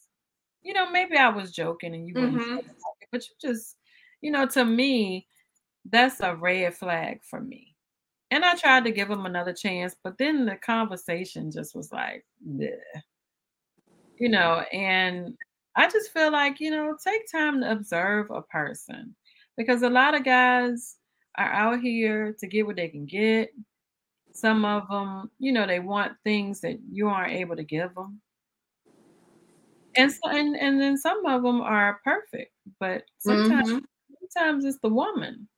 You 0.66 0.72
know, 0.72 0.90
maybe 0.90 1.16
I 1.16 1.28
was 1.28 1.52
joking 1.52 1.94
and 1.94 2.08
you 2.08 2.14
mm-hmm. 2.14 2.56
but 3.12 3.22
you 3.28 3.34
just, 3.40 3.76
you 4.20 4.32
know, 4.32 4.46
to 4.46 4.64
me, 4.64 5.28
that's 5.88 6.18
a 6.18 6.34
red 6.34 6.74
flag 6.74 7.20
for 7.22 7.40
me. 7.40 7.76
And 8.32 8.44
I 8.44 8.56
tried 8.56 8.82
to 8.84 8.90
give 8.90 9.08
him 9.08 9.26
another 9.26 9.52
chance, 9.52 9.94
but 10.02 10.18
then 10.18 10.44
the 10.44 10.56
conversation 10.56 11.52
just 11.52 11.76
was 11.76 11.92
like, 11.92 12.26
Bleh. 12.44 12.70
you 14.18 14.28
know, 14.28 14.64
and 14.72 15.36
I 15.76 15.88
just 15.88 16.12
feel 16.12 16.32
like, 16.32 16.58
you 16.58 16.72
know, 16.72 16.96
take 17.02 17.30
time 17.30 17.60
to 17.60 17.70
observe 17.70 18.32
a 18.32 18.42
person 18.42 19.14
because 19.56 19.82
a 19.82 19.88
lot 19.88 20.16
of 20.16 20.24
guys 20.24 20.96
are 21.38 21.52
out 21.52 21.80
here 21.80 22.34
to 22.40 22.46
get 22.48 22.66
what 22.66 22.74
they 22.74 22.88
can 22.88 23.06
get. 23.06 23.50
Some 24.32 24.64
of 24.64 24.88
them, 24.88 25.30
you 25.38 25.52
know, 25.52 25.64
they 25.64 25.78
want 25.78 26.14
things 26.24 26.60
that 26.62 26.80
you 26.90 27.08
aren't 27.08 27.34
able 27.34 27.54
to 27.54 27.62
give 27.62 27.94
them. 27.94 28.20
And 29.96 30.12
so, 30.12 30.30
and, 30.30 30.56
and 30.56 30.80
then 30.80 30.96
some 30.96 31.24
of 31.26 31.42
them 31.42 31.60
are 31.60 32.00
perfect, 32.04 32.52
but 32.78 33.04
sometimes 33.18 33.68
mm-hmm. 33.68 33.78
sometimes 34.20 34.64
it's 34.64 34.78
the 34.82 34.88
woman. 34.88 35.48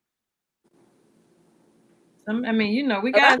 Some, 2.25 2.45
I 2.45 2.51
mean, 2.51 2.73
you 2.73 2.87
know, 2.87 2.99
we 2.99 3.11
got 3.11 3.39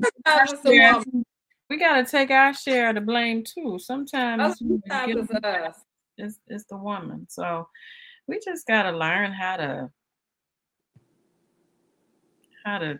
we 1.69 1.77
got 1.77 1.95
to 1.95 2.05
take 2.05 2.31
our 2.31 2.53
share 2.53 2.89
of 2.89 2.95
the 2.95 3.01
blame 3.01 3.43
too. 3.43 3.77
Sometimes, 3.79 4.57
sometimes 4.57 5.29
it's, 5.31 5.45
us. 5.45 5.75
it's 6.17 6.39
it's 6.47 6.65
the 6.65 6.77
woman. 6.77 7.27
So 7.29 7.67
we 8.27 8.39
just 8.43 8.67
got 8.67 8.83
to 8.83 8.91
learn 8.91 9.31
how 9.31 9.57
to 9.57 9.91
how 12.65 12.79
to 12.79 12.99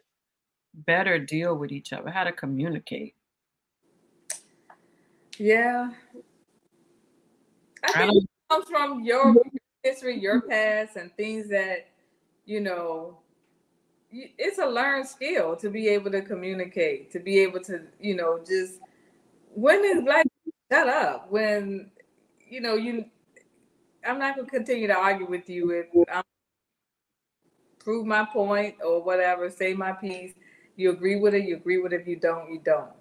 better 0.74 1.20
deal 1.20 1.56
with 1.56 1.72
each 1.72 1.94
other, 1.94 2.10
how 2.10 2.24
to 2.24 2.32
communicate. 2.32 3.16
Yeah. 5.38 5.92
I 7.96 8.08
think 8.08 8.24
it 8.24 8.30
comes 8.50 8.66
from 8.70 9.04
your 9.04 9.36
history, 9.84 10.20
your 10.20 10.42
past, 10.42 10.96
and 10.96 11.16
things 11.16 11.50
that, 11.50 11.88
you 12.46 12.60
know, 12.60 13.18
it's 14.12 14.58
a 14.58 14.66
learned 14.66 15.08
skill 15.08 15.56
to 15.58 15.70
be 15.70 15.88
able 15.90 16.12
to 16.12 16.22
communicate, 16.22 17.12
to 17.12 17.20
be 17.20 17.40
able 17.40 17.60
to, 17.62 17.82
you 18.00 18.16
know, 18.16 18.40
just 18.40 18.80
when 19.54 19.82
it's 19.84 20.08
like, 20.08 20.26
shut 20.72 20.88
up. 20.88 21.32
When, 21.32 21.92
you 22.48 22.62
know, 22.62 22.76
you, 22.76 23.06
I'm 24.08 24.20
not 24.20 24.36
going 24.36 24.48
to 24.48 24.52
continue 24.52 24.88
to 24.88 24.96
argue 24.96 25.28
with 25.28 25.50
you 25.50 25.72
if 25.72 25.88
I'm 26.12 26.24
prove 27.80 28.06
my 28.06 28.26
point 28.26 28.76
or 28.86 29.02
whatever, 29.02 29.50
say 29.50 29.74
my 29.74 29.92
piece. 29.92 30.34
You 30.76 30.92
agree 30.92 31.20
with 31.20 31.34
it, 31.34 31.44
you 31.46 31.56
agree 31.56 31.80
with 31.80 31.92
it. 31.92 32.02
If 32.02 32.08
you 32.08 32.18
don't, 32.18 32.52
you 32.52 32.62
don't. 32.64 32.92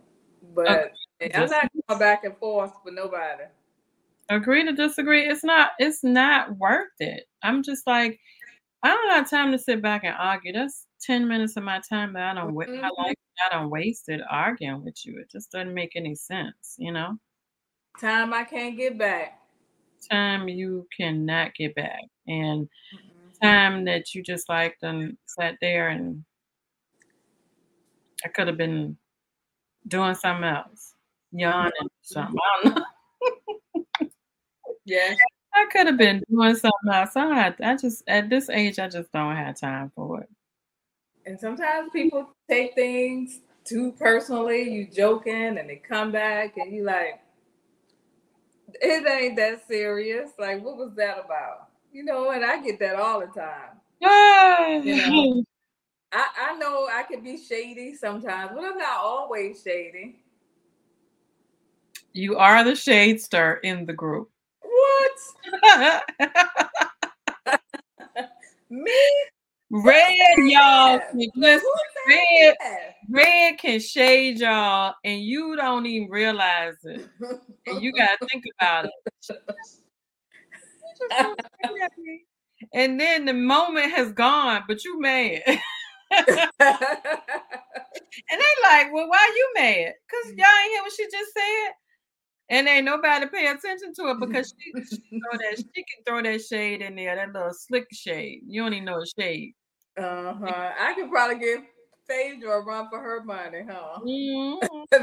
But 0.55 0.93
okay. 1.21 1.31
I'm 1.35 1.51
not 1.51 1.69
going 1.87 1.99
back 1.99 2.25
and 2.25 2.37
forth 2.39 2.73
with 2.85 2.95
nobody. 2.95 3.45
Agree 4.29 4.65
to 4.65 4.73
disagree. 4.73 5.27
It's 5.27 5.45
not. 5.45 5.71
It's 5.79 6.05
not 6.05 6.57
worth 6.59 6.89
it. 7.01 7.25
I'm 7.43 7.63
just 7.63 7.87
like, 7.87 8.19
I 8.83 8.89
don't 8.89 9.11
have 9.11 9.31
time 9.31 9.53
to 9.53 9.59
sit 9.59 9.83
back 9.83 10.05
and 10.05 10.15
argue. 10.19 10.53
That's 10.53 10.87
ten 11.01 11.27
minutes 11.27 11.57
of 11.57 11.65
my 11.65 11.81
time 11.89 12.13
that 12.15 12.37
I 12.37 12.41
don't. 12.41 12.55
Mm-hmm. 12.55 12.85
I 12.85 12.91
like. 12.99 13.19
I 13.51 13.55
don't 13.55 13.71
waste 13.71 14.09
it 14.09 14.21
arguing 14.29 14.85
with 14.85 14.99
you. 15.05 15.19
It 15.21 15.31
just 15.31 15.53
doesn't 15.53 15.73
make 15.73 15.93
any 15.97 16.15
sense. 16.15 16.75
You 16.77 16.93
know. 16.93 17.17
Time 18.01 18.35
I 18.35 18.45
can't 18.45 18.77
get 18.77 18.99
back. 18.99 19.41
Time 20.11 20.49
you 20.49 20.87
cannot 20.97 21.55
get 21.55 21.75
back, 21.75 22.03
and 22.27 22.65
mm-hmm 22.65 23.19
time 23.43 23.85
that 23.85 24.15
you 24.15 24.23
just 24.23 24.49
like 24.49 24.77
and 24.83 25.17
sat 25.27 25.57
there 25.61 25.89
and 25.89 26.25
I 28.25 28.29
could 28.29 28.49
have 28.49 28.57
been 28.57 28.97
doing 29.87 30.15
something 30.15 30.45
else, 30.45 30.95
yawning 31.31 31.73
something. 32.03 32.37
I 32.37 32.65
don't 32.65 32.77
know. 32.77 32.85
Yeah. 34.89 35.15
I 35.55 35.67
could 35.73 35.87
have 35.87 35.97
been 35.97 36.23
doing 36.31 36.55
something 36.55 36.93
else. 36.93 37.17
I, 37.17 37.35
had, 37.35 37.57
I 37.63 37.77
just 37.77 38.03
at 38.07 38.29
this 38.31 38.49
age, 38.49 38.79
I 38.79 38.89
just 38.89 39.11
don't 39.13 39.35
have 39.35 39.59
time 39.59 39.91
for 39.95 40.21
it. 40.21 40.29
And 41.27 41.39
sometimes 41.39 41.91
people 41.93 42.31
take 42.49 42.75
things 42.75 43.41
too 43.65 43.93
personally, 43.99 44.63
you 44.71 44.87
joking, 44.87 45.59
and 45.59 45.69
they 45.69 45.77
come 45.77 46.11
back, 46.11 46.57
and 46.57 46.73
you 46.73 46.85
like, 46.85 47.21
it 48.81 49.07
ain't 49.07 49.37
that 49.37 49.67
serious. 49.67 50.31
Like, 50.39 50.65
what 50.65 50.77
was 50.77 50.95
that 50.97 51.19
about? 51.25 51.69
You 51.93 52.05
know, 52.05 52.31
and 52.31 52.45
I 52.45 52.63
get 52.63 52.79
that 52.81 52.97
all 52.97 53.21
the 53.21 53.27
time. 53.27 53.77
you 54.85 54.97
know, 54.97 55.45
I, 56.13 56.27
I 56.51 56.57
know 56.57 56.89
I 56.91 57.03
can 57.03 57.23
be 57.23 57.37
shady 57.37 57.95
sometimes, 57.95 58.53
but 58.55 58.65
I'm 58.65 58.79
not 58.79 58.99
always 58.99 59.63
shady. 59.63 60.23
You 62.15 62.37
are 62.37 62.65
the 62.65 62.75
shade 62.75 63.21
star 63.21 63.57
in 63.59 63.85
the 63.85 63.93
group. 63.93 64.31
What? 64.89 66.03
Me? 68.71 68.93
Red, 69.71 70.15
y'all. 70.39 71.01
Listen, 71.35 71.69
red, 72.09 72.55
red 73.11 73.59
can 73.59 73.81
shade 73.81 74.39
y'all, 74.39 74.95
and 75.05 75.23
you 75.23 75.57
don't 75.57 75.85
even 75.85 76.09
realize 76.09 76.77
it. 76.85 77.07
And 77.67 77.83
you 77.83 77.93
gotta 77.93 78.17
think 78.31 78.45
about 78.59 78.87
it. 78.87 78.93
and 82.73 82.99
then 82.99 83.27
the 83.27 83.35
moment 83.35 83.93
has 83.93 84.13
gone, 84.13 84.65
but 84.67 84.85
you 84.85 85.01
mad. 85.01 85.43
and 85.47 85.59
they 88.31 88.55
like, 88.63 88.93
well, 88.93 89.09
why 89.09 89.33
you 89.37 89.51
mad? 89.55 89.93
Cause 90.11 90.33
y'all 90.35 90.47
ain't 90.63 90.73
hear 90.73 90.83
what 90.83 90.93
she 90.93 91.05
just 91.05 91.35
said. 91.35 91.73
And 92.51 92.67
ain't 92.67 92.85
nobody 92.85 93.27
pay 93.27 93.47
attention 93.47 93.93
to 93.95 94.09
it 94.11 94.21
because 94.21 94.55
she, 94.59 94.73
she, 94.85 95.21
throw 95.21 95.39
that, 95.39 95.59
she 95.59 95.65
can 95.85 96.05
throw 96.07 96.23
that 96.23 96.43
shade 96.43 96.81
in 96.83 96.97
there, 96.97 97.17
that 97.17 97.33
little 97.33 97.53
slick 97.53 97.87
shade. 97.93 98.41
You 98.47 98.63
don't 98.63 98.73
even 98.73 98.87
know 98.87 99.03
a 99.03 99.07
shade. 99.21 99.55
Uh 99.97 100.35
huh. 100.35 100.71
I 100.79 100.95
could 100.95 101.11
probably 101.11 101.39
give 101.39 101.61
Phaedra 102.09 102.61
a 102.61 102.65
run 102.65 102.89
for 102.89 103.01
her 103.01 103.23
money, 103.25 103.63
huh? 103.69 103.99
Mm-hmm. 104.01 104.95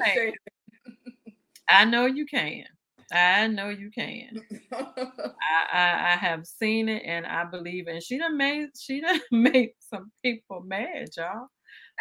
I 1.68 1.84
know 1.84 2.06
you 2.06 2.26
can. 2.26 2.64
I 3.12 3.46
know 3.46 3.68
you 3.68 3.90
can. 3.90 4.40
I, 4.72 5.66
I, 5.72 6.12
I 6.12 6.16
have 6.16 6.46
seen 6.46 6.88
it 6.88 7.02
and 7.04 7.24
I 7.26 7.44
believe 7.44 7.88
it. 7.88 8.02
She 8.02 8.18
done 8.18 8.36
made 8.36 8.68
she 8.78 9.00
done 9.00 9.20
made 9.30 9.70
some 9.78 10.10
people 10.24 10.62
mad, 10.62 11.08
y'all. 11.16 11.48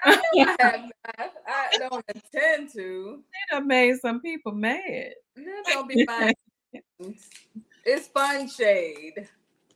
I, 0.04 0.22
I, 0.38 0.56
have, 0.60 0.92
I, 1.18 1.30
I, 1.48 1.78
don't 1.78 2.06
intend 2.14 2.72
to. 2.74 3.22
Done 3.52 3.68
made 3.68 3.96
some 4.00 4.22
people 4.22 4.52
mad. 4.52 5.14
That 5.36 5.64
don't 5.68 5.88
be 5.88 6.06
my. 6.06 6.34
it's 7.86 8.08
fun 8.08 8.50
shade. 8.50 9.28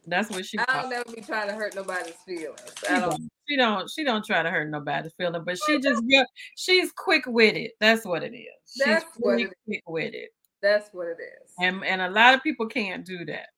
That's 0.07 0.29
what 0.29 0.45
she. 0.45 0.57
I 0.59 0.81
don't 0.81 0.89
never 0.89 1.11
be 1.13 1.21
trying 1.21 1.47
to 1.49 1.53
hurt 1.53 1.75
nobody's 1.75 2.15
feelings. 2.25 2.59
She 2.79 2.87
I 2.87 2.99
don't. 2.99 3.29
She 3.47 3.57
don't. 3.57 3.89
She 3.89 4.03
don't 4.03 4.25
try 4.25 4.43
to 4.43 4.49
hurt 4.49 4.69
nobody's 4.69 5.13
feelings, 5.13 5.43
but 5.45 5.57
she 5.65 5.79
just 5.79 6.03
she's 6.55 6.91
quick 6.91 7.23
with 7.27 7.55
it. 7.55 7.73
That's 7.79 8.05
what 8.05 8.23
it 8.23 8.33
is. 8.33 8.47
That's 8.83 9.03
she's 9.03 9.13
what 9.17 9.39
it 9.39 9.53
quick 9.65 9.83
with 9.87 10.13
it. 10.13 10.29
That's 10.61 10.89
what 10.91 11.07
it 11.07 11.17
is. 11.19 11.51
And 11.59 11.83
and 11.85 12.01
a 12.01 12.09
lot 12.09 12.33
of 12.33 12.43
people 12.43 12.67
can't 12.67 13.05
do 13.05 13.25
that. 13.25 13.49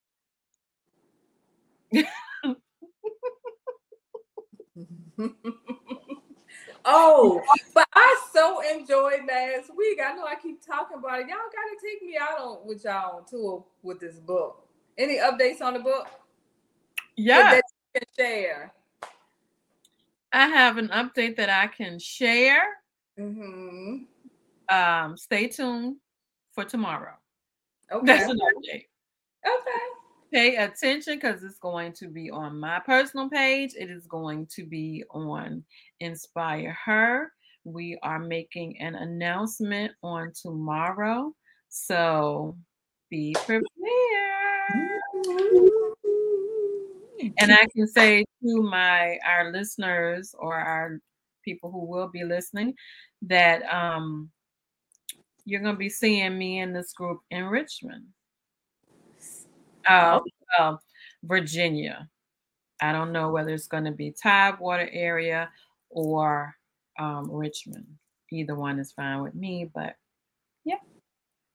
Oh, 6.86 7.42
but 7.74 7.88
I 7.94 8.22
so 8.34 8.62
enjoyed 8.62 9.22
last 9.28 9.76
week. 9.76 10.00
I 10.04 10.14
know 10.14 10.26
I 10.26 10.36
keep 10.36 10.66
talking 10.66 10.98
about 10.98 11.20
it. 11.20 11.28
Y'all 11.28 11.38
gotta 11.38 11.78
take 11.84 12.02
me 12.04 12.18
out 12.20 12.40
on 12.40 12.68
with 12.68 12.84
y'all 12.84 13.18
on 13.18 13.26
tour 13.26 13.64
with 13.84 14.00
this 14.00 14.16
book. 14.16 14.68
Any 14.98 15.18
updates 15.18 15.62
on 15.62 15.74
the 15.74 15.80
book? 15.80 16.08
Yeah. 17.16 17.52
That 17.52 17.64
you 17.96 18.02
can 18.02 18.10
share. 18.18 18.74
I 20.34 20.48
have 20.48 20.78
an 20.78 20.88
update 20.90 21.36
that 21.38 21.50
I 21.50 21.68
can 21.68 22.00
share. 22.00 22.78
Mm-hmm. 23.20 24.04
Um, 24.74 25.18
stay 25.18 25.48
tuned 25.48 25.98
for 26.54 26.64
tomorrow. 26.64 27.14
Okay. 27.92 28.06
That's 28.06 28.30
an 28.30 28.38
update. 28.38 28.86
Okay. 29.46 29.86
Pay 30.34 30.56
attention 30.56 31.16
because 31.16 31.44
it's 31.44 31.60
going 31.60 31.92
to 31.94 32.08
be 32.08 32.32
on 32.32 32.60
my 32.60 32.80
personal 32.80 33.30
page. 33.30 33.74
It 33.78 33.90
is 33.90 34.08
going 34.08 34.48
to 34.56 34.66
be 34.66 35.04
on 35.12 35.64
Inspire 36.00 36.78
Her. 36.86 37.32
We 37.66 37.98
are 38.02 38.20
making 38.20 38.80
an 38.80 38.96
announcement 38.96 39.92
on 40.04 40.32
tomorrow. 40.40 41.34
So 41.70 42.58
be 43.10 43.36
prepared. 43.46 43.62
And 47.38 47.52
I 47.52 47.66
can 47.76 47.88
say 47.88 48.26
to 48.44 48.64
my 48.64 49.20
our 49.28 49.52
listeners 49.52 50.34
or 50.38 50.56
our 50.56 51.00
people 51.44 51.72
who 51.72 51.86
will 51.86 52.08
be 52.08 52.24
listening 52.24 52.74
that 53.24 53.62
um 53.72 54.32
you're 55.46 55.62
going 55.62 55.76
to 55.76 55.80
be 55.80 55.90
seeing 55.90 56.38
me 56.38 56.60
in 56.60 56.72
this 56.74 56.94
group 56.94 57.20
in 57.32 57.46
Richmond, 57.46 58.06
uh, 59.88 60.20
uh, 60.60 60.76
Virginia. 61.24 62.10
I 62.82 62.92
don't 62.92 63.12
know 63.12 63.30
whether 63.30 63.50
it's 63.50 63.68
going 63.68 63.86
to 63.86 63.92
be 63.92 64.12
Tidewater 64.12 64.90
area 64.92 65.50
or 65.90 66.56
um, 67.00 67.30
Richmond. 67.32 67.86
Either 68.32 68.56
one 68.56 68.80
is 68.80 68.92
fine 68.92 69.22
with 69.22 69.36
me, 69.36 69.70
but 69.74 69.96
yeah. 70.64 70.78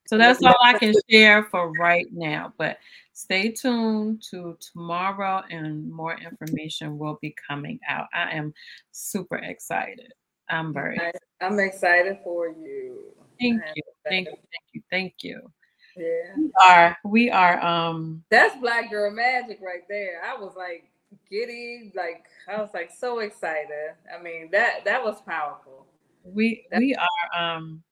So 0.07 0.19
that's 0.19 0.43
all 0.45 0.55
I 0.63 0.79
can 0.79 0.95
share 1.11 1.45
for 1.45 1.73
right 1.73 2.07
now. 2.13 2.53
But 2.59 2.79
stay 3.13 3.51
tuned 3.51 4.23
to 4.31 4.57
tomorrow, 4.61 5.43
and 5.51 5.91
more 5.91 6.17
information 6.17 6.99
will 6.99 7.19
be 7.21 7.35
coming 7.49 7.81
out. 7.89 8.07
I 8.15 8.31
am 8.33 8.55
super 8.93 9.37
excited. 9.37 10.13
I'm 10.49 10.73
very. 10.73 11.01
I'm 11.41 11.59
excited 11.59 12.19
for 12.23 12.49
you. 12.49 13.15
Thank 13.41 13.63
you. 13.75 13.83
Thank 14.09 14.29
you. 14.29 14.33
Thank 14.33 14.65
you. 14.73 14.83
Thank 14.91 15.15
you. 15.23 15.53
Yeah. 15.97 16.35
We 16.37 16.51
are 16.63 16.97
we 17.05 17.31
are 17.31 17.65
um 17.65 18.23
that's 18.31 18.59
black 18.61 18.91
girl 18.91 19.11
magic 19.11 19.61
right 19.63 19.83
there. 19.89 20.21
I 20.25 20.37
was 20.37 20.55
like 20.57 20.91
giddy, 21.31 21.93
like 21.95 22.25
I 22.49 22.61
was 22.61 22.71
like 22.75 22.91
so 22.97 23.21
excited. 23.21 23.95
I 24.15 24.23
mean 24.23 24.51
that 24.53 24.85
that 24.85 25.03
was 25.03 25.21
powerful. 25.23 25.87
We 26.25 26.67
we 26.77 26.95
are 26.95 27.57
um 27.57 27.83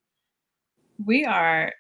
we 1.05 1.24
are 1.24 1.72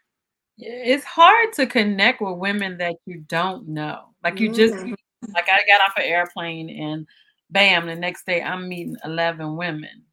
it's 0.56 1.04
hard 1.04 1.52
to 1.54 1.66
connect 1.66 2.20
with 2.20 2.38
women 2.38 2.78
that 2.78 2.94
you 3.06 3.24
don't 3.28 3.68
know. 3.68 4.14
Like 4.22 4.38
you 4.40 4.52
just 4.52 4.74
mm-hmm. 4.74 4.94
like 5.34 5.48
I 5.48 5.60
got 5.66 5.80
off 5.88 5.96
an 5.96 6.04
airplane 6.04 6.70
and 6.70 7.06
bam, 7.50 7.86
the 7.86 7.96
next 7.96 8.24
day 8.26 8.42
I'm 8.42 8.68
meeting 8.68 8.96
11 9.04 9.56
women. 9.56 10.04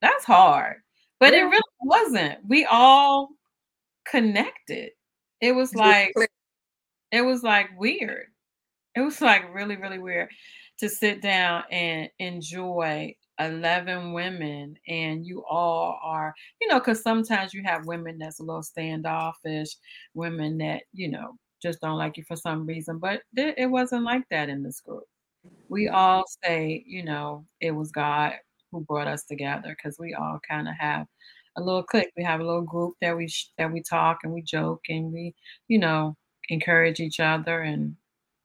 That's 0.00 0.24
hard. 0.24 0.76
But 1.18 1.32
yeah. 1.32 1.40
it 1.40 1.42
really 1.44 1.62
wasn't. 1.82 2.38
We 2.46 2.66
all 2.66 3.30
connected. 4.06 4.90
It 5.40 5.52
was 5.54 5.74
like 5.74 6.16
it 7.12 7.22
was 7.22 7.42
like 7.42 7.70
weird. 7.78 8.28
It 8.96 9.02
was 9.02 9.20
like 9.20 9.54
really, 9.54 9.76
really 9.76 9.98
weird 9.98 10.30
to 10.78 10.88
sit 10.88 11.22
down 11.22 11.64
and 11.70 12.10
enjoy 12.18 13.14
11 13.40 14.12
women 14.14 14.76
and 14.88 15.26
you 15.26 15.44
all 15.46 15.98
are 16.02 16.34
you 16.60 16.68
know 16.68 16.78
because 16.80 17.02
sometimes 17.02 17.54
you 17.54 17.62
have 17.64 17.86
women 17.86 18.18
that's 18.18 18.40
a 18.40 18.42
little 18.44 18.62
standoffish 18.62 19.70
women 20.14 20.58
that 20.58 20.84
you 20.92 21.08
know 21.10 21.36
just 21.62 21.80
don't 21.80 21.98
like 21.98 22.16
you 22.16 22.24
for 22.24 22.36
some 22.36 22.66
reason 22.66 22.98
but 22.98 23.22
th- 23.36 23.54
it 23.58 23.66
wasn't 23.66 24.04
like 24.04 24.22
that 24.30 24.48
in 24.48 24.62
this 24.62 24.80
group. 24.80 25.04
We 25.68 25.88
all 25.88 26.24
say 26.44 26.84
you 26.86 27.04
know 27.04 27.46
it 27.60 27.72
was 27.72 27.92
god 27.92 28.34
who 28.72 28.82
brought 28.84 29.08
us 29.08 29.24
together 29.24 29.70
because 29.76 29.98
we 29.98 30.14
all 30.14 30.40
kind 30.48 30.68
of 30.68 30.74
have 30.78 31.06
a 31.56 31.62
little 31.62 31.82
clique. 31.82 32.12
We 32.16 32.24
have 32.24 32.40
a 32.40 32.44
little 32.44 32.62
group 32.62 32.94
that 33.00 33.16
we 33.16 33.28
sh- 33.28 33.50
that 33.58 33.72
we 33.72 33.82
talk 33.82 34.18
and 34.24 34.32
we 34.32 34.42
joke 34.42 34.82
and 34.88 35.12
we, 35.12 35.34
you 35.68 35.78
know, 35.78 36.16
encourage 36.48 37.00
each 37.00 37.20
other 37.20 37.62
and 37.62 37.96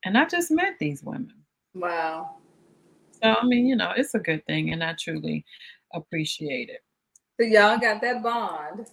and 0.04 0.18
I 0.18 0.26
just 0.26 0.52
met 0.52 0.80
these 0.80 1.04
women. 1.04 1.34
Wow. 1.74 2.38
So 3.22 3.36
I 3.40 3.46
mean, 3.46 3.68
you 3.68 3.76
know, 3.76 3.94
it's 3.96 4.16
a 4.16 4.20
good 4.20 4.46
thing, 4.46 4.72
and 4.72 4.84
I 4.84 4.94
truly 4.94 5.46
appreciate 5.94 6.70
it. 6.70 6.82
So 7.40 7.46
y'all 7.46 7.78
got 7.78 8.02
that 8.02 8.24
bond. 8.24 8.88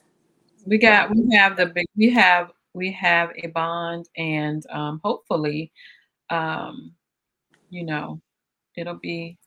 We 0.67 0.79
got 0.79 1.11
we 1.11 1.35
have 1.35 1.57
the 1.57 1.67
big 1.67 1.87
we 1.97 2.11
have 2.11 2.51
we 2.75 2.93
have 2.93 3.31
a 3.43 3.49
bond, 3.49 4.09
and 4.17 4.65
um, 4.71 5.01
hopefully, 5.03 5.73
um, 6.31 6.93
you 7.71 7.85
know, 7.85 8.21
it'll 8.77 8.95
be 8.95 9.39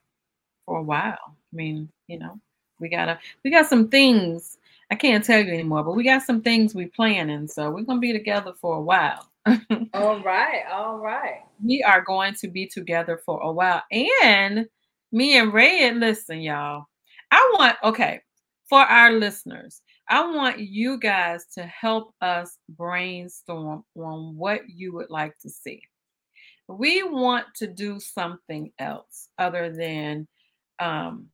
for 0.65 0.79
a 0.79 0.83
while. 0.83 1.19
I 1.27 1.55
mean, 1.55 1.89
you 2.07 2.17
know, 2.17 2.39
we 2.79 2.89
gotta 2.89 3.19
we 3.43 3.51
got 3.51 3.67
some 3.67 3.87
things 3.87 4.57
I 4.91 4.95
can't 4.95 5.23
tell 5.23 5.39
you 5.39 5.53
anymore, 5.53 5.83
but 5.83 5.95
we 5.95 6.03
got 6.03 6.23
some 6.23 6.41
things 6.41 6.75
we 6.75 6.87
planning, 6.87 7.47
so 7.47 7.71
we're 7.71 7.83
gonna 7.83 8.01
be 8.01 8.11
together 8.11 8.53
for 8.59 8.75
a 8.75 8.81
while. 8.81 9.31
all 9.93 10.21
right, 10.21 10.63
all 10.69 10.99
right. 10.99 11.43
We 11.63 11.81
are 11.81 12.01
going 12.01 12.35
to 12.35 12.49
be 12.49 12.67
together 12.67 13.21
for 13.25 13.39
a 13.39 13.51
while, 13.51 13.81
and 13.91 14.67
me 15.13 15.37
and 15.37 15.53
Ray. 15.53 15.91
Listen, 15.93 16.41
y'all. 16.41 16.85
I 17.31 17.55
want 17.57 17.77
okay 17.85 18.19
for 18.69 18.79
our 18.79 19.13
listeners. 19.13 19.81
I 20.09 20.29
want 20.29 20.59
you 20.59 20.99
guys 20.99 21.45
to 21.53 21.63
help 21.63 22.13
us 22.19 22.57
brainstorm 22.67 23.85
on 23.95 24.35
what 24.35 24.61
you 24.67 24.93
would 24.93 25.09
like 25.09 25.37
to 25.39 25.49
see. 25.49 25.81
We 26.67 27.03
want 27.03 27.45
to 27.55 27.67
do 27.67 28.01
something 28.01 28.73
else 28.77 29.29
other 29.37 29.73
than 29.73 30.27
um, 30.79 31.27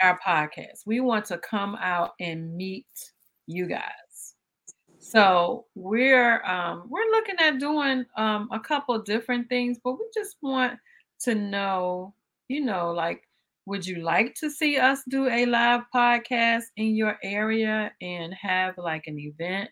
our 0.00 0.18
podcast. 0.26 0.86
We 0.86 1.00
want 1.00 1.24
to 1.26 1.38
come 1.38 1.76
out 1.76 2.12
and 2.20 2.56
meet 2.56 2.86
you 3.46 3.66
guys. 3.66 4.34
So 4.98 5.66
we're 5.74 6.42
um, 6.44 6.84
we're 6.88 7.10
looking 7.10 7.36
at 7.38 7.58
doing 7.58 8.04
um, 8.16 8.48
a 8.52 8.60
couple 8.60 8.98
different 9.00 9.48
things, 9.48 9.78
but 9.82 9.94
we 9.94 10.04
just 10.14 10.36
want 10.42 10.78
to 11.20 11.34
know, 11.34 12.14
you 12.48 12.64
know, 12.64 12.92
like, 12.92 13.22
would 13.66 13.86
you 13.86 14.02
like 14.02 14.34
to 14.36 14.50
see 14.50 14.78
us 14.78 15.02
do 15.08 15.28
a 15.28 15.46
live 15.46 15.82
podcast 15.94 16.64
in 16.76 16.94
your 16.94 17.18
area 17.22 17.92
and 18.00 18.34
have 18.34 18.76
like 18.76 19.04
an 19.06 19.18
event? 19.18 19.70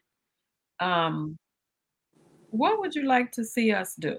Um, 0.81 1.37
what 2.51 2.81
would 2.81 2.95
you 2.95 3.05
like 3.05 3.31
to 3.33 3.45
see 3.45 3.73
us 3.73 3.95
do? 3.99 4.19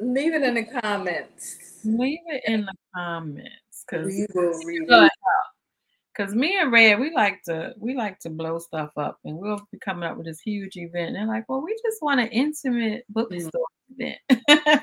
Leave 0.00 0.34
it 0.34 0.42
in 0.42 0.54
the 0.54 0.64
comments. 0.64 1.80
Leave 1.84 2.18
it 2.26 2.42
in 2.46 2.62
the 2.62 2.74
comments 2.96 3.61
because 3.88 4.06
We 4.06 4.26
will 4.34 4.52
read 4.66 4.82
it. 4.88 5.12
because 6.14 6.34
me 6.34 6.56
and 6.58 6.72
Red 6.72 6.98
we 7.00 7.12
like 7.14 7.42
to 7.44 7.74
we 7.78 7.94
like 7.94 8.18
to 8.20 8.30
blow 8.30 8.58
stuff 8.58 8.90
up 8.96 9.18
and 9.24 9.36
we'll 9.38 9.60
be 9.72 9.78
coming 9.78 10.08
up 10.08 10.16
with 10.16 10.26
this 10.26 10.40
huge 10.40 10.76
event 10.76 11.08
and 11.08 11.16
they're 11.16 11.26
like, 11.26 11.48
well, 11.48 11.62
we 11.62 11.72
just 11.82 12.02
want 12.02 12.20
an 12.20 12.28
intimate 12.28 13.04
bookstore 13.08 13.66
Mm. 14.00 14.14
event. 14.38 14.82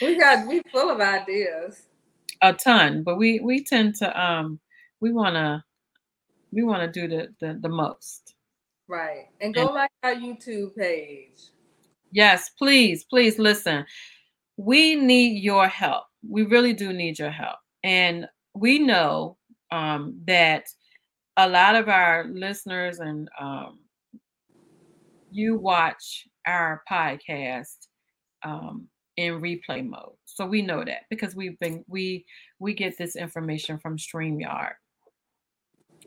We 0.00 0.18
got 0.18 0.46
we 0.48 0.62
full 0.72 0.90
of 0.90 1.00
ideas. 1.00 1.82
a 2.42 2.52
ton, 2.52 3.02
but 3.04 3.16
we 3.18 3.40
we 3.40 3.64
tend 3.64 3.94
to 3.96 4.20
um 4.20 4.60
we 5.00 5.12
wanna 5.12 5.64
we 6.52 6.62
wanna 6.62 6.90
do 6.90 7.06
the 7.08 7.28
the, 7.40 7.58
the 7.60 7.68
most. 7.68 8.34
Right. 8.88 9.26
And 9.40 9.54
go 9.54 9.66
like 9.66 9.90
our 10.02 10.14
YouTube 10.14 10.74
page. 10.76 11.50
Yes, 12.10 12.50
please, 12.58 13.04
please 13.04 13.38
listen. 13.38 13.84
We 14.56 14.96
need 14.96 15.42
your 15.42 15.68
help. 15.68 16.04
We 16.26 16.42
really 16.44 16.72
do 16.72 16.92
need 16.94 17.18
your 17.18 17.30
help. 17.30 17.58
And 17.84 18.26
we 18.54 18.78
know 18.78 19.36
um, 19.70 20.20
that 20.26 20.66
a 21.36 21.48
lot 21.48 21.76
of 21.76 21.88
our 21.88 22.26
listeners 22.28 22.98
and 22.98 23.28
um, 23.38 23.78
you 25.30 25.56
watch 25.56 26.26
our 26.46 26.82
podcast 26.90 27.86
um, 28.44 28.88
in 29.16 29.40
replay 29.40 29.84
mode. 29.86 30.14
So 30.24 30.46
we 30.46 30.62
know 30.62 30.84
that 30.84 31.02
because 31.10 31.34
we've 31.34 31.58
been 31.58 31.84
we 31.88 32.24
we 32.58 32.74
get 32.74 32.96
this 32.98 33.16
information 33.16 33.78
from 33.78 33.96
StreamYard. 33.98 34.74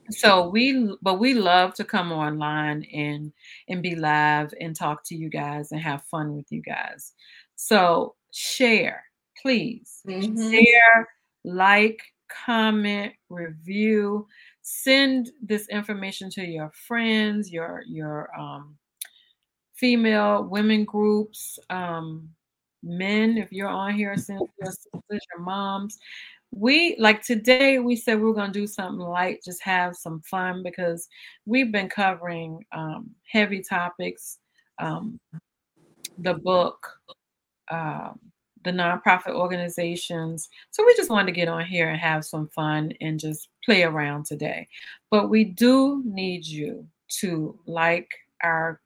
So 0.10 0.50
we 0.50 0.96
but 1.02 1.20
we 1.20 1.34
love 1.34 1.74
to 1.76 1.84
come 1.86 2.12
online 2.12 2.84
and 2.94 3.32
and 3.70 3.82
be 3.82 3.96
live 3.96 4.54
and 4.60 4.76
talk 4.76 5.04
to 5.06 5.16
you 5.16 5.30
guys 5.30 5.72
and 5.72 5.82
have 5.82 6.04
fun 6.06 6.36
with 6.36 6.52
you 6.52 6.62
guys. 6.62 7.14
So 7.56 8.16
share, 8.34 9.04
please. 9.42 10.02
Mhm. 10.06 10.52
Share, 10.52 11.08
like, 11.44 12.02
comment, 12.46 13.14
review, 13.30 14.28
send 14.62 15.32
this 15.42 15.68
information 15.70 16.30
to 16.32 16.46
your 16.46 16.72
friends, 16.88 17.52
your 17.52 17.84
your 17.88 18.30
um 18.40 18.78
female 19.74 20.44
women 20.44 20.86
groups, 20.86 21.60
um 21.70 22.30
men 22.84 23.38
if 23.38 23.52
you're 23.52 23.68
on 23.70 23.94
here, 23.96 24.16
send 24.18 24.42
your 24.60 24.72
sisters, 24.72 25.26
your 25.34 25.42
moms. 25.44 25.98
We 26.52 26.96
like 27.00 27.24
today 27.24 27.80
we 27.80 27.96
said 27.96 28.20
we 28.20 28.30
are 28.30 28.34
gonna 28.34 28.52
do 28.54 28.68
something 28.68 29.00
light, 29.00 29.40
just 29.44 29.64
have 29.64 29.96
some 29.96 30.22
fun 30.22 30.64
because 30.64 31.08
we've 31.46 31.72
been 31.72 31.90
covering 31.90 32.64
um, 32.74 33.12
heavy 33.24 33.62
topics, 33.62 34.38
um, 34.80 35.20
the 36.18 36.34
book, 36.36 36.86
um, 37.72 38.20
the 38.64 38.72
nonprofit 38.72 39.34
organizations. 39.34 40.50
So 40.72 40.86
we 40.86 40.96
just 40.96 41.10
wanted 41.10 41.28
to 41.28 41.40
get 41.40 41.48
on 41.48 41.66
here 41.66 41.90
and 41.90 42.00
have 42.00 42.26
some 42.26 42.48
fun 42.50 42.94
and 43.02 43.20
just 43.20 43.50
play 43.66 43.84
around 43.84 44.26
today. 44.26 44.68
But 45.10 45.30
we 45.30 45.44
do 45.44 46.02
need 46.06 46.46
you 46.46 46.88
to 47.20 47.60
like 47.66 48.10
our 48.44 48.82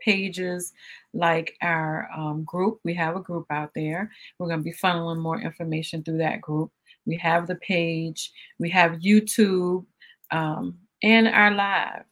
pages, 0.00 0.72
like 1.12 1.54
our 1.62 2.08
um, 2.16 2.44
group. 2.44 2.80
We 2.84 2.94
have 2.94 3.16
a 3.16 3.20
group 3.20 3.46
out 3.50 3.70
there. 3.74 4.10
We're 4.38 4.48
going 4.48 4.60
to 4.60 4.64
be 4.64 4.72
funneling 4.72 5.20
more 5.20 5.40
information 5.40 6.02
through 6.02 6.18
that 6.18 6.40
group. 6.40 6.70
We 7.06 7.16
have 7.18 7.46
the 7.46 7.56
page, 7.56 8.30
we 8.58 8.70
have 8.70 9.00
YouTube, 9.00 9.84
um, 10.30 10.78
and 11.02 11.28
our 11.28 11.50
live. 11.50 12.04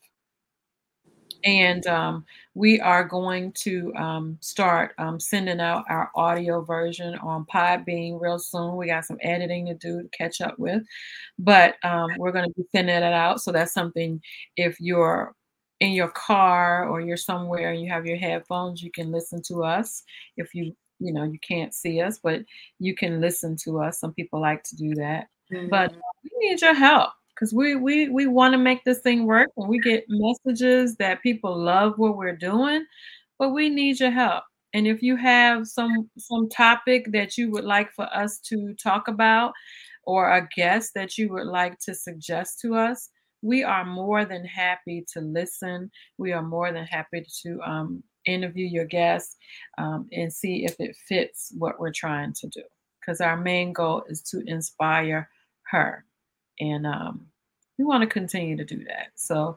And 1.45 1.86
um, 1.86 2.26
we 2.55 2.80
are 2.80 3.05
going 3.05 3.53
to 3.59 3.95
um, 3.95 4.39
start 4.41 4.93
um, 4.99 5.20
sending 5.20 5.61
out 5.61 5.84
our 5.89 6.11
audio 6.16 6.62
version 6.62 7.14
on 7.16 7.47
Podbean 7.47 8.20
real 8.20 8.39
soon. 8.41 8.76
We 8.76 8.86
got 8.89 9.05
some 9.05 9.18
editing 9.22 9.66
to 9.66 9.74
do 9.74 10.03
to 10.03 10.09
catch 10.09 10.41
up 10.41 10.59
with, 10.59 10.82
but 11.39 11.76
um, 11.84 12.16
we're 12.16 12.32
going 12.32 12.47
to 12.47 12.55
be 12.57 12.66
sending 12.72 12.97
it 12.97 13.03
out. 13.05 13.41
So 13.41 13.53
that's 13.53 13.72
something 13.72 14.20
if 14.57 14.80
you're 14.80 15.34
in 15.80 15.93
your 15.93 16.09
car 16.09 16.89
or 16.89 17.01
you're 17.01 17.16
somewhere 17.16 17.70
and 17.72 17.80
you 17.80 17.89
have 17.91 18.05
your 18.07 18.16
headphones, 18.16 18.82
you 18.82 18.91
can 18.91 19.12
listen 19.12 19.41
to 19.49 19.64
us. 19.64 20.03
If 20.36 20.55
you 20.55 20.74
you 21.01 21.12
know 21.12 21.22
you 21.24 21.39
can't 21.39 21.72
see 21.72 22.01
us, 22.01 22.18
but 22.18 22.43
you 22.80 22.95
can 22.97 23.20
listen 23.20 23.57
to 23.64 23.80
us. 23.80 24.01
Some 24.01 24.12
people 24.14 24.41
like 24.41 24.64
to 24.64 24.76
do 24.76 24.95
that, 24.97 25.28
but 25.64 25.93
Mhm. 25.93 26.01
we 26.24 26.30
need 26.51 26.61
your 26.61 26.74
help 26.74 27.12
because 27.39 27.55
we 27.55 27.76
we 27.76 28.09
we 28.09 28.26
want 28.26 28.53
to 28.53 28.59
make 28.59 28.84
this 28.84 29.01
thing 29.01 29.26
work 29.26 29.49
and 29.57 29.68
we 29.68 29.78
get 29.78 30.05
messages 30.09 30.97
that 30.97 31.22
people 31.22 31.57
love 31.57 31.95
what 31.97 32.16
we're 32.16 32.36
doing 32.36 32.84
but 33.39 33.51
we 33.51 33.68
need 33.68 34.01
your 34.01 34.11
help. 34.11 34.45
And 34.74 34.86
if 34.86 35.03
you 35.03 35.16
have 35.16 35.66
some 35.66 36.11
some 36.18 36.49
topic 36.49 37.12
that 37.12 37.39
you 37.39 37.51
would 37.53 37.64
like 37.64 37.91
for 37.93 38.05
us 38.14 38.39
to 38.49 38.74
talk 38.74 39.09
about 39.09 39.53
or 40.05 40.30
a 40.30 40.49
guest 40.55 40.93
that 40.95 41.16
you 41.16 41.32
would 41.32 41.47
like 41.47 41.78
to 41.80 41.95
suggest 41.95 42.61
to 42.61 42.74
us 42.74 43.11
we 43.41 43.62
are 43.62 43.84
more 43.84 44.24
than 44.24 44.45
happy 44.45 45.07
to 45.12 45.20
listen. 45.20 45.93
We 46.16 46.32
are 46.32 46.43
more 46.43 46.72
than 46.72 46.86
happy 46.86 47.24
to 47.45 47.61
um, 47.64 48.03
interview 48.26 48.66
your 48.66 48.84
guests 48.84 49.36
um, 49.78 50.09
and 50.11 50.32
see 50.32 50.64
if 50.64 50.74
it 50.80 50.97
fits 51.09 51.53
what 51.57 51.78
we're 51.78 51.93
trying 51.93 52.32
to 52.41 52.49
do. 52.49 52.62
Because 53.01 53.20
our 53.20 53.36
main 53.36 53.72
goal 53.72 54.03
is 54.09 54.22
to 54.32 54.43
inspire 54.47 55.28
her 55.70 56.05
and 56.61 56.86
um, 56.86 57.26
we 57.78 57.84
want 57.84 58.02
to 58.02 58.09
continue 58.09 58.56
to 58.56 58.64
do 58.64 58.84
that. 58.84 59.09
So 59.14 59.56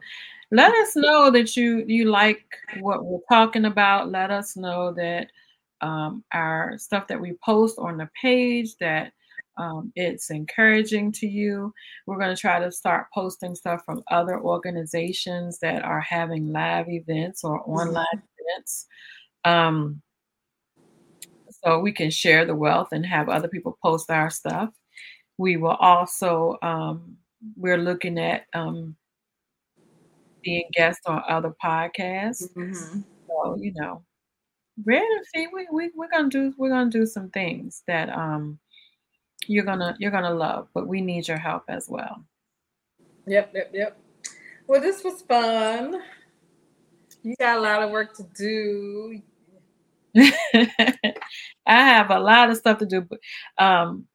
let 0.50 0.72
us 0.74 0.94
know 0.96 1.30
that 1.30 1.56
you 1.56 1.84
you 1.86 2.10
like 2.10 2.44
what 2.80 3.04
we're 3.04 3.18
talking 3.28 3.64
about. 3.64 4.10
Let 4.10 4.30
us 4.30 4.56
know 4.56 4.92
that 4.92 5.28
um, 5.80 6.24
our 6.32 6.78
stuff 6.78 7.08
that 7.08 7.20
we 7.20 7.32
post 7.44 7.78
on 7.78 7.96
the 7.96 8.08
page 8.20 8.76
that 8.76 9.12
um, 9.58 9.92
it's 9.96 10.30
encouraging 10.30 11.12
to 11.12 11.26
you. 11.26 11.74
We're 12.06 12.18
going 12.18 12.34
to 12.34 12.40
try 12.40 12.58
to 12.60 12.72
start 12.72 13.08
posting 13.12 13.54
stuff 13.54 13.82
from 13.84 14.02
other 14.10 14.40
organizations 14.40 15.58
that 15.58 15.84
are 15.84 16.00
having 16.00 16.52
live 16.52 16.88
events 16.88 17.44
or 17.44 17.60
online 17.68 18.22
events. 18.38 18.86
Um, 19.44 20.00
so 21.64 21.80
we 21.80 21.92
can 21.92 22.10
share 22.10 22.44
the 22.44 22.54
wealth 22.54 22.88
and 22.92 23.04
have 23.04 23.28
other 23.28 23.48
people 23.48 23.78
post 23.82 24.10
our 24.10 24.30
stuff. 24.30 24.70
We 25.38 25.56
will 25.56 25.76
also 25.80 26.58
um, 26.62 27.16
we're 27.56 27.78
looking 27.78 28.18
at 28.18 28.46
um, 28.54 28.96
being 30.42 30.68
guests 30.74 31.02
on 31.06 31.22
other 31.28 31.54
podcasts. 31.62 32.52
Mhm. 32.54 33.04
So 33.28 33.56
you 33.60 33.72
know, 33.74 34.02
Fee, 35.34 35.48
we, 35.52 35.66
we 35.72 35.90
we're 35.94 36.10
gonna 36.10 36.28
do 36.28 36.52
we're 36.58 36.70
gonna 36.70 36.90
do 36.90 37.06
some 37.06 37.30
things 37.30 37.82
that 37.86 38.08
um 38.10 38.58
you're 39.46 39.64
gonna 39.64 39.96
you're 39.98 40.10
gonna 40.10 40.34
love, 40.34 40.68
but 40.74 40.86
we 40.86 41.00
need 41.00 41.28
your 41.28 41.38
help 41.38 41.64
as 41.68 41.88
well. 41.88 42.24
Yep, 43.26 43.52
yep, 43.54 43.70
yep. 43.72 43.98
Well, 44.66 44.80
this 44.80 45.04
was 45.04 45.22
fun. 45.22 46.02
You 47.22 47.34
got 47.38 47.58
a 47.58 47.60
lot 47.60 47.82
of 47.82 47.90
work 47.90 48.14
to 48.16 48.24
do. 48.36 49.20
I 50.14 51.14
have 51.66 52.10
a 52.10 52.18
lot 52.18 52.50
of 52.50 52.56
stuff 52.56 52.78
to 52.78 52.86
do, 52.86 53.00
but 53.02 53.18
um, 53.58 54.06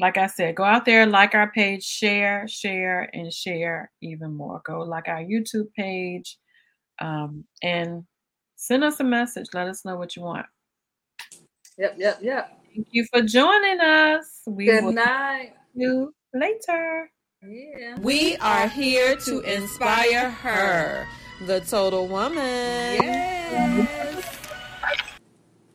like 0.00 0.16
I 0.16 0.26
said, 0.26 0.56
go 0.56 0.64
out 0.64 0.86
there, 0.86 1.06
like 1.06 1.34
our 1.34 1.52
page, 1.52 1.84
share, 1.84 2.48
share, 2.48 3.10
and 3.12 3.32
share 3.32 3.90
even 4.00 4.34
more. 4.34 4.62
Go 4.64 4.80
like 4.80 5.08
our 5.08 5.22
YouTube 5.22 5.72
page, 5.76 6.38
um, 7.00 7.44
and 7.62 8.04
send 8.56 8.82
us 8.82 9.00
a 9.00 9.04
message. 9.04 9.48
Let 9.52 9.68
us 9.68 9.84
know 9.84 9.96
what 9.96 10.16
you 10.16 10.22
want. 10.22 10.46
Yep, 11.78 11.96
yep, 11.98 12.18
yep. 12.22 12.58
Thank 12.74 12.88
you 12.92 13.06
for 13.12 13.20
joining 13.22 13.80
us. 13.80 14.40
We 14.46 14.66
Good 14.66 14.84
will 14.84 14.92
night. 14.92 15.52
see 15.76 15.82
you 15.82 16.14
later. 16.34 17.10
Yeah. 17.42 17.98
We 18.00 18.36
are 18.36 18.68
here 18.68 19.16
to 19.16 19.40
inspire 19.40 20.30
her, 20.30 21.06
the 21.46 21.60
total 21.60 22.06
woman. 22.06 23.02
Yeah. 23.02 23.99